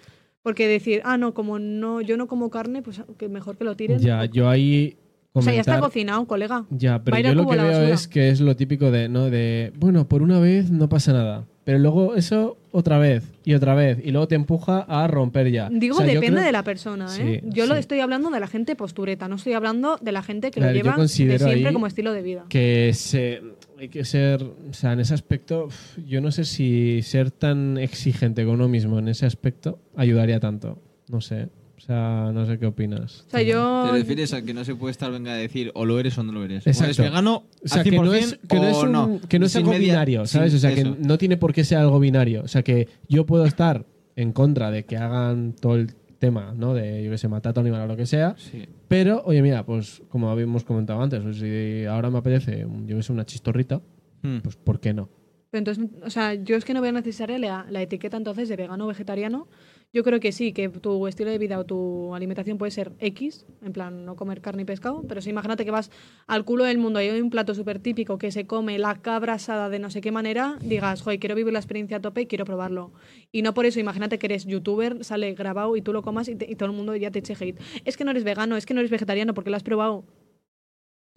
porque 0.45 0.67
decir, 0.67 1.01
ah, 1.05 1.17
no, 1.17 1.33
como 1.33 1.57
no, 1.57 2.01
yo 2.01 2.17
no 2.17 2.27
como 2.27 2.51
carne, 2.51 2.83
pues 2.83 3.01
que 3.17 3.27
mejor 3.29 3.57
que 3.57 3.63
lo 3.63 3.75
tiren. 3.75 3.97
Ya, 3.97 4.25
yo 4.25 4.47
ahí. 4.47 4.95
o 5.33 5.41
sea, 5.41 5.51
ya 5.55 5.61
está 5.61 5.79
cocinado, 5.79 6.23
colega. 6.27 6.65
Ya, 6.69 7.03
pero 7.03 7.17
yo 7.17 7.33
lo 7.33 7.47
que 7.49 7.55
veo 7.57 7.65
basura. 7.65 7.89
es 7.95 8.07
que 8.07 8.29
es 8.29 8.41
lo 8.41 8.55
típico 8.55 8.91
de, 8.91 9.09
¿no? 9.09 9.31
De, 9.31 9.73
bueno, 9.79 10.07
por 10.07 10.21
una 10.21 10.39
vez 10.39 10.69
no 10.69 10.87
pasa 10.87 11.13
nada. 11.13 11.45
Pero 11.63 11.79
luego 11.79 12.13
eso 12.13 12.57
otra 12.71 12.99
vez 12.99 13.23
y 13.43 13.55
otra 13.55 13.73
vez. 13.73 13.97
Y 14.05 14.11
luego 14.11 14.27
te 14.27 14.35
empuja 14.35 14.81
a 14.87 15.07
romper 15.07 15.49
ya. 15.49 15.67
Digo, 15.71 15.95
O 15.95 15.97
sea, 15.97 16.05
yo 16.05 16.13
depende 16.13 16.35
creo- 16.41 16.45
de 16.45 16.51
la 16.51 16.63
persona, 16.63 17.07
¿eh? 17.17 17.41
Sí, 17.41 17.49
yo 17.49 17.65
lo 17.65 17.73
estoy 17.73 18.01
hablando 18.01 18.29
de 18.29 18.39
la 18.39 18.45
gente 18.45 18.75
postureta, 18.75 19.27
no 19.27 19.37
estoy 19.37 19.53
hablando 19.53 19.97
de 19.99 20.11
la 20.11 20.21
gente 20.21 20.51
que 20.51 20.59
Claro, 20.59 20.73
lo 20.73 20.77
lleva 20.83 20.95
de 20.95 21.07
siempre 21.07 21.43
ahí 21.43 21.73
como 21.73 21.87
estilo 21.87 22.13
de 22.13 22.21
vida. 22.21 22.45
que 22.49 22.91
se, 22.93 23.41
hay 23.79 23.89
que 23.89 24.05
ser, 24.05 24.41
o 24.43 24.73
sea, 24.73 24.93
en 24.93 24.99
ese 25.01 25.13
aspecto, 25.13 25.69
yo 26.07 26.21
no 26.21 26.31
sé 26.31 26.45
si 26.45 27.01
ser 27.01 27.31
tan 27.31 27.77
exigente 27.77 28.45
con 28.45 28.55
uno 28.55 28.67
mismo 28.69 28.99
en 28.99 29.07
ese 29.09 29.25
aspecto 29.25 29.79
ayudaría 29.95 30.39
tanto. 30.39 30.81
No 31.09 31.21
sé. 31.21 31.49
O 31.77 31.81
sea, 31.81 32.31
no 32.33 32.45
sé 32.47 32.57
qué 32.57 32.65
opinas. 32.65 33.25
O 33.27 33.31
sea, 33.31 33.41
yo... 33.43 33.83
Te 33.91 33.97
refieres 33.99 34.33
a 34.33 34.41
que 34.41 34.53
no 34.53 34.63
se 34.65 34.73
puede 34.75 34.91
estar 34.91 35.11
venga 35.11 35.33
a 35.33 35.35
decir 35.35 35.71
o 35.75 35.85
lo 35.85 35.99
eres 35.99 36.17
o 36.17 36.23
no 36.23 36.31
lo 36.31 36.43
eres. 36.43 36.65
O 36.65 36.69
Exacto. 36.69 36.85
eres 36.85 36.97
vegano 37.11 37.43
O 37.63 37.67
sea, 37.67 37.83
que 37.83 37.91
100% 37.91 38.03
no 38.05 38.13
es, 38.13 38.39
que 38.47 38.55
no 38.57 38.63
es, 38.67 38.75
o 38.77 38.81
un- 38.83 38.91
no. 38.91 39.19
que 39.27 39.37
no 39.39 39.45
es 39.45 39.55
algo 39.55 39.71
media- 39.71 39.87
binario, 39.93 40.25
¿sabes? 40.25 40.53
O 40.55 40.57
sea, 40.59 40.73
que 40.73 40.83
no 40.83 41.17
tiene 41.17 41.37
por 41.37 41.53
qué 41.53 41.63
ser 41.63 41.77
algo 41.79 41.99
binario. 41.99 42.41
O 42.43 42.47
sea, 42.47 42.63
que 42.63 42.87
yo 43.07 43.25
puedo 43.25 43.45
estar 43.45 43.85
en 44.15 44.31
contra 44.31 44.71
de 44.71 44.85
que 44.85 44.97
hagan 44.97 45.53
todo 45.53 45.75
el 45.75 45.93
tema, 46.17 46.53
¿no? 46.57 46.73
De, 46.73 47.03
yo 47.03 47.11
que 47.11 47.17
sé, 47.17 47.27
matar 47.27 47.53
a 47.55 47.59
un 47.59 47.67
animal 47.67 47.81
o 47.83 47.87
lo 47.87 47.97
que 47.97 48.05
sea. 48.07 48.35
Sí. 48.37 48.63
Pero, 48.87 49.23
oye, 49.25 49.41
mira, 49.41 49.65
pues 49.65 50.03
como 50.09 50.29
habíamos 50.29 50.63
comentado 50.63 51.01
antes, 51.01 51.21
pues, 51.23 51.37
si 51.37 51.85
ahora 51.85 52.09
me 52.11 52.19
apetece, 52.19 52.65
yo 52.85 52.97
que 52.97 53.03
sé, 53.03 53.11
una 53.13 53.25
chistorrita, 53.25 53.81
Hmm. 54.21 54.39
pues 54.43 54.55
¿por 54.55 54.79
qué 54.79 54.93
no? 54.93 55.09
Entonces, 55.57 55.85
o 56.03 56.09
sea, 56.09 56.33
yo 56.33 56.55
es 56.55 56.65
que 56.65 56.73
no 56.73 56.81
veo 56.81 56.91
necesaria 56.91 57.39
la, 57.39 57.81
etiqueta 57.81 58.17
entonces 58.17 58.49
de 58.49 58.55
vegano 58.55 58.85
o 58.85 58.87
vegetariano. 58.87 59.47
Yo 59.93 60.03
creo 60.03 60.19
que 60.19 60.31
sí, 60.31 60.51
que 60.51 60.67
tu 60.67 61.07
estilo 61.07 61.31
de 61.31 61.37
vida 61.37 61.57
o 61.57 61.63
tu 61.63 62.13
alimentación 62.15 62.57
puede 62.57 62.71
ser 62.71 62.91
X, 62.99 63.45
en 63.63 63.71
plan 63.71 64.05
no 64.05 64.17
comer 64.17 64.41
carne 64.41 64.63
y 64.63 64.65
pescado, 64.65 65.03
pero 65.07 65.21
si 65.21 65.29
imagínate 65.29 65.63
que 65.63 65.71
vas 65.71 65.89
al 66.27 66.43
culo 66.43 66.65
del 66.65 66.77
mundo 66.77 66.99
y 67.01 67.07
hay 67.07 67.21
un 67.21 67.29
plato 67.29 67.55
súper 67.55 67.79
típico 67.79 68.17
que 68.17 68.31
se 68.31 68.45
come 68.45 68.77
la 68.77 68.95
cabra 68.95 69.33
asada 69.35 69.69
de 69.69 69.79
no 69.79 69.89
sé 69.89 70.01
qué 70.01 70.11
manera, 70.11 70.57
digas, 70.61 71.01
joder, 71.01 71.19
quiero 71.19 71.35
vivir 71.35 71.53
la 71.53 71.59
experiencia 71.59 71.97
a 71.97 72.01
tope 72.01 72.21
y 72.21 72.25
quiero 72.25 72.43
probarlo. 72.43 72.91
Y 73.31 73.41
no 73.41 73.53
por 73.53 73.65
eso, 73.65 73.79
imagínate 73.79 74.19
que 74.19 74.25
eres 74.25 74.45
youtuber, 74.45 75.05
sale 75.05 75.33
grabado 75.33 75.77
y 75.77 75.81
tú 75.81 75.93
lo 75.93 76.01
comas 76.01 76.27
y, 76.27 76.31
y 76.31 76.55
todo 76.55 76.69
el 76.69 76.75
mundo 76.75 76.93
ya 76.97 77.11
te 77.11 77.19
eche 77.19 77.35
hate. 77.39 77.61
Es 77.85 77.95
que 77.95 78.03
no 78.03 78.11
eres 78.11 78.25
vegano, 78.25 78.57
es 78.57 78.65
que 78.65 78.73
no 78.73 78.81
eres 78.81 78.91
vegetariano 78.91 79.33
porque 79.33 79.49
lo 79.49 79.55
has 79.55 79.63
probado. 79.63 80.03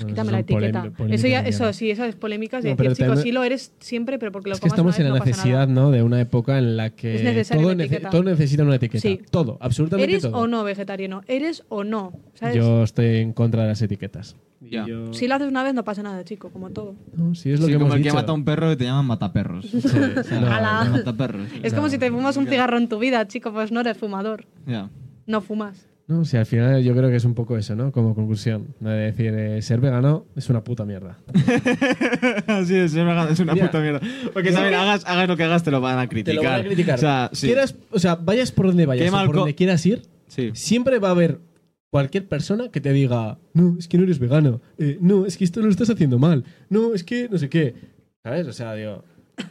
Quítame 0.07 0.31
la 0.31 0.39
etiqueta. 0.39 0.93
eso, 1.11 1.27
ya, 1.27 1.41
eso 1.41 1.73
sí, 1.73 1.91
esas 1.91 2.15
polémicas 2.15 2.63
de 2.63 2.71
No, 2.71 2.77
decir, 2.77 3.05
chicos, 3.05 3.21
sí 3.21 3.33
lo 3.33 3.43
eres 3.43 3.73
siempre, 3.81 4.17
pero 4.21 4.31
porque 4.31 4.49
lo 4.51 4.55
Es 4.55 4.61
que 4.61 4.69
estamos 4.69 4.95
una 4.97 5.05
en 5.09 5.13
la 5.13 5.19
no 5.19 5.25
necesidad, 5.25 5.67
¿no? 5.67 5.91
De 5.91 6.05
una 6.05 6.21
época 6.21 6.57
en 6.59 6.77
la 6.77 6.91
que 6.91 7.19
todo, 7.51 7.73
nece- 7.75 8.09
todo 8.09 8.23
necesita 8.23 8.63
una 8.63 8.77
etiqueta. 8.77 9.03
Sí. 9.03 9.21
Todo, 9.29 9.59
absolutamente 9.61 10.09
¿Eres 10.09 10.23
todo. 10.23 10.37
o 10.37 10.47
no 10.47 10.63
vegetariano? 10.63 11.23
¿Eres 11.27 11.65
o 11.69 11.83
no? 11.83 12.13
¿Sabes? 12.35 12.55
Yo 12.55 12.85
estoy 12.85 13.17
en 13.17 13.33
contra 13.33 13.63
de 13.63 13.69
las 13.71 13.83
etiquetas. 13.83 14.37
Yo- 14.61 15.13
Si 15.13 15.27
lo 15.27 15.35
haces 15.35 15.49
una 15.49 15.65
vez 15.65 15.75
no 15.75 15.83
pasa 15.83 16.05
nada, 16.05 16.23
chico, 16.23 16.51
como 16.51 16.71
todo. 16.71 16.95
No, 17.17 17.35
sí, 17.35 17.51
es 17.51 17.59
lo 17.59 17.67
Sí, 17.67 17.73
que 17.73 17.79
como 17.79 17.87
hemos 17.87 17.97
el 17.97 18.03
que 18.05 18.09
dicho. 18.11 18.15
mata 18.15 18.31
a 18.31 18.35
un 18.37 18.45
perro 18.45 18.71
y 18.71 18.77
te 18.77 18.85
llaman 18.85 19.05
mataperros. 19.07 19.67
Sí, 19.67 19.81
no, 20.41 20.47
Ala. 20.47 20.85
no. 20.85 20.91
Mataperros. 20.93 21.49
Es 21.65 21.75
como 21.75 21.89
si 21.89 21.99
te 21.99 22.09
fumas 22.13 22.37
un 22.37 22.47
cigarro 22.47 22.79
en 22.79 22.89
tu 22.89 23.01
vida, 23.01 23.27
chico, 23.27 23.53
pues 23.53 23.73
no 23.73 23.81
eres 23.81 23.97
fumador. 23.99 24.45
Ya. 24.65 24.91
No 25.27 25.41
fumas. 25.41 25.88
No, 26.09 26.25
sí, 26.25 26.37
al 26.39 26.47
final 26.47 26.83
yo 26.83 26.95
creo 26.97 27.11
que 27.11 27.17
es 27.17 27.25
un 27.27 27.35
poco 27.35 27.57
eso, 27.59 27.77
¿no? 27.77 27.93
Como 27.93 28.15
conclusión. 28.15 28.75
De 28.81 28.91
decir, 28.91 29.33
eh, 29.35 29.61
ser 29.61 29.79
vegano 29.79 30.25
es 30.35 30.49
una 30.49 30.65
puta 30.65 30.85
mierda. 30.87 31.19
Así 32.47 32.75
es, 32.77 32.95
es 32.95 32.95
una 32.95 33.29
es 33.29 33.39
una 33.41 33.53
Mira. 33.55 33.67
puta 33.67 33.81
mierda. 33.81 34.01
Porque 34.33 34.51
también 34.53 34.75
hagas, 34.75 35.05
hagas 35.07 35.29
lo 35.29 35.37
que 35.37 35.45
hagas, 35.45 35.63
te 35.63 35.71
lo 35.71 35.81
van 35.81 35.99
a 35.99 36.09
criticar. 36.09 36.65
O 36.95 36.99
sea, 36.99 37.31
sí. 37.33 37.47
Quieras- 37.49 37.75
o 37.91 37.99
sea, 37.99 38.15
vayas 38.15 38.53
por 38.53 38.67
donde 38.69 38.87
vayas 38.87 39.13
o 39.13 39.27
por 39.27 39.37
donde 39.37 39.55
quieras 39.55 39.85
ir, 39.87 40.03
Sí. 40.29 40.51
siempre 40.55 40.99
va 40.99 41.09
a 41.09 41.13
haber 41.13 41.41
cualquier 41.91 42.27
persona 42.29 42.71
que 42.71 42.81
te 42.81 42.93
diga, 42.93 43.39
no, 43.55 43.77
es 43.79 43.89
que 43.89 43.97
no 43.99 44.05
eres 44.05 44.19
vegano, 44.19 44.61
eh, 44.79 44.99
no, 45.01 45.25
es 45.27 45.37
que 45.39 45.45
esto 45.45 45.61
lo 45.61 45.69
estás 45.71 45.89
haciendo 45.91 46.19
mal, 46.19 46.45
no, 46.69 46.95
es 46.95 47.03
que 47.05 47.29
no 47.31 47.39
sé 47.39 47.49
qué. 47.49 47.75
¿Sabes? 48.23 48.47
O 48.47 48.53
sea, 48.53 48.75
digo, 48.75 49.05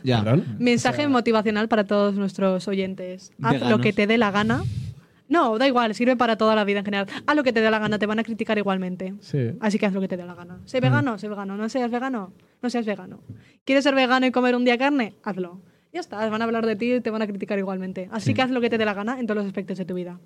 Ya. 0.03 0.23
perdón. 0.23 0.43
Mensaje 0.59 0.97
O 1.01 1.01
sea, 1.01 1.09
motivacional 1.09 1.67
para 1.67 1.85
todos 1.85 2.15
nuestros 2.15 2.67
oyentes. 2.67 3.31
Haz 3.41 3.53
Veganos. 3.53 3.77
lo 3.77 3.79
que 3.83 3.93
te 3.93 4.05
dé 4.07 4.17
la 4.17 4.29
gana. 4.31 4.63
No, 5.29 5.57
da 5.57 5.67
igual, 5.67 5.93
sirve 5.93 6.15
para 6.15 6.37
toda 6.37 6.55
la 6.55 6.63
vida 6.63 6.79
en 6.79 6.85
general. 6.85 7.07
Haz 7.25 7.35
lo 7.35 7.43
que 7.43 7.51
te 7.53 7.61
dé 7.61 7.69
la 7.69 7.79
gana, 7.79 7.99
te 7.99 8.05
van 8.05 8.19
a 8.19 8.23
criticar 8.23 8.57
igualmente. 8.57 9.13
Sí. 9.19 9.51
Así 9.59 9.77
que 9.77 9.85
haz 9.85 9.93
lo 9.93 9.99
que 10.01 10.07
te 10.07 10.15
dé 10.17 10.25
la 10.25 10.35
gana. 10.35 10.61
Sé 10.65 10.79
vegano, 10.79 11.17
sé 11.17 11.27
vegano. 11.27 11.57
No 11.57 11.67
seas 11.69 11.91
vegano, 11.91 12.33
no 12.61 12.69
seas 12.69 12.85
vegano. 12.85 13.19
¿Quieres 13.65 13.83
ser 13.83 13.93
vegano 13.95 14.25
y 14.25 14.31
comer 14.31 14.55
un 14.55 14.63
día 14.65 14.77
carne? 14.77 15.15
Hazlo. 15.23 15.61
Ya 15.93 15.99
está, 16.01 16.29
van 16.29 16.41
a 16.41 16.45
hablar 16.45 16.65
de 16.65 16.75
ti 16.75 16.93
y 16.93 17.01
te 17.01 17.09
van 17.09 17.21
a 17.21 17.27
criticar 17.27 17.57
igualmente. 17.59 18.07
Así 18.11 18.27
Sí. 18.27 18.33
que 18.33 18.41
haz 18.41 18.51
lo 18.51 18.61
que 18.61 18.69
te 18.69 18.77
dé 18.77 18.85
la 18.85 18.93
gana 18.93 19.19
en 19.19 19.25
todos 19.27 19.37
los 19.37 19.45
aspectos 19.47 19.77
de 19.77 19.85
tu 19.85 19.93
vida. 19.95 20.19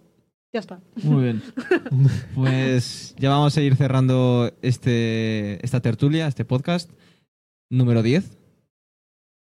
Ya 0.54 0.60
está. 0.60 0.82
Muy 1.04 1.24
bien. 1.24 1.42
Pues 2.36 3.16
ya 3.18 3.30
vamos 3.30 3.56
a 3.58 3.62
ir 3.62 3.76
cerrando 3.76 4.52
este, 4.62 5.64
esta 5.66 5.80
tertulia, 5.82 6.28
este 6.28 6.46
podcast 6.46 6.90
número 7.70 8.04
10. 8.04 8.38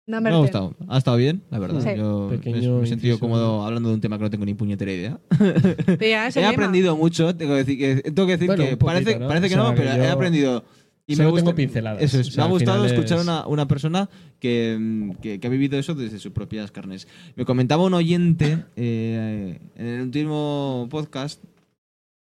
Me 0.05 0.17
ha 0.29 0.35
gustado. 0.37 0.75
Ha 0.89 0.97
estado 0.97 1.15
bien, 1.17 1.43
la 1.49 1.59
verdad. 1.59 1.81
Sí. 1.81 1.97
Yo 1.97 2.27
me- 2.29 2.37
Pequeño 2.37 2.79
me 2.79 2.83
he 2.83 2.87
sentido 2.87 3.13
inciso. 3.13 3.19
cómodo 3.19 3.65
hablando 3.65 3.89
de 3.89 3.95
un 3.95 4.01
tema 4.01 4.17
que 4.17 4.23
no 4.23 4.29
tengo 4.29 4.45
ni 4.45 4.53
puñetera 4.53 4.91
idea. 4.91 5.19
He 5.99 6.45
aprendido 6.45 6.97
mucho. 6.97 7.35
Tengo 7.35 7.53
que 7.53 7.63
decir 7.63 7.77
que, 7.77 8.11
tengo 8.11 8.25
que, 8.27 8.33
decir 8.33 8.47
Bueno, 8.47 8.63
que 8.65 8.73
un 8.73 8.77
poquito, 8.79 8.85
parece, 8.85 9.19
¿no? 9.19 9.27
parece 9.27 9.47
que 9.49 9.55
O 9.55 9.57
sea, 9.61 9.69
no, 9.69 9.75
pero 9.75 9.89
he 10.03 10.09
aprendido. 10.09 10.65
Y 11.05 11.15
solo 11.15 11.27
me 11.27 11.31
gusta, 11.31 11.45
tengo 11.45 11.55
pinceladas. 11.55 12.01
Eso 12.01 12.19
es. 12.19 12.27
O 12.29 12.31
sea, 12.31 12.43
me 12.45 12.47
ha 12.47 12.51
gustado 12.51 12.85
escuchar 12.85 13.17
es- 13.17 13.23
una, 13.23 13.45
una 13.47 13.67
persona 13.67 14.09
que, 14.39 15.11
que, 15.21 15.39
que 15.39 15.47
ha 15.47 15.49
vivido 15.49 15.77
eso 15.77 15.93
desde 15.95 16.19
sus 16.19 16.31
propias 16.31 16.71
carnes. 16.71 17.07
Me 17.35 17.43
comentaba 17.45 17.83
un 17.83 17.93
oyente 17.93 18.59
eh, 18.75 19.59
en 19.75 19.85
el 19.87 20.01
último 20.01 20.87
podcast 20.89 21.43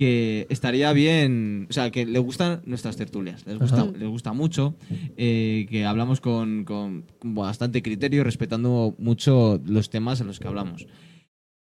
que 0.04 0.48
estaría 0.50 0.92
bien, 0.92 1.66
o 1.70 1.72
sea, 1.72 1.90
que 1.90 2.06
le 2.06 2.20
gustan 2.20 2.62
nuestras 2.66 2.98
tertulias, 2.98 3.46
les 3.48 3.58
gusta, 3.58 3.86
les 3.86 4.10
gusta 4.10 4.34
mucho, 4.34 4.76
eh, 5.16 5.66
que 5.70 5.86
hablamos 5.86 6.20
con, 6.20 6.66
con 6.66 7.06
bastante 7.22 7.82
criterio, 7.82 8.26
respetando 8.26 8.96
mucho 8.98 9.62
los 9.66 9.90
temas 9.90 10.20
en 10.20 10.28
los 10.28 10.42
que 10.42 10.50
hablamos. 10.50 10.88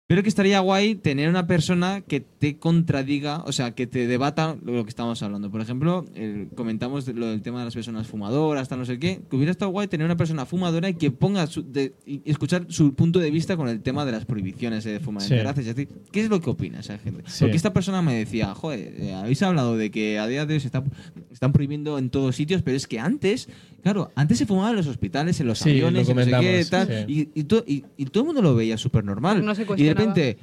Pero 0.09 0.23
que 0.23 0.29
estaría 0.29 0.61
guay 0.61 0.95
tener 0.95 1.29
una 1.29 1.49
persona 1.49 2.01
que 2.01 2.21
te 2.21 2.59
contradiga, 2.59 3.43
o 3.45 3.51
sea, 3.51 3.73
que 3.75 3.89
te 3.89 4.07
debata 4.07 4.57
lo 4.65 4.85
que 4.85 4.89
estamos 4.89 5.21
hablando. 5.25 5.51
Por 5.51 5.61
ejemplo, 5.61 6.05
el- 6.15 6.47
comentamos 6.55 7.07
de 7.07 7.15
lo 7.15 7.27
del 7.27 7.43
tema 7.43 7.59
de 7.59 7.65
las 7.65 7.75
personas 7.75 8.07
fumadoras, 8.07 8.69
tal 8.69 8.79
no 8.79 8.85
sé 8.85 9.01
qué, 9.01 9.21
que 9.29 9.35
hubiera 9.35 9.51
estado 9.51 9.73
guay 9.73 9.89
tener 9.89 10.05
una 10.05 10.17
persona 10.17 10.47
fumadora 10.47 10.89
y 10.89 10.95
que 10.95 11.11
ponga 11.11 11.49
su- 11.49 11.65
de- 11.69 11.93
y 12.07 12.23
escuchar 12.25 12.67
su 12.69 12.95
punto 12.95 13.19
de 13.19 13.33
vista 13.33 13.57
con 13.57 13.69
el 13.69 13.81
tema 13.83 14.05
de 14.05 14.13
las 14.13 14.25
prohibiciones 14.27 14.85
de 14.85 15.01
fumar. 15.01 15.25
Sí. 15.25 15.35
Gracias 15.35 15.67
a 15.67 15.75
ti. 15.75 15.89
¿Qué 16.13 16.21
es 16.21 16.29
lo 16.31 16.41
que 16.41 16.51
opina 16.51 16.79
esa 16.79 16.99
gente? 16.99 17.25
Sí. 17.27 17.39
Porque 17.41 17.57
esta 17.57 17.73
persona 17.73 18.01
me 18.01 18.15
decía, 18.15 18.55
joder, 18.55 18.95
eh, 18.99 19.13
habéis 19.13 19.43
hablado 19.43 19.77
de 19.77 19.91
que 19.91 20.21
a 20.21 20.29
día 20.29 20.47
de 20.47 20.55
hoy 20.55 20.61
se 20.61 20.69
está, 20.69 20.85
están 21.33 21.53
prohibiendo 21.53 21.99
en 21.99 22.11
todos 22.11 22.37
sitios, 22.37 22.63
pero 22.63 22.77
es 22.77 22.87
que 22.87 23.01
antes, 23.01 23.49
claro, 23.83 24.13
antes 24.15 24.39
se 24.39 24.47
fumaba 24.47 24.71
en 24.71 24.77
los 24.77 24.87
hospitales, 24.87 25.41
en 25.41 25.49
los 25.49 25.59
Sí, 25.59 25.71
aviones, 25.71 26.07
lo 26.07 26.13
en 26.13 26.31
no 26.31 26.39
sé 26.39 26.47
qué, 26.47 26.65
tal, 26.71 26.87
sí. 26.87 27.29
y, 27.35 27.41
y, 27.41 27.43
to- 27.45 27.65
y- 27.67 27.85
y 27.97 28.05
todo 28.05 28.23
el 28.23 28.27
mundo 28.27 28.41
lo 28.43 28.55
veía 28.55 28.79
súper 28.79 29.03
normal. 29.05 29.45
No 29.45 29.53
se 29.57 29.63
y 29.63 29.65
de 29.65 29.67
cuestionaba. 29.67 29.96
Repente 29.97 30.39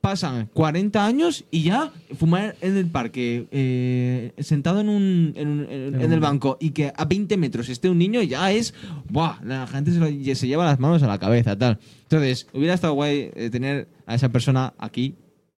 pasan 0.00 0.48
40 0.52 1.06
años 1.06 1.44
y 1.52 1.62
ya 1.62 1.92
fumar 2.18 2.56
en 2.60 2.76
el 2.76 2.86
parque 2.88 3.46
eh, 3.52 4.32
sentado 4.38 4.80
en, 4.80 4.88
un, 4.88 5.32
en, 5.36 5.48
un- 5.48 5.66
en- 5.70 6.00
en 6.02 6.12
el 6.12 6.18
banco 6.18 6.56
y 6.60 6.70
que 6.70 6.92
a 6.96 7.04
20 7.04 7.36
metros 7.36 7.68
esté 7.68 7.88
un 7.88 7.98
niño 7.98 8.20
ya 8.22 8.50
es 8.50 8.74
¡buah! 9.08 9.36
la 9.44 9.64
gente 9.68 9.92
se, 9.92 10.00
lo- 10.00 10.34
se 10.34 10.46
lleva 10.48 10.64
las 10.64 10.80
manos 10.80 11.04
a 11.04 11.06
la 11.06 11.18
cabeza 11.20 11.56
tal 11.56 11.78
entonces 12.02 12.48
hubiera 12.52 12.74
estado 12.74 12.94
guay 12.94 13.30
eh, 13.36 13.48
tener 13.50 13.86
a 14.06 14.16
esa 14.16 14.28
persona 14.30 14.74
aquí 14.76 15.14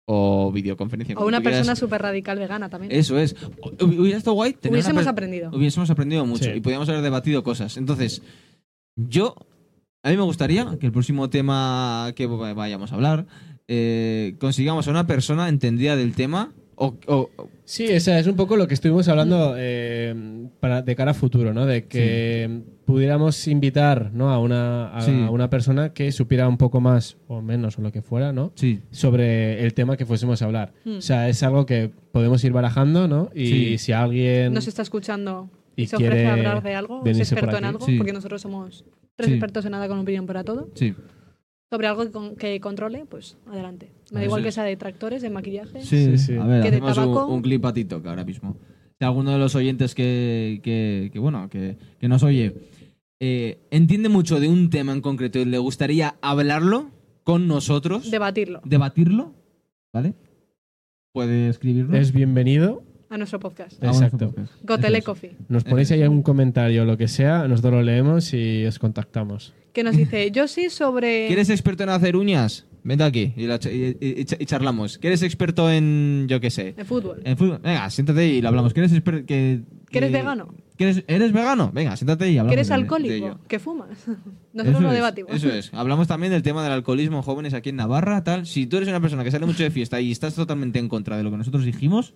o 0.07 0.51
videoconferencia 0.51 1.15
O 1.17 1.25
una 1.25 1.41
persona 1.41 1.77
súper 1.77 2.03
radical 2.03 2.37
vegana 2.37 2.69
también. 2.69 2.91
eso 2.91 3.17
es 3.21 3.37
hubiera 3.81 4.19
estado 4.19 4.35
guay 4.35 4.55
tener 4.55 4.75
Hubiésemos 4.75 5.07
aprendido. 5.07 5.51
hubiésemos 5.55 5.89
aprendido 5.89 6.27
mucho 6.27 6.47
Sí. 6.47 6.51
y 6.57 6.61
podíamos 6.61 6.89
haber 6.89 7.03
debatido 7.03 7.45
cosas. 7.45 7.77
Entonces, 7.77 8.23
yo, 8.97 9.37
a 10.03 10.11
mí 10.11 10.17
me 10.17 10.23
gustaría 10.23 10.77
que 10.81 10.87
el 10.87 10.93
próximo 10.93 11.31
tema 11.31 12.13
que 12.17 12.27
va- 12.27 12.55
vayamos 12.55 12.93
a 12.93 12.95
hablar, 12.97 13.27
eh, 13.69 14.35
consigamos 14.41 14.89
a 14.89 14.91
una 14.91 15.07
persona 15.07 15.49
entendida 15.49 15.97
del 15.97 16.15
tema 16.15 16.53
o, 16.75 16.97
o- 17.07 17.31
Sí, 17.65 17.85
esa 17.85 18.19
es 18.19 18.27
un 18.27 18.35
poco 18.35 18.57
lo 18.57 18.67
que 18.67 18.75
estuvimos 18.75 19.07
hablando 19.09 19.55
eh, 19.57 20.49
para, 20.61 20.83
de 20.83 20.97
cara 20.97 21.13
a 21.13 21.15
futuro, 21.15 21.55
¿no? 21.55 21.65
De 21.65 21.85
que 21.87 22.63
pudiéramos 22.85 23.47
invitar 23.47 24.11
¿no? 24.13 24.31
a, 24.31 24.39
una, 24.41 24.89
a 24.95 25.01
Sí. 25.03 25.13
una 25.13 25.49
persona 25.49 25.93
que 25.95 26.11
supiera 26.13 26.49
un 26.49 26.59
poco 26.59 26.81
más 26.81 27.17
o 27.29 27.41
menos 27.41 27.79
o 27.79 27.83
lo 27.83 27.93
que 27.93 28.03
fuera, 28.03 28.33
¿no? 28.33 28.53
Sí. 28.57 28.81
Sobre 28.91 29.63
el 29.65 29.73
tema 29.75 29.97
que 29.97 30.05
fuésemos 30.05 30.43
a 30.43 30.47
hablar. 30.47 30.73
Hmm. 30.85 30.97
O 30.97 31.01
sea, 31.01 31.29
es 31.29 31.43
algo 31.45 31.65
que 31.65 31.91
podemos 32.11 32.43
ir 32.45 32.53
barajando, 32.53 33.07
¿no? 33.07 33.31
Y 33.35 33.47
Sí. 33.47 33.79
si 33.79 33.93
alguien... 33.93 34.53
Nos 34.53 34.67
está 34.67 34.83
escuchando 34.83 35.49
Y 35.77 35.87
se 35.87 35.97
ofrece 35.97 36.27
a 36.27 36.33
hablar 36.35 36.63
de 36.63 36.75
algo, 36.75 37.03
es 37.05 37.19
experto 37.19 37.57
en 37.57 37.65
algo, 37.65 37.87
Sí. 37.87 37.97
porque 37.97 38.13
nosotros 38.13 38.43
somos 38.43 38.85
tres 39.17 39.29
Sí. 39.29 39.35
expertos 39.35 39.65
en 39.65 39.73
nada 39.73 39.89
con 39.89 39.99
opinión 39.99 40.27
para 40.27 40.45
todo. 40.45 40.69
Sí. 40.75 40.95
Sobre 41.71 41.87
algo 41.87 42.05
que, 42.05 42.11
con- 42.11 42.37
que 42.37 42.61
controle, 42.61 43.07
pues 43.09 43.39
adelante. 43.47 43.91
Me 44.13 44.21
da 44.21 44.27
igual 44.27 44.43
que 44.43 44.53
sea 44.53 44.65
de 44.65 44.77
tractores, 44.77 45.23
de 45.23 45.31
maquillaje. 45.31 45.83
Sí, 45.83 46.19
sí. 46.19 46.37
A 46.37 46.45
ver, 46.45 46.63
Que 46.63 46.71
de 46.71 46.81
tabaco- 46.83 47.27
un, 47.27 47.35
un 47.37 47.43
clip 47.43 47.65
a 47.65 47.73
TikTok 47.73 48.07
ahora 48.07 48.25
mismo. 48.25 48.57
Si 48.99 49.05
alguno 49.07 49.33
de 49.33 49.39
los 49.39 49.55
oyentes 49.55 49.95
que, 49.95 50.61
que, 50.63 51.09
que, 51.13 51.19
bueno, 51.19 51.49
que, 51.49 51.77
que 51.99 52.09
nos 52.09 52.23
oye 52.23 52.55
eh, 53.21 53.59
entiende 53.71 54.09
mucho 54.09 54.39
de 54.41 54.49
un 54.49 54.69
tema 54.69 54.93
en 54.93 55.01
concreto 55.01 55.39
y 55.39 55.45
le 55.45 55.57
gustaría 55.59 56.17
hablarlo 56.21 56.91
con 57.25 57.47
nosotros, 57.49 58.11
Debatirlo 58.11 58.61
debatirlo, 58.65 59.33
¿vale? 59.95 60.15
Puede 61.13 61.49
escribirlo. 61.49 61.97
Es 61.97 62.13
bienvenido. 62.13 62.83
A 63.13 63.19
nuestro 63.19 63.39
podcast. 63.39 63.83
Exacto. 63.83 64.35
Gotele. 64.63 65.03
Coffee. 65.03 65.37
Nos 65.49 65.65
ponéis 65.65 65.91
ahí 65.93 66.03
algún 66.03 66.23
comentario 66.23 66.83
o 66.83 66.85
lo 66.85 66.97
que 66.97 67.09
sea, 67.09 67.47
nosotros 67.49 67.75
lo 67.75 67.83
leemos 67.83 68.33
y 68.35 68.65
os 68.65 68.79
contactamos. 68.79 69.53
Que 69.73 69.83
nos 69.85 69.97
dice, 69.97 70.31
yo 70.33 70.49
sí 70.49 70.71
sobre... 70.71 71.27
¿Quieres 71.27 71.51
experto 71.51 71.83
en 71.83 71.91
hacer 71.91 72.17
uñas? 72.17 72.67
Vente 72.85 73.05
aquí 73.05 73.33
y, 73.37 73.47
la 73.47 73.61
ch- 73.61 73.71
y- 73.73 73.97
y- 74.05 74.21
y 74.21 74.25
ch- 74.25 74.37
y 74.41 74.45
charlamos. 74.45 74.99
¿Quieres 74.99 75.23
experto 75.23 75.71
en, 75.71 76.27
yo 76.29 76.41
qué 76.41 76.51
sé, 76.51 76.73
De 76.73 76.85
fútbol. 76.85 77.21
en 77.25 77.37
fútbol? 77.37 77.61
Venga, 77.63 77.89
siéntate 77.91 78.27
y 78.27 78.43
lo 78.43 78.49
hablamos. 78.49 78.73
¿Quieres 78.73 78.93
experto 78.93 79.25
que, 79.25 79.61
¿Que 79.89 79.99
eres 79.99 80.11
que- 80.11 80.17
vegano? 80.17 80.49
¿Quieres, 80.77 81.05
¿Eres 81.07 81.33
vegano? 81.33 81.71
Venga, 81.73 81.95
siéntate 81.97 82.29
y 82.31 82.39
hablamos. 82.39 82.49
¿Que 82.51 82.55
eres 82.55 82.69
de- 82.69 82.75
de 82.75 82.81
alcohólico? 82.83 83.15
ello. 83.15 83.39
¿Que 83.47 83.59
fumas? 83.61 83.89
Nosotros 84.53 84.75
Eso 84.77 84.81
lo 84.81 84.89
es, 84.89 84.95
debatimos. 84.95 85.33
Eso 85.33 85.49
es. 85.51 85.73
Hablamos 85.73 86.09
también 86.09 86.33
del 86.33 86.43
tema 86.43 86.65
del 86.65 86.73
alcoholismo 86.73 87.19
en 87.19 87.23
jóvenes 87.23 87.55
aquí 87.55 87.69
en 87.69 87.77
Navarra, 87.77 88.25
tal. 88.25 88.47
Si 88.47 88.67
tú 88.67 88.79
eres 88.79 88.89
una 88.89 89.01
persona 89.01 89.23
que 89.23 89.31
sale 89.31 89.47
mucho 89.47 89.63
de 89.63 89.71
fiesta 89.71 90.01
y 90.01 90.11
estás 90.11 90.35
totalmente 90.35 90.81
en 90.81 90.89
contra 90.89 91.17
de 91.17 91.23
lo 91.23 91.31
que 91.31 91.37
nosotros 91.37 91.65
dijimos, 91.65 92.15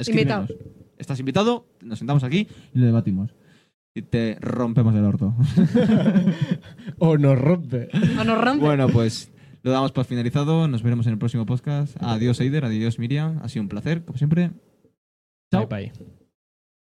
escríbenos. 0.00 0.52
Estás 0.98 1.18
invitado, 1.18 1.66
nos 1.82 1.98
sentamos 1.98 2.24
aquí 2.24 2.46
y 2.74 2.78
lo 2.78 2.86
debatimos. 2.86 3.34
Y 3.94 4.02
te 4.02 4.36
rompemos 4.40 4.94
el 4.94 5.04
orto. 5.04 5.34
O 6.98 7.16
nos 7.16 7.38
rompe. 7.38 7.88
O 8.20 8.24
nos 8.24 8.38
rompe. 8.38 8.64
Bueno, 8.64 8.88
pues 8.88 9.32
lo 9.62 9.70
damos 9.70 9.92
por 9.92 10.04
finalizado. 10.04 10.68
Nos 10.68 10.82
veremos 10.82 11.06
en 11.06 11.14
el 11.14 11.18
próximo 11.18 11.46
podcast. 11.46 11.96
Adiós, 12.00 12.40
Eider. 12.40 12.64
Adiós, 12.64 12.98
Miriam. 12.98 13.40
Ha 13.42 13.48
sido 13.48 13.62
un 13.62 13.68
placer, 13.68 14.04
como 14.04 14.18
siempre. 14.18 14.50
Chao. 15.50 15.66
Bye, 15.66 15.92
bye. 15.98 16.19